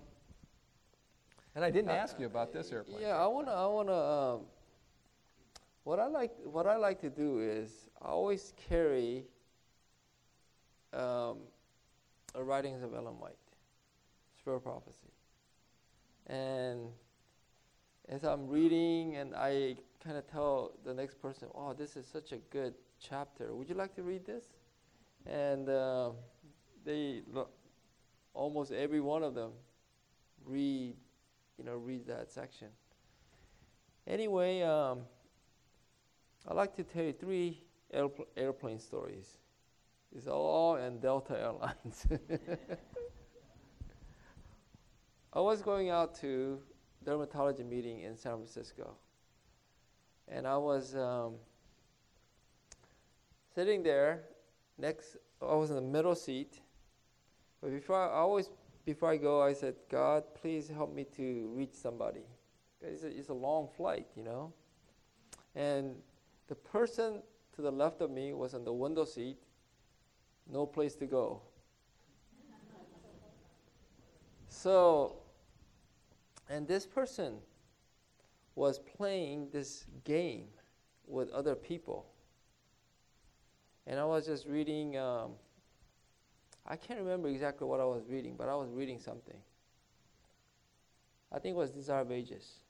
and 1.55 1.65
I 1.65 1.71
didn't 1.71 1.91
ask 1.91 2.19
you 2.19 2.27
about 2.27 2.53
this 2.53 2.73
airplane. 2.73 3.01
Yeah, 3.01 3.17
I 3.17 3.27
wanna, 3.27 3.53
I 3.53 3.67
wanna. 3.67 3.95
Um, 3.95 4.41
what 5.85 5.99
I 5.99 6.07
like, 6.07 6.33
what 6.45 6.67
I 6.67 6.77
like 6.77 7.01
to 7.01 7.11
do 7.11 7.41
is 7.41 7.89
I 8.01 8.09
always 8.09 8.53
carry 8.69 9.25
um, 10.93 11.39
a 12.35 12.43
writings 12.43 12.83
of 12.83 12.95
Ellen 12.95 13.19
White, 13.19 13.37
Spirit 14.39 14.57
of 14.57 14.65
Prophecy, 14.65 15.11
and 16.27 16.89
as 18.09 18.25
I'm 18.25 18.49
reading, 18.49 19.17
and 19.17 19.35
I 19.35 19.77
kind 20.03 20.17
of 20.17 20.27
tell 20.31 20.73
the 20.85 20.95
next 20.95 21.21
person, 21.21 21.49
"Oh, 21.55 21.73
this 21.73 21.97
is 21.97 22.07
such 22.07 22.33
a 22.33 22.39
good 22.51 22.75
chapter. 23.01 23.55
Would 23.55 23.69
you 23.69 23.75
like 23.75 23.95
to 23.97 24.03
read 24.03 24.25
this?" 24.25 24.45
And 25.27 25.69
uh, 25.69 26.11
they 26.85 27.23
almost 28.35 28.73
every 28.73 29.01
one 29.01 29.23
of 29.23 29.35
them 29.35 29.53
read, 30.45 30.97
you 31.59 31.65
know, 31.65 31.75
read 31.75 32.07
that 32.07 32.31
section. 32.31 32.69
Anyway, 34.07 34.63
um, 34.63 35.01
I'd 36.49 36.57
like 36.57 36.75
to 36.77 36.83
tell 36.83 37.05
you 37.05 37.13
three 37.13 37.63
airpl- 37.95 38.27
airplane 38.37 38.79
stories. 38.79 39.39
It's 40.15 40.27
all 40.27 40.77
in 40.77 40.99
Delta 40.99 41.39
Airlines. 41.39 42.07
I 45.33 45.41
was 45.41 45.63
going 45.63 45.89
out 45.89 46.15
to 46.17 46.61
dermatology 47.07 47.67
meeting 47.67 48.01
in 48.01 48.17
San 48.17 48.33
Francisco, 48.33 48.97
and 50.29 50.47
I 50.47 50.59
was 50.59 50.95
um, 50.95 51.37
sitting 53.55 53.83
there 53.83 54.25
next. 54.77 55.17
I 55.41 55.55
was 55.55 55.71
in 55.71 55.77
the 55.77 55.83
middle 55.83 56.15
seat, 56.15 56.61
but 57.63 57.71
before 57.71 57.97
I, 57.97 58.13
always 58.13 58.51
before 58.85 59.11
I 59.11 59.17
go, 59.17 59.41
I 59.41 59.53
said, 59.53 59.77
God, 59.89 60.25
please 60.35 60.69
help 60.69 60.93
me 60.93 61.05
to 61.17 61.49
reach 61.55 61.75
somebody. 61.75 62.25
It's 62.81 63.05
a, 63.05 63.07
it's 63.07 63.29
a 63.29 63.35
long 63.35 63.69
flight, 63.77 64.09
you 64.17 64.25
know. 64.25 64.53
And 65.55 65.95
the 66.49 66.57
person 66.57 67.23
to 67.55 67.63
the 67.63 67.71
left 67.71 68.01
of 68.01 68.11
me 68.11 68.33
was 68.33 68.55
on 68.55 68.65
the 68.65 68.73
window 68.73 69.05
seat, 69.05 69.37
no 70.51 70.67
place 70.67 70.97
to 70.97 71.07
go. 71.07 71.43
so, 74.49 75.17
and 76.51 76.67
this 76.67 76.85
person 76.85 77.35
was 78.57 78.81
playing 78.81 79.49
this 79.53 79.87
game 80.05 80.47
with 81.07 81.31
other 81.31 81.55
people. 81.55 82.07
And 83.87 84.01
I 84.01 84.05
was 84.05 84.27
just 84.27 84.47
reading 84.47 84.97
um, 84.97 85.33
I 86.67 86.77
can't 86.77 87.01
remember 87.01 87.29
exactly 87.29 87.67
what 87.67 87.81
I 87.81 87.85
was 87.85 88.03
reading, 88.09 88.35
but 88.37 88.49
I 88.49 88.55
was 88.55 88.71
reading 88.73 89.01
something. 89.01 89.39
I 91.33 91.39
think 91.39 91.55
it 91.55 91.59
was 91.59 91.71
Desire 91.71 92.03
of 92.03 92.13
Ages. 92.13 92.61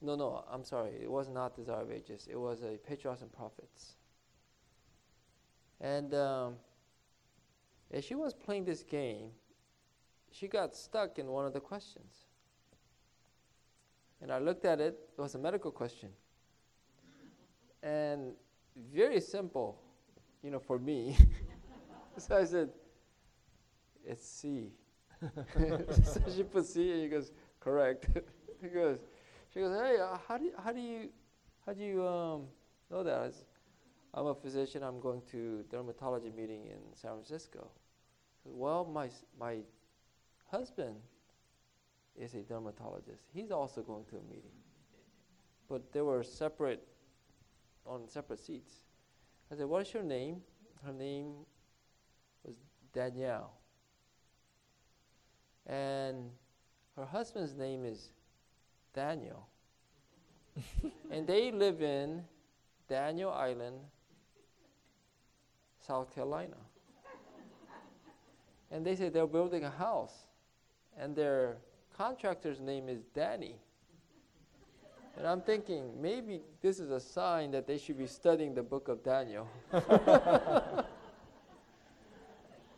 No, 0.00 0.14
no, 0.14 0.44
I'm 0.50 0.64
sorry. 0.64 0.92
It 1.02 1.10
was 1.10 1.28
not 1.28 1.56
Desire 1.56 1.82
of 1.82 1.90
Ages. 1.90 2.28
It 2.30 2.36
was 2.36 2.62
a 2.62 2.78
Patriarchs 2.78 3.20
and 3.20 3.32
Prophets. 3.32 3.96
And 5.80 6.14
um, 6.14 6.54
as 7.92 8.04
she 8.04 8.14
was 8.14 8.32
playing 8.32 8.64
this 8.64 8.82
game, 8.82 9.30
she 10.30 10.46
got 10.46 10.74
stuck 10.74 11.18
in 11.18 11.26
one 11.26 11.46
of 11.46 11.52
the 11.52 11.60
questions. 11.60 12.26
And 14.20 14.32
I 14.32 14.38
looked 14.38 14.64
at 14.64 14.80
it, 14.80 14.98
it 15.16 15.20
was 15.20 15.34
a 15.34 15.38
medical 15.38 15.70
question. 15.70 16.10
And 17.82 18.32
very 18.92 19.20
simple, 19.20 19.80
you 20.42 20.50
know, 20.50 20.58
for 20.58 20.78
me. 20.78 21.16
so 22.18 22.36
I 22.36 22.44
said, 22.44 22.70
it's 24.04 24.26
C. 24.26 24.72
so 26.04 26.20
she 26.34 26.42
put 26.42 26.64
C 26.66 26.92
and 26.92 27.02
he 27.02 27.08
goes, 27.08 27.32
correct. 27.60 28.08
he 28.62 28.68
goes, 28.68 28.98
she 29.52 29.60
goes, 29.60 29.78
hey, 29.80 29.98
uh, 30.00 30.18
how 30.26 30.38
do 30.38 30.44
you, 30.44 30.52
how 30.62 30.72
do 30.72 30.80
you, 30.80 31.08
how 31.66 31.72
do 31.72 31.82
you 31.82 32.06
um, 32.06 32.42
know 32.90 33.02
that? 33.02 33.20
I 33.20 33.30
said, 33.30 33.44
I'm 34.14 34.26
a 34.26 34.34
physician. 34.34 34.82
I'm 34.82 35.00
going 35.00 35.22
to 35.30 35.64
dermatology 35.70 36.34
meeting 36.34 36.66
in 36.66 36.78
San 36.94 37.12
Francisco. 37.12 37.68
Said, 38.42 38.52
well, 38.54 38.84
my 38.84 39.08
my 39.38 39.58
husband 40.50 40.96
is 42.16 42.34
a 42.34 42.42
dermatologist. 42.42 43.24
He's 43.32 43.50
also 43.50 43.82
going 43.82 44.04
to 44.06 44.16
a 44.16 44.22
meeting, 44.22 44.56
but 45.68 45.92
they 45.92 46.00
were 46.00 46.22
separate 46.22 46.86
on 47.86 48.08
separate 48.08 48.40
seats. 48.40 48.72
I 49.52 49.56
said, 49.56 49.66
"What 49.66 49.82
is 49.86 49.92
your 49.92 50.02
name?" 50.02 50.42
Her 50.84 50.92
name 50.92 51.44
Danielle. 52.92 53.52
And 55.66 56.30
her 56.96 57.04
husband's 57.04 57.54
name 57.54 57.84
is 57.84 58.10
Daniel. 58.94 59.46
and 61.10 61.26
they 61.26 61.52
live 61.52 61.82
in 61.82 62.24
Daniel 62.88 63.30
Island, 63.30 63.76
South 65.86 66.12
Carolina. 66.14 66.56
And 68.70 68.84
they 68.84 68.96
say 68.96 69.08
they're 69.08 69.26
building 69.26 69.64
a 69.64 69.70
house, 69.70 70.12
and 70.98 71.16
their 71.16 71.56
contractor's 71.96 72.60
name 72.60 72.88
is 72.88 73.00
Danny. 73.14 73.54
And 75.16 75.26
I'm 75.26 75.40
thinking, 75.40 76.00
maybe 76.00 76.42
this 76.60 76.78
is 76.78 76.90
a 76.90 77.00
sign 77.00 77.50
that 77.52 77.66
they 77.66 77.78
should 77.78 77.98
be 77.98 78.06
studying 78.06 78.54
the 78.54 78.62
book 78.62 78.88
of 78.88 79.02
Daniel. 79.02 79.48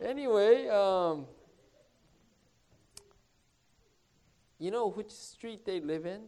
anyway, 0.01 0.67
um, 0.67 1.25
you 4.59 4.71
know 4.71 4.89
which 4.89 5.11
street 5.11 5.65
they 5.65 5.79
live 5.79 6.05
in, 6.05 6.23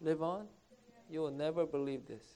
live 0.00 0.22
on? 0.22 0.46
You 1.08 1.20
will 1.20 1.30
never 1.30 1.66
believe 1.66 2.06
this. 2.06 2.34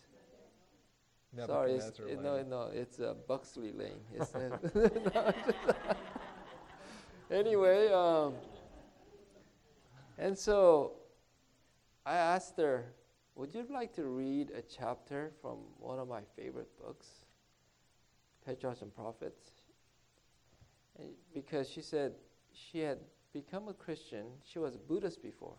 Sorry, 1.46 1.74
it's, 1.74 1.98
it, 2.00 2.20
no, 2.20 2.42
no, 2.42 2.70
it's 2.72 2.98
uh, 2.98 3.14
Buxley 3.28 3.72
Lane. 3.72 4.00
It's, 4.14 4.34
anyway, 7.30 7.88
um, 7.92 8.34
and 10.18 10.36
so 10.36 10.94
I 12.04 12.16
asked 12.16 12.58
her, 12.58 12.92
would 13.36 13.54
you 13.54 13.64
like 13.70 13.92
to 13.94 14.04
read 14.04 14.50
a 14.50 14.62
chapter 14.62 15.32
from 15.40 15.58
one 15.78 15.98
of 15.98 16.08
my 16.08 16.22
favorite 16.36 16.76
books, 16.78 17.06
Patriarchs 18.44 18.82
and 18.82 18.94
Prophets? 18.94 19.52
Because 21.34 21.68
she 21.68 21.80
said 21.80 22.12
she 22.52 22.80
had 22.80 22.98
become 23.32 23.68
a 23.68 23.74
Christian, 23.74 24.26
she 24.44 24.58
was 24.58 24.74
a 24.74 24.78
Buddhist 24.78 25.22
before. 25.22 25.54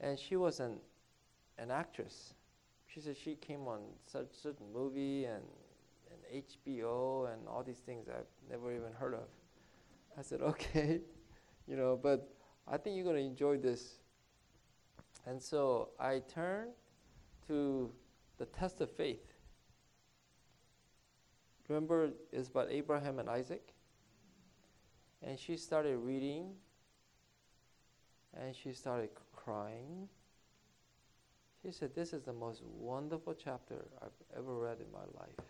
And 0.00 0.18
she 0.18 0.36
was 0.36 0.60
an, 0.60 0.76
an 1.58 1.70
actress. 1.70 2.34
She 2.86 3.00
said 3.00 3.16
she 3.16 3.34
came 3.36 3.66
on 3.66 3.80
such 4.06 4.28
certain 4.42 4.66
movie 4.72 5.24
and, 5.24 5.42
and 6.10 6.44
HBO 6.44 7.32
and 7.32 7.46
all 7.48 7.62
these 7.62 7.78
things 7.78 8.08
I've 8.08 8.26
never 8.50 8.72
even 8.72 8.92
heard 8.98 9.14
of. 9.14 9.28
I 10.18 10.22
said, 10.22 10.40
okay, 10.42 11.00
you 11.66 11.76
know, 11.76 11.98
but 12.00 12.28
I 12.66 12.76
think 12.76 12.96
you're 12.96 13.04
going 13.04 13.16
to 13.16 13.22
enjoy 13.22 13.58
this 13.58 14.00
and 15.26 15.40
so 15.40 15.90
I 15.98 16.20
turned 16.20 16.70
to 17.48 17.90
the 18.38 18.46
test 18.46 18.80
of 18.80 18.90
faith. 18.90 19.29
Remember, 21.70 22.10
it's 22.32 22.48
about 22.48 22.66
Abraham 22.68 23.20
and 23.20 23.30
Isaac? 23.30 23.62
And 25.22 25.38
she 25.38 25.56
started 25.56 25.98
reading, 25.98 26.50
and 28.36 28.56
she 28.56 28.72
started 28.72 29.10
crying. 29.32 30.08
She 31.62 31.70
said, 31.70 31.94
This 31.94 32.12
is 32.12 32.24
the 32.24 32.32
most 32.32 32.64
wonderful 32.64 33.34
chapter 33.34 33.84
I've 34.02 34.36
ever 34.36 34.52
read 34.58 34.78
in 34.80 34.90
my 34.92 35.04
life. 35.20 35.46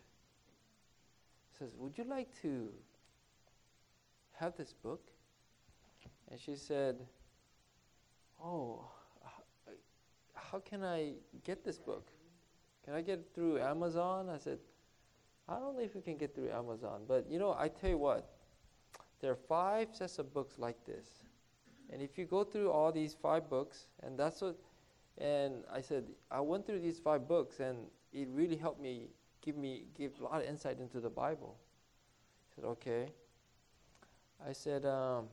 Says, 1.58 1.70
Would 1.78 1.96
you 1.96 2.04
like 2.04 2.28
to 2.42 2.68
have 4.34 4.54
this 4.58 4.74
book? 4.74 5.08
And 6.30 6.38
she 6.38 6.54
said, 6.54 6.96
Oh, 8.44 8.84
how 10.34 10.58
can 10.58 10.84
I 10.84 11.12
get 11.44 11.64
this 11.64 11.78
book? 11.78 12.10
Can 12.84 12.92
I 12.92 13.00
get 13.00 13.20
it 13.20 13.30
through 13.34 13.58
Amazon? 13.60 14.28
I 14.28 14.36
said, 14.36 14.58
I 15.50 15.58
don't 15.58 15.76
know 15.76 15.82
if 15.82 15.96
you 15.96 16.00
can 16.00 16.16
get 16.16 16.34
through 16.34 16.50
Amazon, 16.50 17.02
but 17.08 17.26
you 17.28 17.40
know, 17.40 17.56
I 17.58 17.68
tell 17.68 17.90
you 17.90 17.98
what, 17.98 18.30
there 19.20 19.32
are 19.32 19.38
five 19.48 19.88
sets 19.92 20.20
of 20.20 20.32
books 20.32 20.58
like 20.58 20.84
this. 20.86 21.08
And 21.92 22.00
if 22.00 22.16
you 22.16 22.24
go 22.24 22.44
through 22.44 22.70
all 22.70 22.92
these 22.92 23.16
five 23.20 23.50
books, 23.50 23.86
and 24.04 24.16
that's 24.16 24.40
what, 24.40 24.56
and 25.18 25.64
I 25.72 25.80
said, 25.80 26.04
I 26.30 26.40
went 26.40 26.66
through 26.66 26.78
these 26.78 27.00
five 27.00 27.26
books, 27.26 27.58
and 27.58 27.78
it 28.12 28.28
really 28.30 28.56
helped 28.56 28.80
me 28.80 29.08
give 29.40 29.56
me 29.56 29.86
give 29.96 30.12
a 30.20 30.24
lot 30.24 30.40
of 30.40 30.46
insight 30.46 30.78
into 30.78 31.00
the 31.00 31.10
Bible. 31.10 31.56
I 31.58 32.54
said, 32.54 32.64
okay. 32.64 33.06
I 34.48 34.52
said, 34.52 34.86
um, 34.86 35.26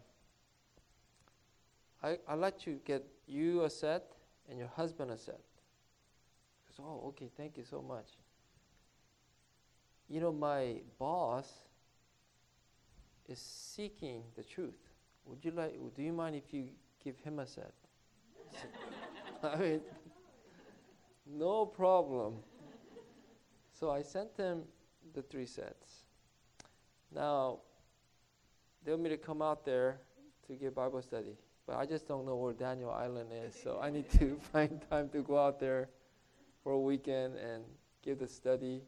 I 2.01 2.17
I'd 2.27 2.39
like 2.39 2.57
to 2.61 2.79
get 2.85 3.05
you 3.27 3.65
a 3.65 3.69
set 3.69 4.13
and 4.49 4.57
your 4.57 4.69
husband 4.69 5.11
a 5.11 5.17
set. 5.17 5.39
He 6.65 6.73
goes, 6.73 6.83
oh, 6.83 7.07
okay, 7.09 7.29
thank 7.37 7.55
you 7.55 7.63
so 7.63 7.83
much. 7.83 8.07
You 10.09 10.21
know, 10.21 10.31
my 10.31 10.77
boss 10.97 11.51
is 13.27 13.39
seeking 13.39 14.23
the 14.35 14.43
truth. 14.43 14.79
Would 15.25 15.43
you 15.43 15.51
like? 15.51 15.73
Do 15.95 16.01
you 16.01 16.13
mind 16.13 16.35
if 16.35 16.53
you 16.53 16.69
give 17.03 17.19
him 17.19 17.39
a 17.39 17.47
set? 17.47 17.73
I 19.43 19.55
mean, 19.57 19.81
no 21.25 21.65
problem. 21.65 22.35
So 23.73 23.91
I 23.91 24.01
sent 24.01 24.35
him 24.37 24.63
the 25.13 25.21
three 25.21 25.45
sets. 25.45 26.05
Now, 27.13 27.59
they 28.83 28.91
want 28.91 29.03
me 29.03 29.09
to 29.09 29.17
come 29.17 29.41
out 29.41 29.65
there 29.65 29.99
to 30.47 30.53
give 30.53 30.75
Bible 30.75 31.01
study. 31.01 31.37
But 31.65 31.75
I 31.75 31.85
just 31.85 32.07
don't 32.07 32.25
know 32.25 32.35
where 32.37 32.53
Daniel 32.53 32.91
Island 32.91 33.29
is, 33.45 33.53
so 33.61 33.79
I 33.81 33.89
need 33.89 34.09
to 34.11 34.39
find 34.53 34.81
time 34.89 35.09
to 35.09 35.21
go 35.21 35.37
out 35.37 35.59
there 35.59 35.89
for 36.63 36.71
a 36.71 36.79
weekend 36.79 37.35
and 37.35 37.63
give 38.01 38.19
the 38.19 38.27
study, 38.27 38.81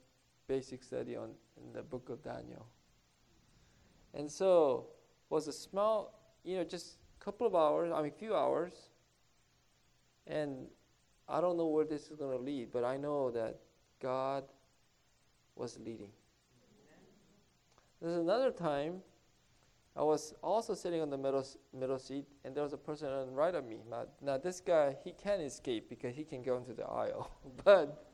basic 0.50 0.84
study 0.84 1.16
on 1.16 1.30
the 1.74 1.84
book 1.84 2.10
of 2.10 2.24
Daniel. 2.24 2.66
And 4.16 4.30
so 4.30 4.88
was 5.30 5.48
a 5.48 5.54
small, 5.54 6.20
you 6.44 6.58
know, 6.58 6.64
just 6.64 6.98
a 7.22 7.24
couple 7.24 7.46
of 7.46 7.56
hours, 7.56 7.92
I 7.94 8.02
mean, 8.02 8.12
a 8.12 8.20
few 8.20 8.36
hours, 8.36 8.74
and 10.26 10.66
I 11.28 11.40
don't 11.40 11.56
know 11.56 11.68
where 11.68 11.86
this 11.86 12.10
is 12.10 12.18
going 12.18 12.36
to 12.36 12.44
lead, 12.44 12.72
but 12.72 12.84
I 12.84 12.98
know 12.98 13.30
that 13.30 13.60
God 14.02 14.44
was 15.56 15.78
leading. 15.78 16.10
There's 18.02 18.18
another 18.18 18.52
time 18.52 19.02
I 19.96 20.02
was 20.02 20.34
also 20.42 20.74
sitting 20.74 21.02
on 21.02 21.10
the 21.10 21.18
middle, 21.18 21.46
middle 21.74 22.00
seat, 22.00 22.26
and 22.44 22.56
there 22.56 22.64
was 22.64 22.74
a 22.74 22.78
person 22.78 23.10
on 23.10 23.28
the 23.28 23.34
right 23.34 23.54
of 23.54 23.66
me. 23.66 23.78
Now, 23.90 24.06
now, 24.22 24.38
this 24.38 24.62
guy, 24.62 24.96
he 25.04 25.12
can 25.12 25.42
escape 25.42 25.90
because 25.90 26.16
he 26.16 26.24
can 26.24 26.42
go 26.42 26.58
into 26.58 26.74
the 26.74 26.86
aisle. 26.86 27.30
but 27.66 28.08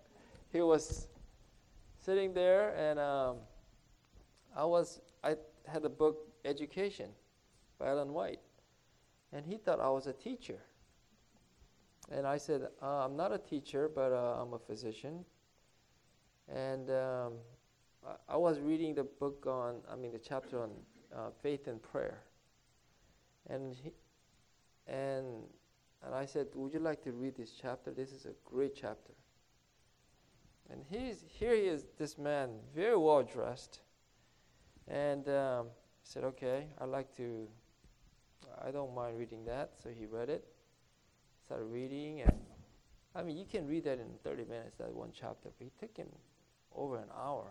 he 0.51 0.61
was 0.61 1.07
sitting 2.05 2.33
there, 2.33 2.69
and 2.77 2.99
um, 2.99 3.37
I 4.55 4.63
was, 4.63 5.01
I 5.23 5.35
had 5.65 5.83
a 5.85 5.89
book, 5.89 6.27
Education, 6.45 7.09
by 7.79 7.89
Ellen 7.89 8.13
White. 8.13 8.41
And 9.33 9.43
he 9.43 9.57
thought 9.57 9.79
I 9.79 9.89
was 9.89 10.05
a 10.05 10.13
teacher. 10.13 10.59
And 12.11 12.27
I 12.27 12.37
said, 12.37 12.67
uh, 12.81 13.05
I'm 13.05 13.17
not 13.17 13.33
a 13.33 13.39
teacher, 13.39 13.89
but 13.93 14.13
uh, 14.13 14.39
I'm 14.39 14.53
a 14.53 14.59
physician. 14.59 15.25
And 16.47 16.91
um, 16.91 17.33
I, 18.05 18.33
I 18.35 18.37
was 18.37 18.59
reading 18.59 18.93
the 18.93 19.03
book 19.03 19.47
on, 19.47 19.77
I 19.91 19.95
mean, 19.95 20.11
the 20.11 20.19
chapter 20.19 20.61
on 20.61 20.69
uh, 21.13 21.31
faith 21.41 21.65
and 21.67 21.81
prayer. 21.81 22.19
And 23.49 23.73
he, 23.73 23.91
and 24.87 25.25
and 26.03 26.13
I 26.13 26.25
said, 26.25 26.47
"Would 26.53 26.73
you 26.73 26.79
like 26.79 27.03
to 27.03 27.11
read 27.11 27.35
this 27.35 27.51
chapter? 27.59 27.91
This 27.91 28.11
is 28.11 28.25
a 28.25 28.33
great 28.43 28.75
chapter." 28.75 29.13
And 30.71 30.81
he's, 30.89 31.23
here 31.27 31.53
he 31.53 31.61
is, 31.61 31.85
this 31.97 32.17
man, 32.17 32.49
very 32.73 32.97
well 32.97 33.23
dressed, 33.23 33.79
and 34.87 35.27
um, 35.29 35.67
I 35.67 36.03
said, 36.03 36.23
"Okay, 36.23 36.67
I'd 36.79 36.89
like 36.89 37.15
to. 37.17 37.47
I 38.63 38.71
don't 38.71 38.93
mind 38.95 39.17
reading 39.17 39.45
that." 39.45 39.71
So 39.81 39.89
he 39.89 40.05
read 40.05 40.29
it, 40.29 40.43
started 41.45 41.65
reading, 41.65 42.21
and 42.21 42.39
I 43.15 43.23
mean, 43.23 43.37
you 43.37 43.45
can 43.45 43.65
read 43.65 43.85
that 43.85 43.99
in 43.99 44.07
30 44.23 44.43
minutes, 44.45 44.75
that 44.77 44.93
one 44.93 45.11
chapter, 45.13 45.49
but 45.57 45.65
it 45.65 45.79
took 45.79 45.95
him 45.95 46.09
over 46.75 46.97
an 46.97 47.09
hour. 47.17 47.49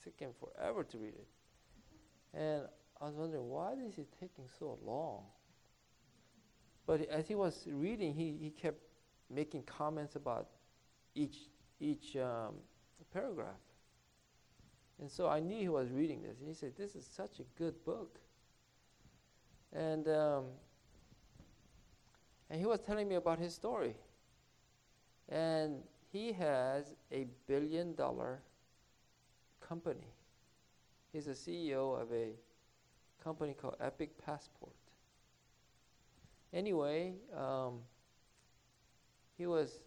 It 0.00 0.04
took 0.04 0.18
him 0.18 0.30
forever 0.40 0.82
to 0.82 0.98
read 0.98 1.14
it. 1.14 1.28
And 2.36 2.62
I 3.00 3.06
was 3.06 3.14
wondering, 3.14 3.48
why 3.48 3.74
is 3.74 3.98
it 3.98 4.08
taking 4.18 4.46
so 4.58 4.78
long? 4.84 5.22
But 6.86 7.08
as 7.08 7.28
he 7.28 7.36
was 7.36 7.66
reading, 7.70 8.12
he, 8.14 8.36
he 8.40 8.50
kept 8.50 8.80
making 9.30 9.62
comments 9.62 10.16
about 10.16 10.48
each, 11.14 11.36
each 11.80 12.16
um, 12.16 12.54
paragraph. 13.12 13.60
And 15.00 15.10
so 15.10 15.28
I 15.28 15.40
knew 15.40 15.58
he 15.58 15.68
was 15.68 15.90
reading 15.90 16.22
this. 16.22 16.38
And 16.38 16.48
he 16.48 16.54
said, 16.54 16.76
This 16.76 16.94
is 16.94 17.06
such 17.06 17.40
a 17.40 17.44
good 17.58 17.84
book. 17.84 18.18
And, 19.72 20.06
um, 20.08 20.44
and 22.48 22.60
he 22.60 22.66
was 22.66 22.80
telling 22.80 23.08
me 23.08 23.16
about 23.16 23.38
his 23.38 23.54
story. 23.54 23.96
And 25.28 25.82
he 26.12 26.32
has 26.32 26.94
a 27.10 27.26
billion 27.46 27.94
dollar 27.94 28.40
company 29.60 30.14
He's 31.14 31.26
the 31.26 31.30
CEO 31.30 32.02
of 32.02 32.12
a 32.12 32.32
company 33.22 33.54
called 33.54 33.76
Epic 33.80 34.18
Passport. 34.26 34.74
Anyway, 36.52 37.14
um, 37.36 37.78
he 39.38 39.46
was 39.46 39.78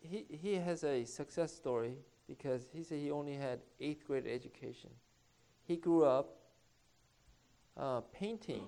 he, 0.00 0.24
he 0.28 0.54
has 0.54 0.84
a 0.84 1.04
success 1.04 1.54
story 1.54 1.94
because 2.26 2.68
he 2.72 2.82
said 2.82 2.98
he 2.98 3.10
only 3.10 3.34
had 3.34 3.60
eighth 3.80 4.06
grade 4.06 4.26
education. 4.26 4.90
He 5.64 5.76
grew 5.76 6.04
up 6.04 6.36
uh, 7.76 8.00
painting, 8.12 8.62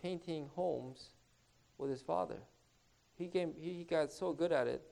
painting 0.00 0.48
homes 0.54 1.10
with 1.78 1.90
his 1.90 2.02
father. 2.02 2.38
He, 3.16 3.28
came, 3.28 3.52
he 3.56 3.84
got 3.84 4.12
so 4.12 4.32
good 4.32 4.52
at 4.52 4.66
it 4.66 4.82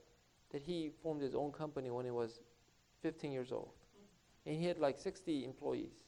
that 0.51 0.63
he 0.63 0.91
formed 1.03 1.23
his 1.23 1.35
own 1.35 1.53
company 1.53 1.91
when 1.91 2.05
he 2.05 2.11
was 2.11 2.41
15 3.03 3.33
years 3.33 3.53
old 3.53 3.71
and 4.47 4.57
he 4.57 4.67
had 4.67 4.79
like 4.79 4.99
60 4.99 5.45
employees. 5.45 6.05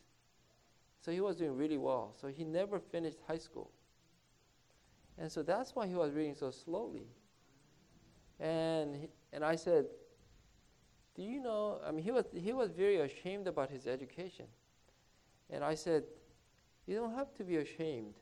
So 1.01 1.11
he 1.13 1.21
was 1.21 1.37
doing 1.37 1.57
really 1.57 1.79
well. 1.79 2.15
So 2.19 2.29
he 2.29 2.45
never 2.45 2.81
finished 2.81 3.19
high 3.27 3.39
school. 3.39 3.71
And 5.19 5.31
so 5.31 5.43
that's 5.43 5.75
why 5.75 5.87
he 5.87 5.95
was 5.95 6.13
reading 6.13 6.35
so 6.35 6.51
slowly. 6.51 7.07
And, 8.41 8.97
he, 8.97 9.09
and 9.35 9.45
I 9.45 9.57
said, 9.57 9.87
Do 11.16 11.22
you 11.22 11.43
know? 11.43 11.80
I 11.85 11.91
mean, 11.91 12.05
he 12.05 12.12
was, 12.12 12.24
he 12.32 12.53
was 12.53 12.70
very 12.70 13.01
ashamed 13.01 13.49
about 13.49 13.68
his 13.68 13.87
education. 13.87 14.47
And 15.51 15.64
I 15.64 15.74
said, 15.74 16.05
You 16.87 16.97
don't 16.97 17.14
have 17.14 17.35
to 17.35 17.45
be 17.45 17.57
ashamed. 17.57 18.14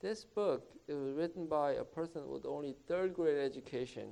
This 0.00 0.24
book 0.24 0.64
it 0.88 0.94
was 0.94 1.12
written 1.12 1.46
by 1.46 1.72
a 1.72 1.84
person 1.84 2.28
with 2.28 2.46
only 2.46 2.74
third 2.88 3.14
grade 3.14 3.38
education. 3.38 4.08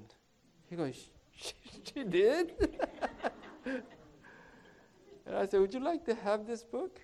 He 0.69 0.77
goes, 0.77 1.09
She, 1.35 1.55
she 1.95 2.05
did? 2.05 2.53
and 3.67 5.35
I 5.35 5.47
said, 5.47 5.61
Would 5.61 5.73
you 5.73 5.81
like 5.81 6.05
to 6.05 6.15
have 6.15 6.47
this 6.47 6.63
book? 6.63 7.01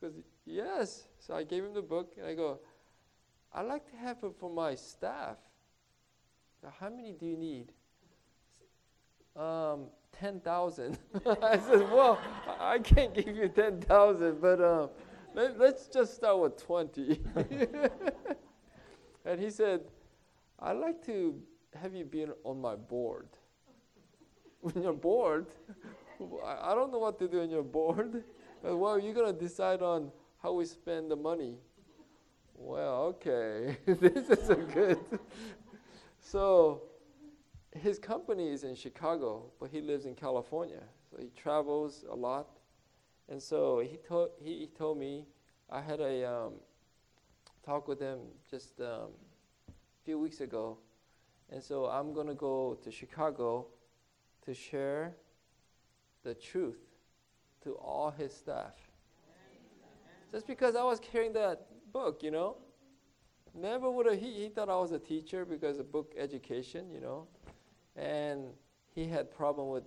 Because, 0.00 0.16
yes. 0.44 1.04
So 1.20 1.34
I 1.36 1.44
gave 1.44 1.62
him 1.64 1.72
the 1.72 1.82
book, 1.82 2.14
and 2.18 2.26
I 2.26 2.34
go, 2.34 2.58
I'd 3.52 3.66
like 3.66 3.88
to 3.92 3.96
have 3.96 4.18
it 4.24 4.34
for 4.40 4.50
my 4.50 4.74
staff. 4.74 5.38
How 6.78 6.88
many 6.88 7.12
do 7.12 7.26
you 7.26 7.36
need? 7.36 7.72
Um, 9.36 9.86
10,000. 10.18 10.98
I 11.42 11.58
said, 11.58 11.90
Well, 11.90 12.18
I 12.58 12.78
can't 12.78 13.14
give 13.14 13.36
you 13.36 13.48
10,000, 13.48 14.40
but 14.40 14.60
um, 14.60 14.90
let, 15.34 15.60
us 15.60 15.88
just 15.92 16.14
start 16.14 16.40
with 16.40 16.64
20. 16.64 17.20
and 19.24 19.40
he 19.40 19.50
said, 19.50 19.80
I'd 20.60 20.76
like 20.76 21.04
to 21.06 21.40
have 21.74 21.94
you 21.94 22.04
be 22.04 22.26
on 22.44 22.60
my 22.60 22.76
board. 22.76 23.28
When 24.60 24.82
you're 24.82 24.94
bored, 24.94 25.48
I 26.42 26.74
don't 26.74 26.90
know 26.90 26.98
what 26.98 27.18
to 27.18 27.28
do 27.28 27.42
on 27.42 27.50
your 27.50 27.62
board. 27.62 28.24
well, 28.62 28.98
you're 28.98 29.12
going 29.12 29.30
to 29.30 29.38
decide 29.38 29.82
on 29.82 30.10
how 30.42 30.54
we 30.54 30.64
spend 30.64 31.10
the 31.10 31.16
money. 31.16 31.58
Well, 32.54 33.02
okay, 33.16 33.76
this 33.86 34.30
is 34.30 34.48
a 34.48 34.54
good. 34.54 34.98
So, 36.24 36.82
his 37.74 37.98
company 37.98 38.48
is 38.48 38.64
in 38.64 38.74
Chicago, 38.74 39.50
but 39.60 39.68
he 39.70 39.82
lives 39.82 40.06
in 40.06 40.14
California. 40.14 40.82
So 41.10 41.18
he 41.20 41.28
travels 41.36 42.04
a 42.10 42.14
lot, 42.14 42.48
and 43.28 43.42
so 43.42 43.80
he 43.80 43.98
told 43.98 44.30
he, 44.42 44.68
told 44.76 44.98
me 44.98 45.26
I 45.70 45.82
had 45.82 46.00
a 46.00 46.24
um, 46.24 46.54
talk 47.64 47.86
with 47.88 48.00
him 48.00 48.20
just 48.50 48.80
um, 48.80 49.10
a 49.68 50.04
few 50.04 50.18
weeks 50.18 50.40
ago, 50.40 50.78
and 51.50 51.62
so 51.62 51.86
I'm 51.86 52.14
gonna 52.14 52.34
go 52.34 52.78
to 52.82 52.90
Chicago 52.90 53.66
to 54.46 54.54
share 54.54 55.14
the 56.22 56.34
truth 56.34 56.80
to 57.64 57.72
all 57.74 58.10
his 58.10 58.32
staff. 58.32 58.72
Just 60.32 60.46
because 60.46 60.74
I 60.74 60.82
was 60.82 61.00
carrying 61.00 61.34
that 61.34 61.66
book, 61.92 62.22
you 62.22 62.30
know. 62.30 62.56
Never 63.54 63.90
would 63.90 64.06
have, 64.06 64.18
he, 64.18 64.32
he 64.32 64.48
thought 64.48 64.68
I 64.68 64.76
was 64.76 64.90
a 64.92 64.98
teacher 64.98 65.44
because 65.44 65.78
of 65.78 65.92
book 65.92 66.12
education, 66.18 66.90
you 66.92 67.00
know. 67.00 67.26
And 67.96 68.46
he 68.94 69.06
had 69.06 69.32
problem 69.34 69.68
with 69.68 69.84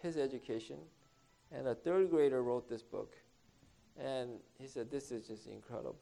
his 0.00 0.16
education. 0.16 0.78
And 1.50 1.68
a 1.68 1.74
third 1.74 2.10
grader 2.10 2.42
wrote 2.42 2.68
this 2.68 2.82
book. 2.82 3.14
And 3.98 4.30
he 4.58 4.66
said, 4.66 4.90
this 4.90 5.12
is 5.12 5.26
just 5.26 5.46
incredible. 5.46 5.98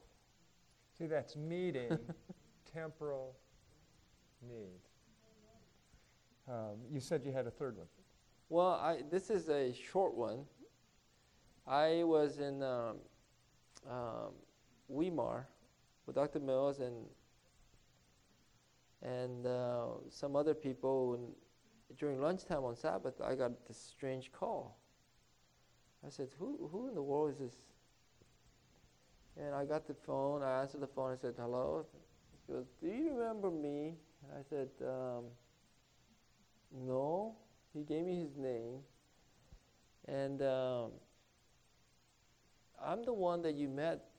See, 0.96 1.06
that's 1.06 1.34
meeting 1.34 1.98
temporal 2.72 3.34
needs. 4.48 4.86
Um, 6.48 6.76
you 6.90 7.00
said 7.00 7.22
you 7.24 7.32
had 7.32 7.46
a 7.46 7.50
third 7.50 7.76
one. 7.76 7.86
Well, 8.48 8.72
I, 8.72 9.00
this 9.10 9.30
is 9.30 9.48
a 9.48 9.72
short 9.72 10.14
one. 10.14 10.44
I 11.66 12.02
was 12.04 12.38
in 12.38 12.62
um, 12.62 12.96
um, 13.88 14.32
Weimar 14.88 15.46
with 16.06 16.16
Dr. 16.16 16.40
Mills 16.40 16.80
and 16.80 17.06
and 19.02 19.46
uh, 19.46 19.86
some 20.08 20.36
other 20.36 20.54
people. 20.54 21.14
And 21.14 21.98
during 21.98 22.20
lunchtime 22.20 22.64
on 22.64 22.76
Sabbath, 22.76 23.20
I 23.20 23.34
got 23.34 23.66
this 23.66 23.78
strange 23.78 24.30
call. 24.32 24.78
I 26.06 26.10
said, 26.10 26.28
"Who 26.38 26.68
who 26.70 26.88
in 26.88 26.94
the 26.94 27.02
world 27.02 27.30
is 27.30 27.38
this?" 27.38 27.54
And 29.36 29.54
I 29.54 29.64
got 29.64 29.86
the 29.86 29.94
phone. 29.94 30.42
I 30.42 30.62
answered 30.62 30.80
the 30.80 30.86
phone. 30.86 31.12
I 31.12 31.16
said, 31.16 31.34
"Hello." 31.38 31.86
He 32.46 32.52
goes, 32.52 32.66
"Do 32.80 32.88
you 32.88 33.16
remember 33.16 33.50
me?" 33.50 33.96
And 34.22 34.38
I 34.38 34.42
said, 34.48 34.68
um, 34.86 35.24
"No." 36.72 37.36
He 37.72 37.84
gave 37.84 38.04
me 38.04 38.20
his 38.20 38.36
name, 38.36 38.80
and. 40.06 40.42
Um, 40.42 40.90
I'm 42.82 43.04
the 43.04 43.12
one 43.12 43.42
that 43.42 43.54
you 43.54 43.68
met, 43.68 44.09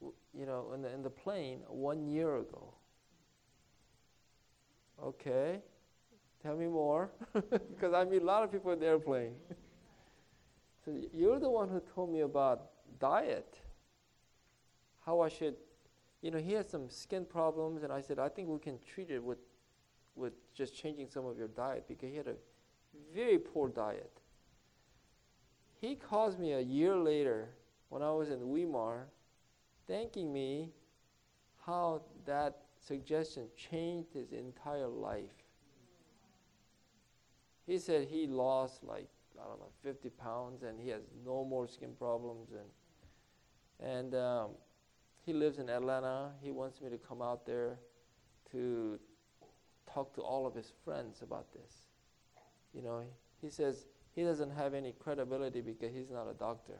you 0.00 0.46
know, 0.46 0.72
in 0.74 0.82
the, 0.82 0.92
in 0.92 1.02
the 1.02 1.10
plane 1.10 1.60
one 1.68 2.06
year 2.06 2.36
ago. 2.36 2.74
Okay, 5.02 5.60
tell 6.42 6.56
me 6.56 6.66
more, 6.66 7.10
because 7.34 7.92
I 7.92 8.04
meet 8.04 8.22
a 8.22 8.24
lot 8.24 8.42
of 8.42 8.50
people 8.50 8.72
in 8.72 8.80
the 8.80 8.86
airplane. 8.86 9.34
so 10.84 10.92
you're 11.12 11.38
the 11.38 11.50
one 11.50 11.68
who 11.68 11.80
told 11.94 12.10
me 12.10 12.20
about 12.20 12.70
diet, 12.98 13.58
how 15.04 15.20
I 15.20 15.28
should, 15.28 15.56
you 16.22 16.30
know, 16.30 16.38
he 16.38 16.52
had 16.52 16.68
some 16.68 16.88
skin 16.88 17.26
problems, 17.26 17.82
and 17.82 17.92
I 17.92 18.00
said, 18.00 18.18
I 18.18 18.28
think 18.28 18.48
we 18.48 18.58
can 18.58 18.78
treat 18.86 19.10
it 19.10 19.22
with, 19.22 19.38
with 20.14 20.32
just 20.54 20.74
changing 20.74 21.08
some 21.10 21.26
of 21.26 21.36
your 21.36 21.48
diet, 21.48 21.84
because 21.86 22.08
he 22.08 22.16
had 22.16 22.28
a 22.28 22.36
very 23.14 23.38
poor 23.38 23.68
diet. 23.68 24.20
He 25.78 25.94
calls 25.94 26.38
me 26.38 26.52
a 26.52 26.60
year 26.60 26.96
later 26.96 27.50
when 27.90 28.02
I 28.02 28.10
was 28.12 28.30
in 28.30 28.48
Weimar, 28.48 29.08
thanking 29.86 30.32
me 30.32 30.70
how 31.64 32.02
that 32.24 32.58
suggestion 32.78 33.48
changed 33.56 34.12
his 34.12 34.32
entire 34.32 34.86
life. 34.86 35.24
He 37.66 37.78
said 37.78 38.06
he 38.08 38.26
lost 38.26 38.84
like, 38.84 39.08
I 39.40 39.46
don't 39.48 39.58
know, 39.58 39.70
50 39.82 40.10
pounds 40.10 40.62
and 40.62 40.80
he 40.80 40.88
has 40.90 41.02
no 41.24 41.44
more 41.44 41.66
skin 41.66 41.90
problems. 41.98 42.50
And, 42.52 43.90
and 43.90 44.14
um, 44.14 44.50
he 45.24 45.32
lives 45.32 45.58
in 45.58 45.68
Atlanta. 45.68 46.30
He 46.40 46.52
wants 46.52 46.80
me 46.80 46.88
to 46.90 46.98
come 46.98 47.20
out 47.20 47.44
there 47.44 47.78
to 48.52 49.00
talk 49.92 50.14
to 50.14 50.20
all 50.20 50.46
of 50.46 50.54
his 50.54 50.72
friends 50.84 51.22
about 51.22 51.52
this. 51.52 51.88
You 52.72 52.82
know, 52.82 53.02
he 53.40 53.50
says 53.50 53.86
he 54.14 54.22
doesn't 54.22 54.50
have 54.50 54.74
any 54.74 54.92
credibility 54.92 55.60
because 55.60 55.92
he's 55.92 56.10
not 56.10 56.28
a 56.28 56.34
doctor. 56.34 56.78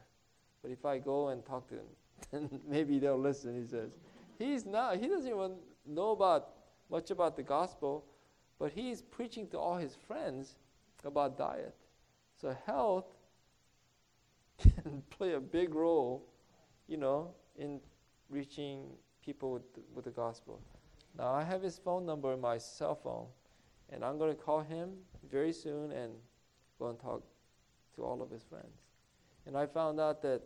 But 0.63 0.71
if 0.71 0.85
I 0.85 0.99
go 0.99 1.29
and 1.29 1.45
talk 1.45 1.69
to 1.69 1.75
him, 1.75 1.87
then 2.31 2.61
maybe 2.67 2.99
they'll 2.99 3.19
listen. 3.19 3.61
He 3.61 3.67
says, 3.67 3.91
he's 4.39 4.65
not. 4.65 4.97
He 4.97 5.09
doesn't 5.09 5.31
even 5.31 5.57
know 5.87 6.11
about 6.11 6.51
much 6.91 7.11
about 7.11 7.37
the 7.37 7.43
gospel, 7.43 8.05
but 8.59 8.73
he's 8.73 9.03
preaching 9.03 9.49
to 9.49 9.59
all 9.59 9.77
his 9.77 9.97
friends 10.07 10.57
about 11.05 11.37
diet. 11.37 11.75
So 12.41 12.57
health 12.67 13.07
can 14.59 15.03
play 15.11 15.35
a 15.35 15.41
big 15.41 15.75
role, 15.75 16.27
you 16.87 16.97
know, 16.97 17.35
in 17.57 17.81
reaching 18.29 18.91
people 19.25 19.53
with 19.53 19.75
the, 19.75 19.81
with 19.95 20.05
the 20.05 20.11
gospel. 20.11 20.61
Now 21.17 21.33
I 21.33 21.43
have 21.43 21.63
his 21.63 21.79
phone 21.79 22.05
number 22.05 22.33
in 22.33 22.41
my 22.41 22.59
cell 22.59 22.95
phone, 22.95 23.27
and 23.91 24.05
I'm 24.05 24.19
going 24.19 24.35
to 24.35 24.41
call 24.41 24.61
him 24.61 24.91
very 25.31 25.53
soon 25.53 25.93
and 25.93 26.13
go 26.79 26.89
and 26.89 26.99
talk 26.99 27.23
to 27.97 28.05
all 28.05 28.23
of 28.23 28.31
his 28.31 28.43
friends. 28.43 28.83
And 29.47 29.57
I 29.57 29.67
found 29.67 30.01
out 30.01 30.23
that 30.23 30.43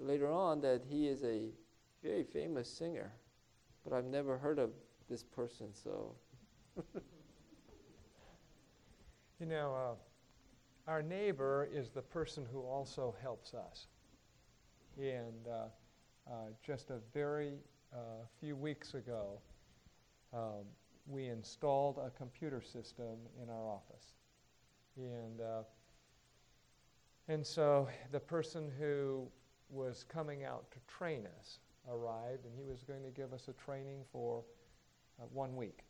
later 0.00 0.30
on 0.30 0.60
that 0.62 0.82
he 0.88 1.06
is 1.06 1.22
a 1.22 1.50
very 2.02 2.24
famous 2.24 2.68
singer, 2.68 3.12
but 3.84 3.92
I've 3.92 4.06
never 4.06 4.38
heard 4.38 4.58
of 4.58 4.70
this 5.08 5.22
person, 5.22 5.68
so. 5.72 6.14
you 9.40 9.46
know, 9.46 9.74
uh, 9.74 10.90
our 10.90 11.02
neighbor 11.02 11.68
is 11.72 11.90
the 11.90 12.02
person 12.02 12.46
who 12.50 12.60
also 12.60 13.14
helps 13.22 13.54
us. 13.54 13.86
And 14.98 15.46
uh, 15.48 15.66
uh, 16.30 16.34
just 16.64 16.90
a 16.90 16.98
very 17.12 17.54
uh, 17.92 18.24
few 18.40 18.56
weeks 18.56 18.94
ago, 18.94 19.40
um, 20.32 20.64
we 21.06 21.26
installed 21.26 21.98
a 21.98 22.10
computer 22.10 22.60
system 22.60 23.16
in 23.42 23.48
our 23.48 23.68
office. 23.68 24.12
And, 24.96 25.40
uh, 25.40 25.62
and 27.28 27.46
so 27.46 27.88
the 28.12 28.20
person 28.20 28.70
who 28.78 29.28
was 29.70 30.04
coming 30.08 30.44
out 30.44 30.70
to 30.72 30.78
train 30.86 31.26
us 31.38 31.58
arrived, 31.88 32.44
and 32.44 32.54
he 32.56 32.64
was 32.64 32.82
going 32.82 33.02
to 33.02 33.10
give 33.10 33.32
us 33.32 33.48
a 33.48 33.52
training 33.52 34.02
for 34.12 34.42
uh, 35.20 35.24
one 35.32 35.56
week. 35.56 35.84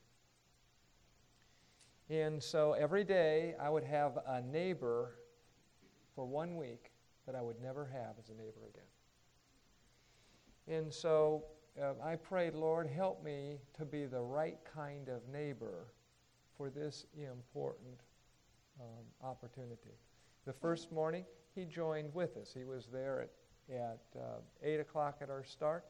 And 2.09 2.43
so 2.43 2.73
every 2.73 3.05
day 3.05 3.55
I 3.61 3.71
would 3.71 3.85
have 3.85 4.19
a 4.27 4.43
neighbor 4.43 5.13
for 6.15 6.25
one 6.25 6.57
week 6.57 6.91
that 7.27 7.35
I 7.35 7.43
would 7.43 7.61
never 7.63 7.87
have 7.87 8.15
as 8.19 8.29
a 8.31 8.35
neighbor 8.35 8.67
again. 8.69 8.83
And 10.67 10.93
so 10.93 11.45
uh, 11.81 11.93
I 12.03 12.17
prayed, 12.17 12.55
Lord, 12.55 12.89
help 12.89 13.23
me 13.25 13.59
to 13.79 13.85
be 13.85 14.07
the 14.07 14.21
right 14.21 14.59
kind 14.75 15.09
of 15.09 15.21
neighbor 15.33 15.87
for 16.57 16.71
this 16.71 17.07
important 17.15 18.01
um, 18.81 19.05
opportunity. 19.23 19.95
The 20.47 20.53
first 20.53 20.91
morning, 20.91 21.25
he 21.55 21.65
joined 21.65 22.13
with 22.15 22.37
us. 22.37 22.53
He 22.57 22.65
was 22.65 22.89
there 22.93 23.21
at 23.21 23.31
at 23.71 24.01
uh, 24.17 24.41
8 24.63 24.81
o'clock 24.81 25.19
at 25.21 25.31
our 25.31 25.45
start. 25.45 25.85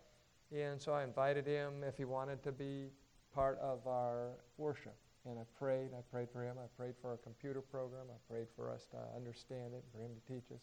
And 0.53 0.81
so 0.81 0.93
I 0.93 1.05
invited 1.05 1.47
him 1.47 1.85
if 1.87 1.97
he 1.97 2.05
wanted 2.05 2.43
to 2.43 2.53
be 2.53 2.89
part 3.35 3.59
of 3.61 3.87
our 3.87 4.31
worship. 4.59 4.97
And 5.28 5.39
I 5.39 5.43
prayed, 5.59 5.91
I 5.97 6.01
prayed 6.11 6.28
for 6.33 6.43
him, 6.43 6.57
I 6.59 6.66
prayed 6.76 6.95
for 7.01 7.11
our 7.11 7.18
computer 7.18 7.61
program, 7.61 8.07
I 8.11 8.33
prayed 8.33 8.47
for 8.57 8.70
us 8.70 8.87
to 8.93 8.97
understand 9.14 9.74
it, 9.74 9.85
for 9.93 10.01
him 10.01 10.11
to 10.14 10.33
teach 10.33 10.51
us. 10.51 10.62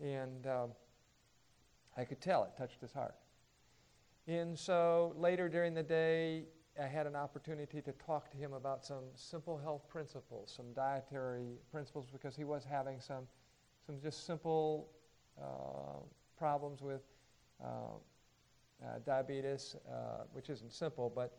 And 0.00 0.46
um, 0.46 0.70
I 1.96 2.04
could 2.04 2.20
tell 2.20 2.44
it 2.44 2.50
touched 2.56 2.80
his 2.80 2.92
heart. 2.92 3.16
And 4.26 4.58
so 4.58 5.14
later 5.18 5.48
during 5.48 5.74
the 5.74 5.82
day, 5.82 6.44
I 6.80 6.86
had 6.86 7.06
an 7.06 7.14
opportunity 7.14 7.80
to 7.82 7.92
talk 7.92 8.30
to 8.30 8.36
him 8.36 8.52
about 8.52 8.84
some 8.84 9.04
simple 9.14 9.58
health 9.58 9.88
principles, 9.88 10.52
some 10.56 10.72
dietary 10.74 11.58
principles, 11.70 12.06
because 12.10 12.34
he 12.34 12.44
was 12.44 12.64
having 12.64 13.00
some, 13.00 13.26
some 13.86 14.00
just 14.00 14.26
simple 14.26 14.88
problems 16.36 16.82
with 16.82 17.02
uh, 17.62 17.66
uh, 18.84 18.98
diabetes, 19.06 19.76
uh, 19.88 20.24
which 20.32 20.50
isn't 20.50 20.72
simple, 20.72 21.10
but 21.14 21.38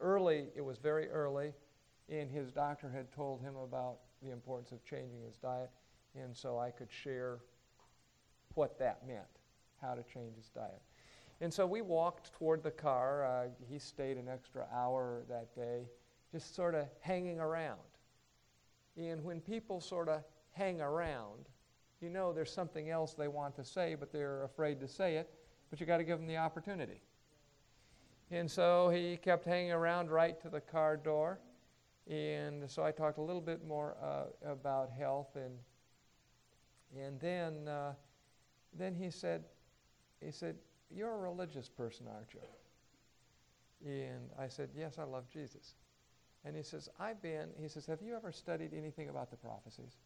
early, 0.00 0.48
it 0.56 0.60
was 0.60 0.78
very 0.78 1.08
early, 1.08 1.52
and 2.08 2.30
his 2.30 2.50
doctor 2.50 2.90
had 2.90 3.12
told 3.12 3.40
him 3.40 3.54
about 3.56 3.98
the 4.22 4.30
importance 4.30 4.72
of 4.72 4.84
changing 4.84 5.22
his 5.24 5.36
diet, 5.36 5.70
and 6.14 6.36
so 6.36 6.58
I 6.58 6.70
could 6.70 6.90
share 6.90 7.38
what 8.54 8.78
that 8.78 9.06
meant, 9.06 9.26
how 9.80 9.94
to 9.94 10.02
change 10.02 10.36
his 10.36 10.48
diet. 10.48 10.82
And 11.40 11.52
so 11.52 11.66
we 11.66 11.82
walked 11.82 12.32
toward 12.32 12.64
the 12.64 12.70
car. 12.70 13.24
Uh, 13.24 13.48
he 13.70 13.78
stayed 13.78 14.16
an 14.16 14.28
extra 14.28 14.66
hour 14.74 15.22
that 15.28 15.54
day, 15.54 15.86
just 16.32 16.56
sort 16.56 16.74
of 16.74 16.86
hanging 17.00 17.38
around. 17.38 17.78
And 18.96 19.22
when 19.22 19.40
people 19.40 19.80
sort 19.80 20.08
of 20.08 20.24
hang 20.50 20.80
around, 20.80 21.48
you 22.00 22.10
know 22.10 22.32
there's 22.32 22.52
something 22.52 22.90
else 22.90 23.14
they 23.14 23.28
want 23.28 23.56
to 23.56 23.64
say, 23.64 23.94
but 23.94 24.12
they're 24.12 24.44
afraid 24.44 24.80
to 24.80 24.88
say 24.88 25.16
it, 25.16 25.30
but 25.70 25.80
you 25.80 25.86
got 25.86 25.98
to 25.98 26.04
give 26.04 26.18
them 26.18 26.26
the 26.26 26.36
opportunity. 26.36 27.00
And 28.30 28.50
so 28.50 28.90
he 28.90 29.16
kept 29.16 29.44
hanging 29.44 29.72
around 29.72 30.10
right 30.10 30.40
to 30.42 30.48
the 30.48 30.60
car 30.60 30.96
door. 30.96 31.40
And 32.08 32.70
so 32.70 32.84
I 32.84 32.90
talked 32.90 33.18
a 33.18 33.22
little 33.22 33.40
bit 33.40 33.66
more 33.66 33.96
uh, 34.02 34.50
about 34.50 34.90
health. 34.90 35.36
And, 35.36 35.54
and 36.96 37.20
then, 37.20 37.68
uh, 37.68 37.92
then 38.78 38.94
he 38.94 39.10
said, 39.10 39.44
he 40.24 40.30
said, 40.30 40.56
you're 40.94 41.12
a 41.12 41.18
religious 41.18 41.68
person, 41.68 42.06
aren't 42.12 42.34
you? 42.34 42.40
And 43.86 44.30
I 44.38 44.48
said, 44.48 44.70
Yes, 44.76 44.98
I 44.98 45.04
love 45.04 45.28
Jesus. 45.32 45.74
And 46.44 46.56
he 46.56 46.62
says, 46.62 46.88
I've 46.98 47.20
been, 47.22 47.48
he 47.60 47.68
says, 47.68 47.86
Have 47.86 48.02
you 48.02 48.16
ever 48.16 48.32
studied 48.32 48.72
anything 48.74 49.08
about 49.08 49.30
the 49.30 49.36
prophecies? 49.36 49.96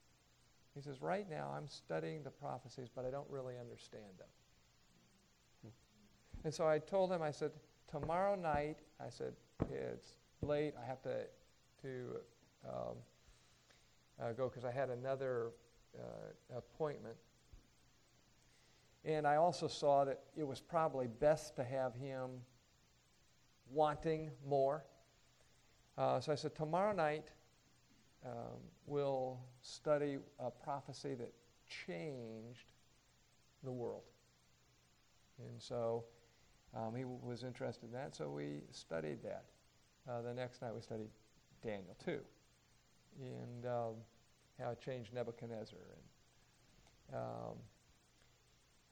He 0.74 0.80
says, 0.80 1.02
Right 1.02 1.28
now 1.28 1.52
I'm 1.56 1.68
studying 1.68 2.22
the 2.22 2.30
prophecies, 2.30 2.88
but 2.94 3.04
I 3.04 3.10
don't 3.10 3.28
really 3.28 3.54
understand 3.58 4.18
them. 4.18 5.72
And 6.44 6.52
so 6.52 6.66
I 6.66 6.78
told 6.78 7.12
him, 7.12 7.22
I 7.22 7.30
said, 7.30 7.52
Tomorrow 7.90 8.36
night, 8.36 8.78
I 9.00 9.10
said, 9.10 9.34
It's 9.70 10.14
late. 10.40 10.74
I 10.82 10.86
have 10.86 11.02
to, 11.02 11.24
to 11.82 12.16
um, 12.66 12.96
uh, 14.20 14.32
go 14.32 14.48
because 14.48 14.64
I 14.64 14.72
had 14.72 14.90
another 14.90 15.50
uh, 15.98 16.56
appointment. 16.56 17.16
And 19.04 19.26
I 19.26 19.36
also 19.36 19.66
saw 19.66 20.04
that 20.04 20.20
it 20.36 20.46
was 20.46 20.60
probably 20.60 21.06
best 21.06 21.56
to 21.56 21.64
have 21.64 21.94
him 21.94 22.30
wanting 23.70 24.30
more. 24.46 24.84
Uh, 25.98 26.20
so 26.20 26.32
I 26.32 26.36
said, 26.36 26.54
tomorrow 26.54 26.92
night 26.92 27.28
um, 28.24 28.58
we'll 28.86 29.38
study 29.62 30.18
a 30.38 30.50
prophecy 30.50 31.14
that 31.14 31.32
changed 31.86 32.72
the 33.64 33.72
world. 33.72 34.02
And 35.38 35.60
so 35.60 36.04
um, 36.74 36.94
he 36.94 37.02
w- 37.02 37.18
was 37.22 37.42
interested 37.42 37.86
in 37.86 37.92
that, 37.92 38.14
so 38.14 38.28
we 38.28 38.60
studied 38.70 39.22
that. 39.22 39.44
Uh, 40.08 40.22
the 40.22 40.34
next 40.34 40.62
night 40.62 40.74
we 40.74 40.80
studied 40.80 41.10
Daniel 41.62 41.96
2 42.04 42.18
and 43.20 43.66
um, 43.66 43.94
how 44.58 44.70
it 44.70 44.80
changed 44.80 45.12
Nebuchadnezzar. 45.12 45.78
And, 47.10 47.16
um, 47.16 47.56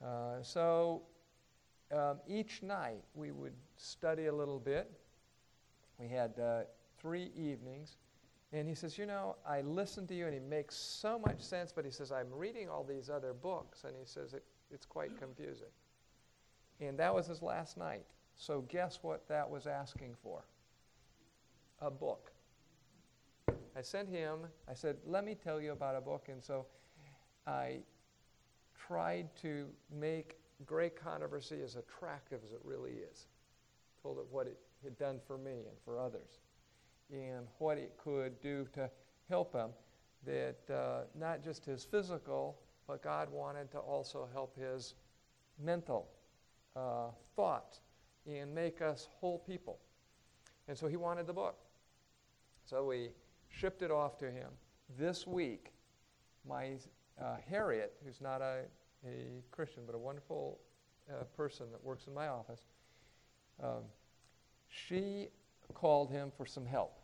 uh, 0.07 0.41
so 0.43 1.03
um, 1.91 2.19
each 2.27 2.63
night 2.63 3.03
we 3.13 3.31
would 3.31 3.53
study 3.77 4.27
a 4.27 4.33
little 4.33 4.59
bit. 4.59 4.91
We 5.97 6.07
had 6.07 6.39
uh, 6.39 6.61
three 6.99 7.31
evenings. 7.35 7.97
And 8.53 8.67
he 8.67 8.75
says, 8.75 8.97
You 8.97 9.05
know, 9.05 9.35
I 9.47 9.61
listen 9.61 10.07
to 10.07 10.13
you, 10.13 10.25
and 10.25 10.33
he 10.33 10.39
makes 10.39 10.75
so 10.75 11.17
much 11.19 11.41
sense, 11.41 11.71
but 11.71 11.85
he 11.85 11.91
says, 11.91 12.11
I'm 12.11 12.31
reading 12.31 12.69
all 12.69 12.83
these 12.83 13.09
other 13.09 13.33
books, 13.33 13.83
and 13.85 13.93
he 13.97 14.05
says, 14.05 14.33
it, 14.33 14.43
It's 14.71 14.85
quite 14.85 15.17
confusing. 15.17 15.67
And 16.79 16.97
that 16.99 17.13
was 17.13 17.27
his 17.27 17.41
last 17.41 17.77
night. 17.77 18.05
So, 18.35 18.61
guess 18.69 18.99
what 19.01 19.27
that 19.27 19.49
was 19.49 19.67
asking 19.67 20.15
for? 20.21 20.43
A 21.79 21.91
book. 21.91 22.31
I 23.75 23.81
sent 23.81 24.09
him, 24.09 24.39
I 24.69 24.73
said, 24.73 24.97
Let 25.05 25.23
me 25.23 25.35
tell 25.35 25.61
you 25.61 25.71
about 25.71 25.95
a 25.95 26.01
book. 26.01 26.27
And 26.29 26.43
so 26.43 26.65
I 27.47 27.79
tried 28.87 29.33
to 29.41 29.67
make 29.91 30.37
great 30.65 31.01
controversy 31.01 31.61
as 31.63 31.75
attractive 31.75 32.39
as 32.45 32.51
it 32.51 32.59
really 32.63 32.91
is. 33.11 33.27
Told 34.03 34.17
it 34.17 34.25
what 34.29 34.47
it 34.47 34.57
had 34.83 34.97
done 34.97 35.19
for 35.25 35.37
me 35.37 35.51
and 35.51 35.77
for 35.85 35.99
others, 35.99 36.39
and 37.11 37.47
what 37.57 37.77
it 37.77 37.93
could 37.97 38.39
do 38.41 38.67
to 38.73 38.89
help 39.29 39.53
him. 39.53 39.69
That 40.25 40.73
uh, 40.73 41.01
not 41.19 41.43
just 41.43 41.65
his 41.65 41.83
physical, 41.83 42.57
but 42.87 43.01
God 43.01 43.31
wanted 43.31 43.71
to 43.71 43.79
also 43.79 44.27
help 44.33 44.55
his 44.57 44.95
mental 45.63 46.07
uh, 46.75 47.07
thought 47.35 47.79
and 48.27 48.53
make 48.53 48.81
us 48.81 49.07
whole 49.19 49.39
people. 49.39 49.79
And 50.67 50.77
so 50.77 50.87
he 50.87 50.95
wanted 50.95 51.27
the 51.27 51.33
book. 51.33 51.55
So 52.65 52.85
we 52.85 53.09
shipped 53.49 53.81
it 53.81 53.91
off 53.91 54.17
to 54.19 54.29
him. 54.29 54.49
This 54.97 55.25
week, 55.25 55.71
my 56.47 56.73
uh, 57.21 57.37
Harriet, 57.49 57.93
who's 58.05 58.21
not 58.21 58.41
a, 58.41 58.61
a 59.05 59.41
Christian, 59.51 59.83
but 59.85 59.95
a 59.95 59.97
wonderful 59.97 60.59
uh, 61.09 61.23
person 61.35 61.65
that 61.71 61.83
works 61.83 62.07
in 62.07 62.13
my 62.13 62.27
office, 62.27 62.61
um, 63.61 63.83
she 64.69 65.27
called 65.73 66.09
him 66.11 66.31
for 66.35 66.45
some 66.45 66.65
help. 66.65 67.00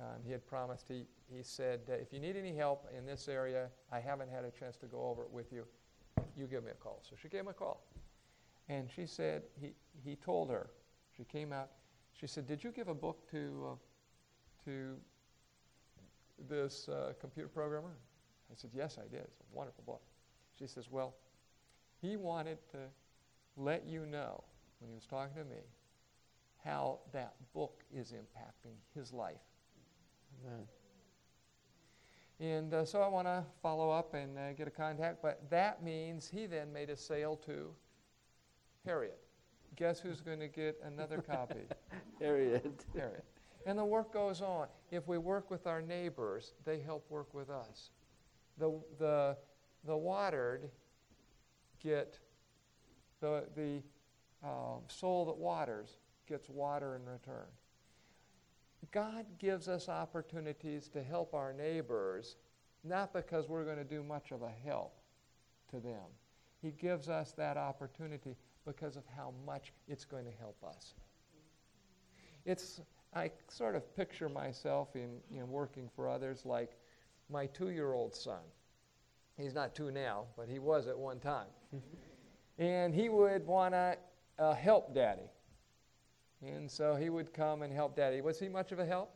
Um, 0.00 0.22
he 0.24 0.30
had 0.30 0.46
promised, 0.46 0.86
he, 0.88 1.04
he 1.28 1.42
said, 1.42 1.80
if 1.88 2.12
you 2.12 2.20
need 2.20 2.36
any 2.36 2.54
help 2.54 2.88
in 2.96 3.04
this 3.04 3.28
area, 3.28 3.68
I 3.90 3.98
haven't 3.98 4.30
had 4.30 4.44
a 4.44 4.50
chance 4.50 4.76
to 4.78 4.86
go 4.86 5.02
over 5.08 5.22
it 5.22 5.30
with 5.30 5.52
you, 5.52 5.64
you 6.36 6.46
give 6.46 6.64
me 6.64 6.70
a 6.70 6.74
call. 6.74 7.02
So 7.02 7.16
she 7.20 7.28
gave 7.28 7.40
him 7.40 7.48
a 7.48 7.52
call. 7.52 7.84
And 8.68 8.88
she 8.94 9.06
said, 9.06 9.42
he, 9.60 9.72
he 10.04 10.14
told 10.14 10.50
her, 10.50 10.70
she 11.16 11.24
came 11.24 11.52
out, 11.52 11.70
she 12.12 12.26
said, 12.26 12.46
did 12.46 12.62
you 12.62 12.70
give 12.70 12.88
a 12.88 12.94
book 12.94 13.28
to, 13.30 13.70
uh, 13.72 13.74
to 14.66 14.96
this 16.48 16.88
uh, 16.88 17.12
computer 17.20 17.48
programmer? 17.48 17.96
I 18.50 18.54
said, 18.54 18.70
Yes, 18.74 18.98
I 18.98 19.08
did. 19.08 19.20
It's 19.20 19.40
a 19.40 19.56
wonderful 19.56 19.84
book. 19.84 20.02
She 20.58 20.66
says, 20.66 20.90
Well, 20.90 21.14
he 22.00 22.16
wanted 22.16 22.58
to 22.72 22.78
let 23.56 23.86
you 23.86 24.06
know 24.06 24.42
when 24.80 24.90
he 24.90 24.94
was 24.94 25.06
talking 25.06 25.42
to 25.42 25.44
me 25.44 25.62
how 26.64 27.00
that 27.12 27.34
book 27.52 27.82
is 27.94 28.12
impacting 28.12 28.74
his 28.94 29.12
life. 29.12 29.36
Amen. 30.44 30.64
And 32.40 32.74
uh, 32.74 32.84
so 32.84 33.02
I 33.02 33.08
want 33.08 33.26
to 33.26 33.42
follow 33.62 33.90
up 33.90 34.14
and 34.14 34.38
uh, 34.38 34.52
get 34.52 34.68
a 34.68 34.70
contact, 34.70 35.22
but 35.22 35.42
that 35.50 35.82
means 35.82 36.28
he 36.28 36.46
then 36.46 36.72
made 36.72 36.88
a 36.90 36.96
sale 36.96 37.36
to 37.46 37.70
Harriet. 38.84 39.18
Guess 39.76 40.00
who's 40.00 40.20
going 40.20 40.40
to 40.40 40.48
get 40.48 40.80
another 40.84 41.18
copy? 41.18 41.60
Harriet. 42.20 42.84
Harriet. 42.94 43.24
And 43.66 43.78
the 43.78 43.84
work 43.84 44.12
goes 44.12 44.40
on. 44.40 44.68
If 44.90 45.08
we 45.08 45.18
work 45.18 45.50
with 45.50 45.66
our 45.66 45.82
neighbors, 45.82 46.54
they 46.64 46.78
help 46.78 47.04
work 47.10 47.34
with 47.34 47.50
us 47.50 47.90
the, 48.58 48.72
the, 48.98 49.36
the 49.84 49.96
watered 49.96 50.70
get, 51.82 52.18
the, 53.20 53.44
the 53.54 53.82
um, 54.46 54.82
soul 54.88 55.24
that 55.26 55.36
waters 55.36 55.98
gets 56.28 56.48
water 56.48 56.96
in 56.96 57.04
return. 57.04 57.46
God 58.92 59.26
gives 59.38 59.68
us 59.68 59.88
opportunities 59.88 60.88
to 60.88 61.02
help 61.02 61.34
our 61.34 61.52
neighbors, 61.52 62.36
not 62.84 63.12
because 63.12 63.48
we're 63.48 63.64
going 63.64 63.76
to 63.76 63.84
do 63.84 64.02
much 64.02 64.30
of 64.30 64.42
a 64.42 64.52
help 64.64 64.94
to 65.70 65.80
them. 65.80 66.06
He 66.62 66.70
gives 66.70 67.08
us 67.08 67.32
that 67.36 67.56
opportunity 67.56 68.36
because 68.64 68.96
of 68.96 69.04
how 69.16 69.32
much 69.46 69.72
it's 69.88 70.04
going 70.04 70.24
to 70.24 70.32
help 70.38 70.62
us. 70.64 70.94
It's, 72.44 72.80
I 73.14 73.30
sort 73.48 73.76
of 73.76 73.94
picture 73.96 74.28
myself 74.28 74.94
in, 74.94 75.18
in 75.30 75.48
working 75.48 75.88
for 75.94 76.08
others 76.08 76.44
like 76.44 76.70
my 77.30 77.46
two 77.46 77.70
year 77.70 77.92
old 77.92 78.14
son. 78.14 78.40
He's 79.36 79.54
not 79.54 79.74
two 79.74 79.90
now, 79.90 80.24
but 80.36 80.48
he 80.48 80.58
was 80.58 80.88
at 80.88 80.98
one 80.98 81.20
time. 81.20 81.46
and 82.58 82.94
he 82.94 83.08
would 83.08 83.46
want 83.46 83.74
to 83.74 83.96
uh, 84.38 84.54
help 84.54 84.94
daddy. 84.94 85.30
And 86.46 86.70
so 86.70 86.94
he 86.94 87.10
would 87.10 87.32
come 87.32 87.62
and 87.62 87.72
help 87.72 87.96
daddy. 87.96 88.20
Was 88.20 88.38
he 88.38 88.48
much 88.48 88.72
of 88.72 88.78
a 88.78 88.86
help? 88.86 89.14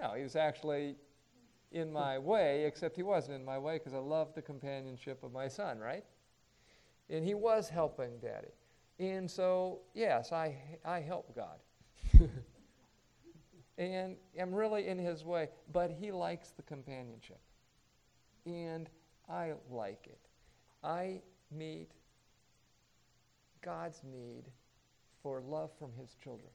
No, 0.00 0.14
he 0.14 0.22
was 0.22 0.36
actually 0.36 0.96
in 1.72 1.92
my 1.92 2.18
way, 2.18 2.64
except 2.64 2.94
he 2.96 3.02
wasn't 3.02 3.36
in 3.36 3.44
my 3.44 3.58
way 3.58 3.78
because 3.78 3.94
I 3.94 3.98
loved 3.98 4.34
the 4.34 4.42
companionship 4.42 5.22
of 5.24 5.32
my 5.32 5.48
son, 5.48 5.78
right? 5.78 6.04
And 7.10 7.24
he 7.24 7.34
was 7.34 7.68
helping 7.68 8.18
daddy. 8.18 8.52
And 8.98 9.28
so, 9.28 9.80
yes, 9.92 10.30
I, 10.30 10.56
I 10.84 11.00
help 11.00 11.34
God. 11.34 11.58
and 13.78 14.16
I'm 14.40 14.54
really 14.54 14.86
in 14.86 14.98
His 14.98 15.24
way, 15.24 15.48
but 15.72 15.90
He 15.90 16.12
likes 16.12 16.50
the 16.50 16.62
companionship. 16.62 17.40
And 18.46 18.88
I 19.28 19.54
like 19.70 20.06
it. 20.06 20.20
I 20.82 21.22
meet 21.50 21.90
God's 23.62 24.02
need 24.04 24.44
for 25.24 25.40
love 25.40 25.70
from 25.78 25.90
His 25.98 26.14
children. 26.22 26.50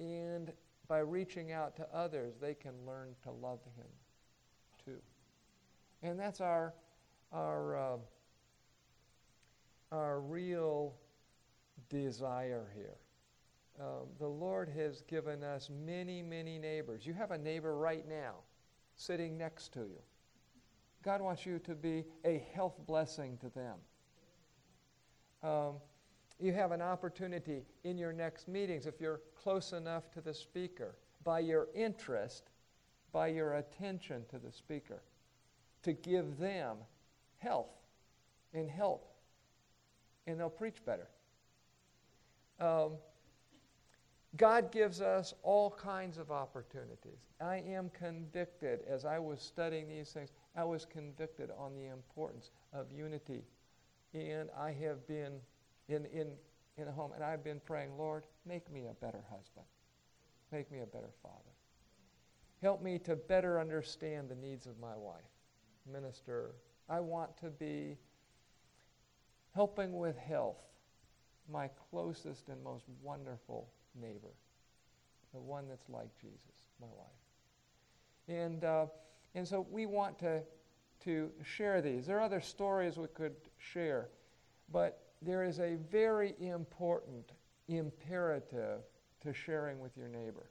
And 0.00 0.50
by 0.88 0.98
reaching 0.98 1.52
out 1.52 1.76
to 1.76 1.86
others, 1.94 2.34
they 2.40 2.54
can 2.54 2.72
learn 2.84 3.14
to 3.22 3.30
love 3.30 3.60
Him 3.76 3.86
too. 4.84 4.98
And 6.02 6.18
that's 6.18 6.40
our, 6.40 6.72
our, 7.32 7.76
uh, 7.76 7.96
our 9.92 10.20
real 10.20 10.94
desire 11.90 12.66
here. 12.74 12.96
Um, 13.78 14.08
the 14.18 14.26
Lord 14.26 14.70
has 14.70 15.02
given 15.02 15.44
us 15.44 15.70
many, 15.70 16.22
many 16.22 16.58
neighbors. 16.58 17.06
You 17.06 17.12
have 17.12 17.30
a 17.30 17.38
neighbor 17.38 17.76
right 17.76 18.08
now 18.08 18.36
sitting 18.96 19.36
next 19.36 19.72
to 19.74 19.80
you. 19.80 20.00
God 21.02 21.20
wants 21.20 21.44
you 21.44 21.58
to 21.60 21.74
be 21.74 22.04
a 22.24 22.44
health 22.54 22.78
blessing 22.86 23.38
to 23.38 23.50
them. 23.50 23.76
Um, 25.42 25.74
you 26.38 26.52
have 26.52 26.72
an 26.72 26.82
opportunity 26.82 27.62
in 27.84 27.98
your 27.98 28.12
next 28.12 28.48
meetings, 28.48 28.86
if 28.86 29.00
you're 29.00 29.20
close 29.40 29.72
enough 29.72 30.10
to 30.12 30.20
the 30.20 30.34
speaker, 30.34 30.96
by 31.24 31.40
your 31.40 31.68
interest, 31.74 32.50
by 33.12 33.28
your 33.28 33.54
attention 33.54 34.24
to 34.30 34.38
the 34.38 34.50
speaker, 34.50 35.02
to 35.82 35.92
give 35.92 36.38
them 36.38 36.78
health 37.38 37.74
and 38.54 38.70
help, 38.70 39.12
and 40.26 40.38
they'll 40.38 40.50
preach 40.50 40.84
better. 40.84 41.08
Um, 42.60 42.92
God 44.36 44.72
gives 44.72 45.00
us 45.00 45.34
all 45.42 45.70
kinds 45.70 46.16
of 46.16 46.30
opportunities. 46.30 47.18
I 47.40 47.56
am 47.56 47.90
convicted, 47.90 48.80
as 48.88 49.04
I 49.04 49.18
was 49.18 49.42
studying 49.42 49.88
these 49.88 50.10
things, 50.10 50.30
I 50.56 50.64
was 50.64 50.86
convicted 50.86 51.50
on 51.58 51.74
the 51.74 51.86
importance 51.86 52.50
of 52.72 52.90
unity. 52.90 53.42
And 54.14 54.48
I 54.58 54.72
have 54.72 55.06
been 55.06 55.40
in, 55.88 56.06
in, 56.06 56.28
in 56.76 56.88
a 56.88 56.92
home, 56.92 57.12
and 57.14 57.22
I've 57.22 57.44
been 57.44 57.60
praying, 57.64 57.96
Lord, 57.98 58.24
make 58.46 58.70
me 58.72 58.86
a 58.90 58.94
better 58.94 59.22
husband. 59.30 59.66
Make 60.50 60.70
me 60.70 60.80
a 60.80 60.86
better 60.86 61.10
father. 61.22 61.36
Help 62.60 62.82
me 62.82 62.98
to 63.00 63.16
better 63.16 63.58
understand 63.58 64.28
the 64.28 64.34
needs 64.34 64.66
of 64.66 64.78
my 64.78 64.96
wife. 64.96 65.22
Minister, 65.90 66.52
I 66.88 67.00
want 67.00 67.36
to 67.38 67.46
be 67.50 67.96
helping 69.54 69.98
with 69.98 70.16
health 70.16 70.58
my 71.50 71.68
closest 71.90 72.48
and 72.48 72.62
most 72.62 72.84
wonderful 73.02 73.68
neighbor, 74.00 74.32
the 75.34 75.40
one 75.40 75.68
that's 75.68 75.88
like 75.88 76.10
Jesus, 76.20 76.38
my 76.80 76.86
wife. 76.96 77.08
And, 78.28 78.64
uh, 78.64 78.86
and 79.34 79.46
so 79.46 79.66
we 79.70 79.86
want 79.86 80.18
to, 80.20 80.40
to 81.04 81.30
share 81.42 81.82
these. 81.82 82.06
There 82.06 82.18
are 82.18 82.22
other 82.22 82.40
stories 82.40 82.96
we 82.96 83.08
could 83.08 83.34
share, 83.58 84.08
but 84.72 85.00
there 85.24 85.44
is 85.44 85.60
a 85.60 85.76
very 85.90 86.34
important 86.40 87.32
imperative 87.68 88.80
to 89.22 89.32
sharing 89.32 89.80
with 89.80 89.96
your 89.96 90.08
neighbor. 90.08 90.50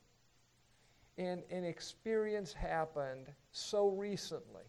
And 1.18 1.44
an 1.52 1.66
experience 1.66 2.54
happened 2.54 3.28
so 3.52 3.90
recently 3.90 4.64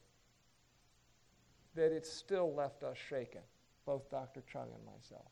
that 1.74 1.92
it 1.92 2.06
still 2.06 2.52
left 2.54 2.82
us 2.82 2.96
shaken, 3.08 3.40
both 3.86 4.10
Dr. 4.10 4.42
Chung 4.50 4.68
and 4.74 4.84
myself. 4.84 5.30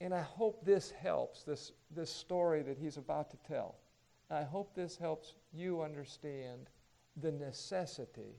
And 0.00 0.14
I 0.14 0.20
hope 0.20 0.64
this 0.64 0.90
helps, 0.90 1.42
this, 1.42 1.72
this 1.94 2.10
story 2.10 2.62
that 2.62 2.76
he's 2.76 2.98
about 2.98 3.30
to 3.30 3.36
tell. 3.48 3.76
I 4.30 4.42
hope 4.42 4.74
this 4.74 4.96
helps 4.96 5.34
you 5.52 5.80
understand 5.82 6.68
the 7.22 7.32
necessity 7.32 8.36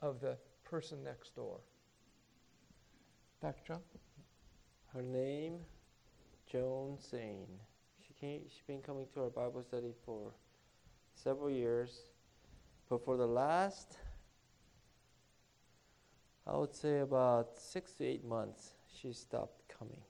of 0.00 0.20
the 0.20 0.36
person 0.64 1.02
next 1.02 1.34
door. 1.34 1.58
Dr. 3.40 3.62
Chung? 3.64 3.82
Her 4.92 5.02
name, 5.02 5.60
Joan 6.50 6.98
Zane. 7.00 7.46
She 8.04 8.12
came, 8.14 8.40
she's 8.48 8.62
been 8.66 8.82
coming 8.82 9.06
to 9.14 9.22
our 9.22 9.30
Bible 9.30 9.62
study 9.62 9.92
for 10.04 10.32
several 11.14 11.50
years, 11.50 12.00
but 12.88 13.04
for 13.04 13.16
the 13.16 13.26
last, 13.26 13.98
I 16.46 16.56
would 16.56 16.74
say 16.74 16.98
about 16.98 17.58
six 17.58 17.92
to 17.94 18.04
eight 18.04 18.24
months, 18.24 18.72
she 19.00 19.12
stopped 19.12 19.62
coming. 19.68 20.00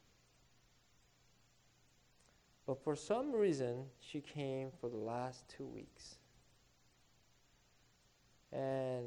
But 2.66 2.82
for 2.82 2.96
some 2.96 3.32
reason, 3.32 3.84
she 4.00 4.22
came 4.22 4.70
for 4.80 4.88
the 4.88 4.96
last 4.96 5.46
two 5.48 5.66
weeks. 5.66 6.16
And 8.52 9.04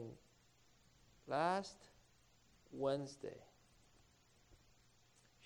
last 1.27 1.77
Wednesday, 2.71 3.37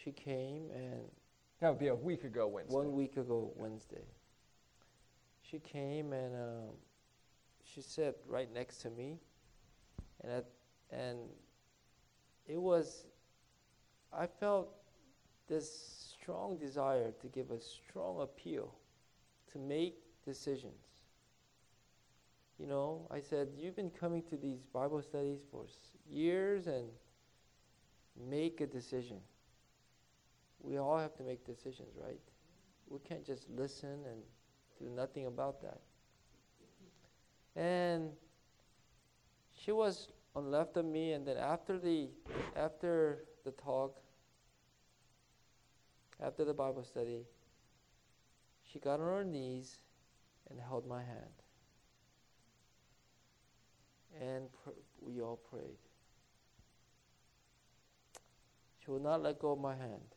she 0.05 0.11
came 0.11 0.69
and 0.73 1.01
that 1.59 1.69
would 1.69 1.79
be 1.79 1.87
a 1.87 1.95
week 1.95 2.23
ago 2.23 2.47
Wednesday. 2.47 2.75
One 2.75 2.93
week 2.93 3.17
ago 3.17 3.51
Wednesday. 3.55 4.05
She 5.41 5.59
came 5.59 6.13
and 6.13 6.35
um, 6.35 6.75
she 7.63 7.81
sat 7.81 8.15
right 8.27 8.51
next 8.53 8.77
to 8.83 8.89
me, 8.89 9.17
and 10.21 10.31
at, 10.31 10.45
and 10.91 11.17
it 12.47 12.61
was. 12.61 13.05
I 14.13 14.27
felt 14.27 14.69
this 15.47 16.13
strong 16.19 16.57
desire 16.57 17.11
to 17.21 17.27
give 17.27 17.51
a 17.51 17.59
strong 17.59 18.21
appeal, 18.21 18.73
to 19.51 19.59
make 19.59 19.95
decisions. 20.23 20.81
You 22.59 22.67
know, 22.67 23.07
I 23.11 23.19
said, 23.19 23.49
You've 23.57 23.75
been 23.75 23.89
coming 23.89 24.23
to 24.29 24.37
these 24.37 24.59
Bible 24.73 25.01
studies 25.01 25.39
for 25.51 25.65
years 26.07 26.67
and 26.67 26.85
make 28.29 28.61
a 28.61 28.67
decision 28.67 29.17
we 30.65 30.77
all 30.79 30.97
have 30.97 31.15
to 31.15 31.23
make 31.23 31.45
decisions, 31.45 31.95
right? 31.95 32.19
We 32.87 32.99
can't 32.99 33.25
just 33.25 33.47
listen 33.49 33.99
and 34.09 34.21
do 34.79 34.89
nothing 34.95 35.27
about 35.27 35.61
that. 35.61 35.79
And 37.55 38.11
she 39.53 39.71
was 39.71 40.09
on 40.35 40.51
left 40.51 40.75
of 40.77 40.85
me, 40.85 41.13
and 41.13 41.25
then 41.25 41.37
after 41.37 41.77
the 41.79 42.09
after 42.55 43.25
the 43.45 43.51
talk, 43.51 44.01
after 46.21 46.43
the 46.43 46.53
Bible 46.53 46.83
study, 46.83 47.25
she 48.63 48.79
got 48.79 48.99
on 48.99 49.07
her 49.07 49.23
knees 49.23 49.77
and 50.49 50.59
held 50.59 50.87
my 50.87 51.01
hand, 51.01 51.35
and 54.19 54.47
pr- 54.63 54.71
we 54.99 55.21
all 55.21 55.37
prayed. 55.49 55.77
She 58.83 58.91
would 58.91 59.03
not 59.03 59.23
let 59.23 59.39
go 59.39 59.53
of 59.53 59.59
my 59.59 59.75
hand. 59.75 60.14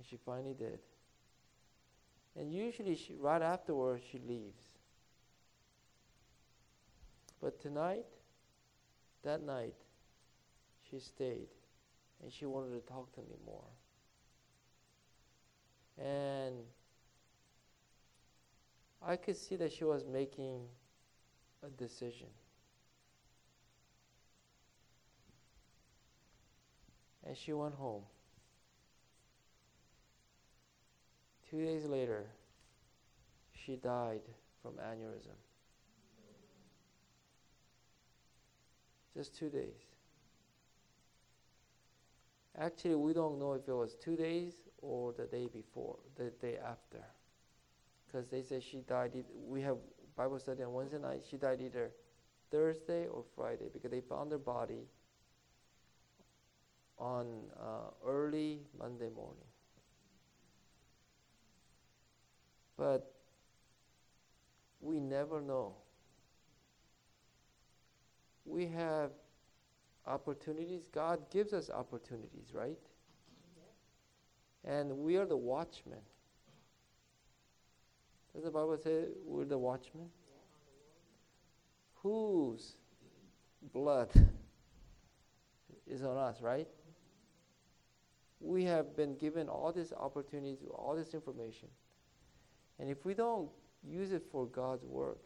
And 0.00 0.06
she 0.08 0.16
finally 0.24 0.54
did. 0.54 0.78
And 2.34 2.50
usually, 2.50 2.94
she, 2.94 3.16
right 3.20 3.42
afterwards, 3.42 4.02
she 4.10 4.18
leaves. 4.18 4.62
But 7.38 7.60
tonight, 7.60 8.06
that 9.24 9.42
night, 9.42 9.74
she 10.90 11.00
stayed 11.00 11.48
and 12.22 12.32
she 12.32 12.46
wanted 12.46 12.72
to 12.80 12.80
talk 12.90 13.12
to 13.12 13.20
me 13.20 13.36
more. 13.44 13.68
And 15.98 16.54
I 19.06 19.16
could 19.16 19.36
see 19.36 19.56
that 19.56 19.70
she 19.70 19.84
was 19.84 20.06
making 20.10 20.62
a 21.62 21.68
decision. 21.68 22.28
And 27.26 27.36
she 27.36 27.52
went 27.52 27.74
home. 27.74 28.04
Two 31.50 31.64
days 31.64 31.84
later, 31.84 32.26
she 33.52 33.74
died 33.74 34.20
from 34.62 34.74
aneurysm. 34.74 35.34
Just 39.16 39.36
two 39.36 39.50
days. 39.50 39.74
Actually, 42.56 42.94
we 42.94 43.12
don't 43.12 43.38
know 43.40 43.54
if 43.54 43.66
it 43.66 43.72
was 43.72 43.96
two 43.96 44.14
days 44.14 44.54
or 44.78 45.12
the 45.12 45.24
day 45.24 45.48
before, 45.52 45.98
the 46.14 46.30
day 46.40 46.56
after. 46.58 47.02
Because 48.06 48.28
they 48.28 48.42
say 48.42 48.60
she 48.60 48.82
died, 48.82 49.12
we 49.48 49.60
have 49.62 49.78
Bible 50.16 50.38
study 50.38 50.62
on 50.62 50.72
Wednesday 50.72 50.98
night, 50.98 51.22
she 51.28 51.36
died 51.36 51.60
either 51.60 51.90
Thursday 52.52 53.06
or 53.06 53.24
Friday 53.34 53.70
because 53.72 53.90
they 53.90 54.00
found 54.00 54.30
her 54.30 54.38
body 54.38 54.86
on 56.98 57.26
uh, 57.58 57.90
early 58.06 58.60
Monday 58.78 59.08
morning. 59.08 59.49
But 62.80 63.12
we 64.80 64.98
never 65.00 65.42
know. 65.42 65.74
We 68.46 68.68
have 68.68 69.10
opportunities. 70.06 70.86
God 70.90 71.30
gives 71.30 71.52
us 71.52 71.68
opportunities, 71.68 72.54
right? 72.54 72.78
And 74.64 74.96
we 74.96 75.18
are 75.18 75.26
the 75.26 75.36
watchmen. 75.36 75.98
Does 78.34 78.44
the 78.44 78.50
Bible 78.50 78.78
say 78.82 79.04
we're 79.26 79.44
the 79.44 79.58
watchmen? 79.58 80.08
Whose 81.96 82.76
blood 83.74 84.08
is 85.86 86.02
on 86.02 86.16
us, 86.16 86.40
right? 86.40 86.66
Mm-hmm. 88.40 88.52
We 88.52 88.64
have 88.64 88.96
been 88.96 89.16
given 89.16 89.50
all 89.50 89.70
these 89.70 89.92
opportunities, 89.92 90.60
all 90.74 90.96
this 90.96 91.12
information. 91.12 91.68
And 92.80 92.88
if 92.88 93.04
we 93.04 93.12
don't 93.12 93.50
use 93.86 94.10
it 94.10 94.22
for 94.32 94.46
God's 94.46 94.84
work, 94.84 95.20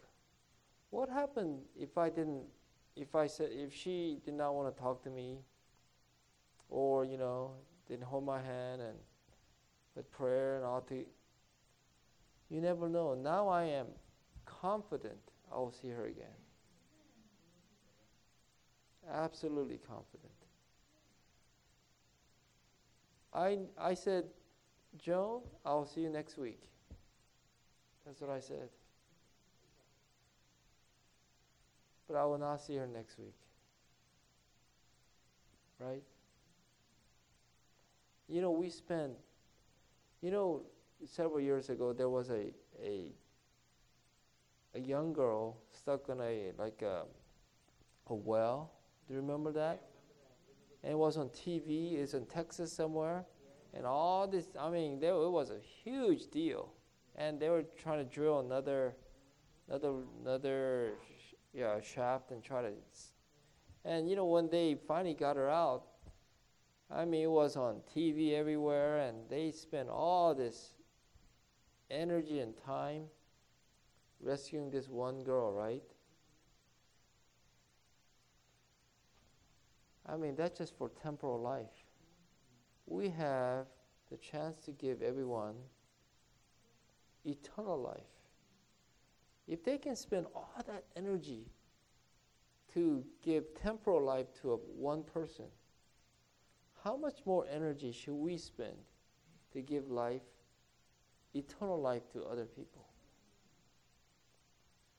what 0.91 1.09
happened 1.09 1.61
if 1.79 1.97
I 1.97 2.11
didn't 2.11 2.43
if 2.97 3.15
I 3.15 3.27
said 3.27 3.51
if 3.53 3.73
she 3.73 4.19
did 4.25 4.35
not 4.35 4.55
want 4.55 4.75
to 4.75 4.81
talk 4.81 5.03
to 5.05 5.11
me 5.11 5.39
or 6.69 7.05
you 7.05 7.17
know 7.17 7.53
didn't 7.89 8.05
hold 8.05 8.25
my 8.25 8.41
hand 8.41 8.83
and 8.83 8.97
with 9.95 10.11
prayer 10.11 10.57
and 10.57 10.65
all 10.65 10.81
to 10.83 11.05
you 12.51 12.61
never 12.61 12.89
know. 12.89 13.15
Now 13.15 13.49
I 13.49 13.65
am 13.65 13.87
confident 14.45 15.19
I 15.53 15.57
will 15.57 15.73
see 15.73 15.89
her 15.89 16.07
again. 16.07 16.27
Absolutely 19.11 19.79
confident. 19.79 20.33
I, 23.33 23.59
I 23.77 23.95
said, 23.95 24.25
Joan, 24.99 25.43
I'll 25.67 25.85
see 25.85 26.03
you 26.03 26.09
next 26.09 26.39
week. 26.39 26.63
That's 28.05 28.21
what 28.21 28.31
I 28.31 28.41
said. 28.41 28.69
But 32.07 32.17
I 32.17 32.25
will 32.25 32.39
not 32.39 32.61
see 32.61 32.77
her 32.77 32.87
next 32.87 33.19
week. 33.19 33.35
Right? 35.79 36.03
You 38.29 38.41
know, 38.41 38.51
we 38.51 38.69
spent, 38.71 39.13
you 40.21 40.31
know, 40.31 40.63
several 41.07 41.41
years 41.41 41.69
ago 41.71 41.93
there 41.93 42.09
was 42.09 42.31
a, 42.31 42.53
a, 42.83 43.13
a 44.75 44.81
young 44.81 45.13
girl 45.13 45.57
stuck 45.73 46.09
in 46.09 46.21
a, 46.21 46.53
like 46.59 46.83
a, 46.83 47.03
a 48.09 48.15
well. 48.15 48.71
Do 49.07 49.15
you 49.15 49.21
remember 49.21 49.53
that? 49.53 49.83
And 50.83 50.93
it 50.93 50.99
was 50.99 51.17
on 51.17 51.29
TV. 51.31 51.99
It's 51.99 52.15
in 52.15 52.27
Texas 52.27 52.73
somewhere. 52.73 53.25
And 53.73 53.87
all 53.87 54.27
this, 54.29 54.47
I 54.59 54.71
mean, 54.71 55.01
there, 55.01 55.13
it 55.13 55.31
was 55.31 55.51
a 55.51 55.59
huge 55.83 56.31
deal. 56.31 56.71
And 57.17 57.39
they 57.39 57.49
were 57.49 57.65
trying 57.79 57.99
to 57.99 58.05
drill 58.05 58.41
another, 58.41 58.95
another, 59.69 59.95
another, 60.23 60.93
yeah, 61.53 61.81
shaft 61.81 62.31
and 62.31 62.43
try 62.43 62.63
to. 62.63 62.73
And 63.85 64.09
you 64.09 64.17
know, 64.17 64.25
when 64.27 64.49
they 64.49 64.77
finally 64.89 65.15
got 65.15 65.37
her 65.37 65.49
out, 65.49 65.85
I 66.91 67.05
mean, 67.05 67.23
it 67.23 67.31
was 67.31 67.57
on 67.57 67.81
TV 67.93 68.35
everywhere, 68.35 68.99
and 68.99 69.29
they 69.29 69.51
spent 69.51 69.89
all 69.89 70.35
this 70.35 70.75
energy 71.91 72.41
and 72.41 72.55
time 72.57 73.05
rescuing 74.21 74.71
this 74.71 74.89
one 74.89 75.23
girl, 75.23 75.53
right? 75.53 75.83
I 80.07 80.17
mean, 80.17 80.35
that's 80.37 80.59
just 80.59 80.77
for 80.77 80.91
temporal 81.03 81.41
life. 81.41 81.85
We 82.87 83.09
have 83.11 83.67
the 84.11 84.17
chance 84.19 84.65
to 84.67 84.73
give 84.73 85.03
everyone 85.03 85.55
eternal 87.25 87.81
life. 87.81 88.01
If 89.47 89.65
they 89.65 89.79
can 89.79 89.97
spend 89.97 90.27
all 90.35 90.55
that 90.67 90.85
energy 90.97 91.47
to 92.73 93.05
give 93.23 93.55
temporal 93.55 94.03
life 94.03 94.27
to 94.43 94.53
a, 94.53 94.57
one 94.57 95.03
person, 95.03 95.47
how 96.83 96.97
much 96.97 97.21
more 97.25 97.47
energy 97.51 97.93
should 97.93 98.15
we 98.15 98.37
spend 98.37 98.77
to 99.53 99.61
give 99.61 99.91
life, 99.91 100.23
eternal 101.35 101.81
life 101.81 102.03
to 102.13 102.25
other 102.25 102.45
people? 102.45 102.85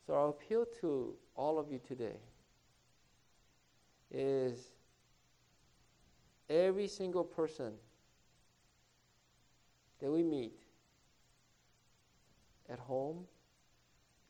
So, 0.05 0.13
our 0.13 0.29
appeal 0.29 0.65
to 0.81 1.15
all 1.35 1.57
of 1.57 1.71
you 1.71 1.79
today 1.79 2.19
is 4.11 4.71
every 6.49 6.87
single 6.87 7.23
person 7.23 7.73
that 9.99 10.11
we 10.11 10.21
meet 10.21 10.64
at 12.69 12.79
home, 12.79 13.25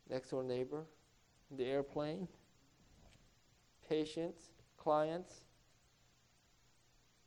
next 0.10 0.30
door 0.30 0.44
neighbor, 0.44 0.84
the 1.56 1.66
airplane, 1.66 2.28
patients, 3.88 4.50
clients, 4.78 5.46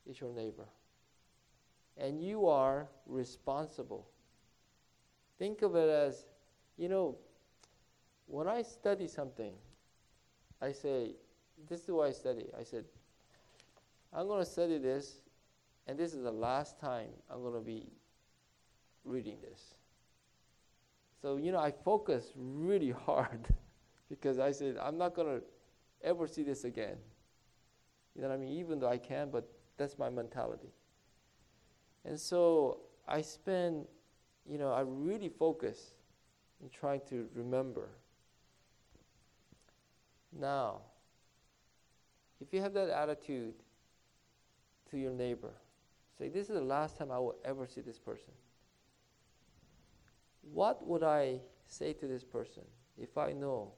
is 0.09 0.21
your 0.21 0.33
neighbor. 0.33 0.67
And 1.97 2.23
you 2.23 2.47
are 2.47 2.89
responsible. 3.07 4.09
Think 5.39 5.63
of 5.63 5.77
it 5.77 5.89
as, 5.89 6.27
you 6.77 6.89
know, 6.89 7.17
when 8.27 8.47
I 8.47 8.63
study 8.63 9.07
something, 9.09 9.53
I 10.61 10.73
say, 10.73 11.13
this 11.69 11.83
is 11.83 11.91
why 11.91 12.09
I 12.09 12.13
study. 12.13 12.47
I 12.59 12.63
said, 12.63 12.85
I'm 14.13 14.27
going 14.27 14.45
to 14.45 14.51
study 14.51 14.79
this, 14.79 15.21
and 15.87 15.99
this 15.99 16.15
is 16.15 16.23
the 16.23 16.33
last 16.33 16.81
time 16.81 17.09
I'm 17.31 17.43
going 17.43 17.55
to 17.55 17.61
be 17.61 17.87
reading 19.05 19.37
this. 19.43 19.75
So, 21.21 21.37
you 21.37 21.53
know, 21.53 21.59
I 21.59 21.71
focus 21.71 22.33
really 22.37 22.91
hard 22.91 23.49
because 24.09 24.39
I 24.39 24.53
said, 24.53 24.77
I'm 24.81 24.97
not 24.97 25.15
going 25.15 25.41
to 25.41 25.45
ever 26.03 26.27
see 26.27 26.43
this 26.43 26.65
again. 26.65 26.97
You 28.15 28.23
know 28.23 28.29
what 28.29 28.35
I 28.35 28.39
mean? 28.39 28.57
Even 28.59 28.79
though 28.79 28.89
I 28.89 28.99
can, 28.99 29.31
but 29.31 29.49
that's 29.77 29.99
my 29.99 30.11
mentality. 30.11 30.73
And 32.05 32.19
so 32.19 32.81
I 33.07 33.21
spend, 33.23 33.87
you 34.49 34.59
know, 34.59 34.73
I 34.73 34.83
really 34.87 35.29
focus 35.29 35.95
in 36.63 36.69
trying 36.71 37.01
to 37.11 37.29
remember. 37.35 37.89
Now, 40.33 40.83
if 42.41 42.53
you 42.53 42.61
have 42.61 42.75
that 42.75 42.91
attitude, 42.91 43.55
to 44.91 44.99
your 44.99 45.13
neighbor. 45.13 45.53
Say, 46.19 46.29
This 46.29 46.49
is 46.49 46.55
the 46.55 46.61
last 46.61 46.97
time 46.97 47.11
I 47.11 47.19
will 47.19 47.37
ever 47.45 47.67
see 47.67 47.81
this 47.81 47.99
person. 47.99 48.33
What 50.53 50.87
would 50.87 51.03
I 51.03 51.41
say 51.67 51.93
to 51.95 52.07
this 52.07 52.25
person 52.25 52.65
if 53.01 53.17
I 53.19 53.33
know 53.33 53.73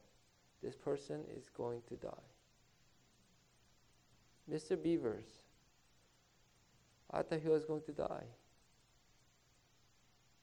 this 0.62 0.76
person 0.76 1.24
is 1.36 1.48
going 1.48 1.82
to 1.88 1.96
die? 1.96 2.26
Mr. 4.50 4.80
Beavers, 4.80 5.26
I 7.10 7.22
thought 7.22 7.40
he 7.40 7.48
was 7.48 7.64
going 7.64 7.82
to 7.82 7.92
die. 7.92 8.24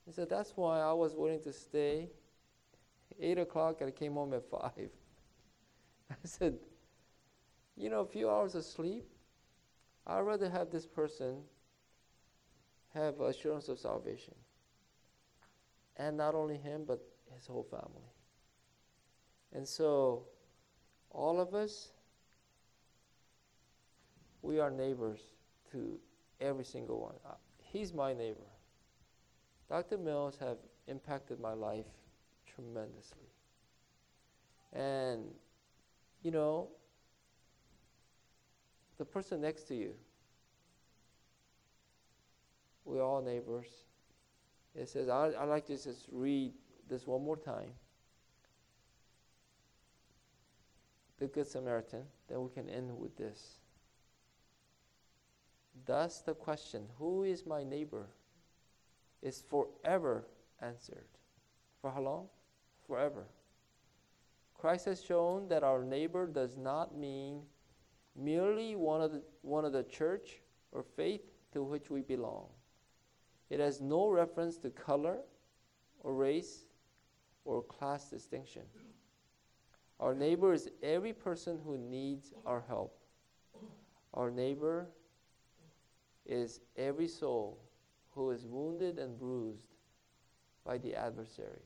He 0.06 0.12
said, 0.12 0.30
That's 0.30 0.52
why 0.56 0.80
I 0.80 0.94
was 0.94 1.16
willing 1.16 1.42
to 1.44 1.54
stay 1.54 2.10
8 3.20 3.40
o'clock 3.40 3.82
and 3.82 3.90
I 3.90 3.92
came 3.92 4.14
home 4.14 4.34
at 4.34 4.50
5. 4.50 4.72
I 6.12 6.16
said, 6.24 6.58
You 7.76 7.90
know, 7.90 8.02
a 8.02 8.06
few 8.06 8.30
hours 8.30 8.56
of 8.56 8.64
sleep 8.64 9.06
I'd 10.08 10.22
rather 10.22 10.50
have 10.50 10.72
this 10.72 10.86
person 10.86 11.44
have 12.94 13.20
assurance 13.20 13.68
of 13.68 13.78
salvation. 13.78 14.34
And 15.98 16.16
not 16.16 16.36
only 16.36 16.58
him, 16.58 16.84
but 16.88 17.02
his 17.36 17.48
whole 17.48 17.64
family. 17.64 18.08
And 19.54 19.68
so, 19.68 20.24
all 21.12 21.40
of 21.40 21.56
us, 21.56 21.90
we 24.42 24.60
are 24.60 24.70
neighbors 24.70 25.22
to 25.72 26.00
every 26.40 26.64
single 26.64 27.02
one. 27.02 27.16
Uh, 27.26 27.34
he's 27.60 27.94
my 27.94 28.14
neighbor. 28.14 28.48
Dr. 29.70 29.98
Mills 29.98 30.38
have 30.40 30.58
impacted 30.88 31.40
my 31.40 31.54
life 31.54 31.86
tremendously. 32.46 33.28
And, 34.74 35.26
you 36.24 36.32
know, 36.32 36.70
the 38.98 39.06
person 39.06 39.42
next 39.42 39.64
to 39.64 39.76
you. 39.76 39.94
We're 42.86 43.04
all 43.04 43.22
neighbors. 43.22 43.68
It 44.78 44.88
says, 44.90 45.10
I, 45.10 45.32
I 45.32 45.44
like 45.46 45.66
to 45.66 45.74
just 45.74 46.08
read 46.12 46.54
this 46.88 47.08
one 47.08 47.24
more 47.24 47.36
time. 47.36 47.72
The 51.20 51.26
Good 51.26 51.48
Samaritan, 51.48 52.04
then 52.30 52.44
we 52.44 52.50
can 52.50 52.70
end 52.70 52.96
with 52.96 53.18
this. 53.18 53.58
Thus, 55.86 56.20
the 56.20 56.36
question, 56.36 56.84
Who 57.00 57.24
is 57.24 57.46
my 57.46 57.64
neighbor? 57.64 58.08
is 59.24 59.42
forever 59.42 60.26
answered. 60.62 61.08
For 61.82 61.92
how 61.92 62.02
long? 62.02 62.28
Forever. 62.86 63.26
Christ 64.56 64.86
has 64.86 65.04
shown 65.04 65.48
that 65.50 65.64
our 65.64 65.84
neighbor 65.84 66.28
does 66.28 66.56
not 66.56 66.96
mean 66.96 67.42
merely 68.16 68.76
one 68.76 69.02
of 69.02 69.12
the, 69.12 69.24
one 69.42 69.66
of 69.66 69.74
the 69.74 69.84
church 69.84 70.42
or 70.72 70.84
faith 70.84 71.22
to 71.54 71.64
which 71.64 71.90
we 71.90 72.02
belong. 72.02 72.46
It 73.50 73.60
has 73.60 73.82
no 73.82 74.10
reference 74.10 74.58
to 74.60 74.70
color 74.70 75.20
or 76.02 76.14
race 76.14 76.66
or 77.46 77.62
class 77.62 78.10
distinction. 78.10 78.64
Our 80.00 80.14
neighbor 80.14 80.54
is 80.54 80.70
every 80.84 81.14
person 81.14 81.60
who 81.66 81.78
needs 81.78 82.34
our 82.46 82.64
help. 82.68 83.00
Our 84.14 84.30
neighbor 84.30 84.88
is 86.26 86.60
every 86.76 87.08
soul 87.08 87.60
who 88.12 88.32
is 88.32 88.46
wounded 88.46 89.00
and 89.00 89.18
bruised 89.18 89.76
by 90.66 90.78
the 90.78 90.94
adversary. 90.94 91.62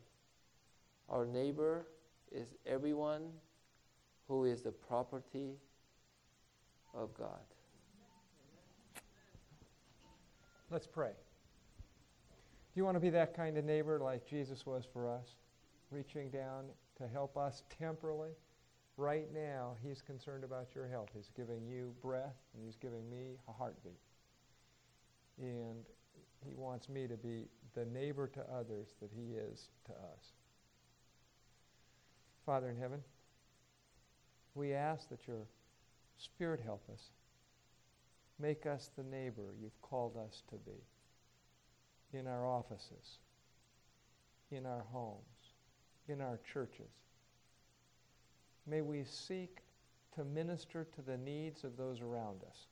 Our 1.10 1.26
neighbor 1.26 1.88
is 2.32 2.54
everyone 2.66 3.24
who 4.28 4.46
is 4.46 4.62
the 4.62 4.72
property 4.72 5.56
of 6.94 7.14
God. 7.14 7.40
Let's 10.70 10.88
pray. 10.88 11.12
Do 12.74 12.80
you 12.80 12.86
want 12.86 12.96
to 12.96 13.02
be 13.02 13.10
that 13.10 13.36
kind 13.36 13.58
of 13.58 13.66
neighbor 13.66 14.00
like 14.00 14.26
Jesus 14.26 14.66
was 14.66 14.86
for 14.94 15.10
us, 15.10 15.36
reaching 15.90 16.30
down 16.30 16.68
to 17.00 17.08
help 17.08 17.36
us 17.36 17.64
temporally? 17.78 18.32
Right 18.96 19.28
now, 19.34 19.76
He's 19.84 20.02
concerned 20.02 20.46
about 20.46 20.68
your 20.74 20.88
health. 20.88 21.10
He's 21.14 21.30
giving 21.36 21.68
you 21.68 21.94
breath, 22.02 22.38
and 22.54 22.64
He's 22.64 22.78
giving 22.78 23.10
me 23.10 23.36
a 23.50 23.52
heartbeat. 23.52 24.00
And 25.38 25.84
He 26.48 26.56
wants 26.56 26.88
me 26.88 27.08
to 27.08 27.18
be 27.18 27.50
the 27.74 27.84
neighbor 27.84 28.28
to 28.28 28.42
others 28.50 28.88
that 29.02 29.10
He 29.14 29.34
is 29.34 29.68
to 29.88 29.92
us. 29.92 30.32
Father 32.46 32.70
in 32.70 32.78
heaven, 32.78 33.02
we 34.56 34.74
ask 34.74 35.10
that 35.10 35.28
your 35.28 35.46
Spirit 36.18 36.62
help 36.64 36.84
us. 36.90 37.10
Make 38.40 38.66
us 38.66 38.92
the 38.96 39.04
neighbor 39.04 39.56
you've 39.62 39.82
called 39.82 40.16
us 40.16 40.44
to 40.52 40.56
be 40.56 40.80
in 42.14 42.28
our 42.28 42.46
offices, 42.46 43.20
in 44.52 44.66
our 44.66 44.84
homes, 44.92 45.54
in 46.08 46.22
our 46.22 46.40
churches. 46.54 46.92
May 48.68 48.82
we 48.82 49.04
seek 49.04 49.60
to 50.16 50.24
minister 50.24 50.88
to 50.96 51.02
the 51.02 51.18
needs 51.18 51.64
of 51.64 51.78
those 51.78 52.02
around 52.02 52.44
us. 52.44 52.68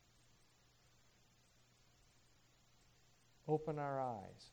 Open 3.47 3.79
our 3.79 3.99
eyes 3.99 4.51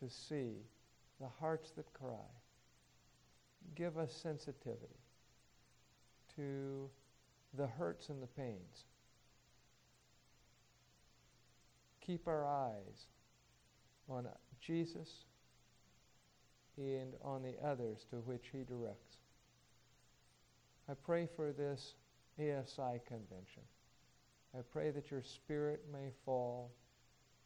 to 0.00 0.08
see 0.08 0.54
the 1.20 1.28
hearts 1.40 1.72
that 1.72 1.92
cry. 1.92 2.30
Give 3.74 3.98
us 3.98 4.12
sensitivity 4.12 5.00
to 6.36 6.88
the 7.54 7.66
hurts 7.66 8.08
and 8.08 8.22
the 8.22 8.26
pains 8.28 8.84
keep 12.10 12.26
our 12.26 12.44
eyes 12.44 13.06
on 14.10 14.26
Jesus 14.60 15.24
and 16.76 17.14
on 17.22 17.42
the 17.42 17.54
others 17.66 18.06
to 18.10 18.16
which 18.16 18.46
he 18.52 18.64
directs. 18.64 19.16
I 20.88 20.94
pray 20.94 21.28
for 21.36 21.52
this 21.52 21.94
ASI 22.38 23.00
convention. 23.06 23.62
I 24.56 24.62
pray 24.72 24.90
that 24.90 25.10
your 25.10 25.22
spirit 25.22 25.84
may 25.92 26.10
fall 26.24 26.72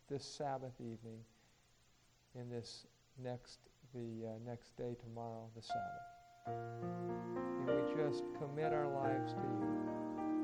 this 0.09 0.24
Sabbath 0.24 0.81
evening 0.81 1.20
in 2.35 2.49
this 2.49 2.86
next 3.23 3.59
the 3.95 4.27
uh, 4.27 4.31
next 4.49 4.77
day 4.77 4.97
tomorrow, 5.05 5.49
the 5.55 5.62
Sabbath. 5.62 6.15
And 6.47 7.66
we 7.66 7.74
just 8.03 8.24
commit 8.39 8.73
our 8.73 8.89
lives 8.89 9.32
to 9.32 9.39
you. 9.39 9.69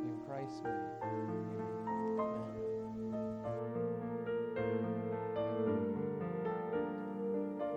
In 0.05 0.19
Christ's 0.27 0.63
name. 0.63 1.01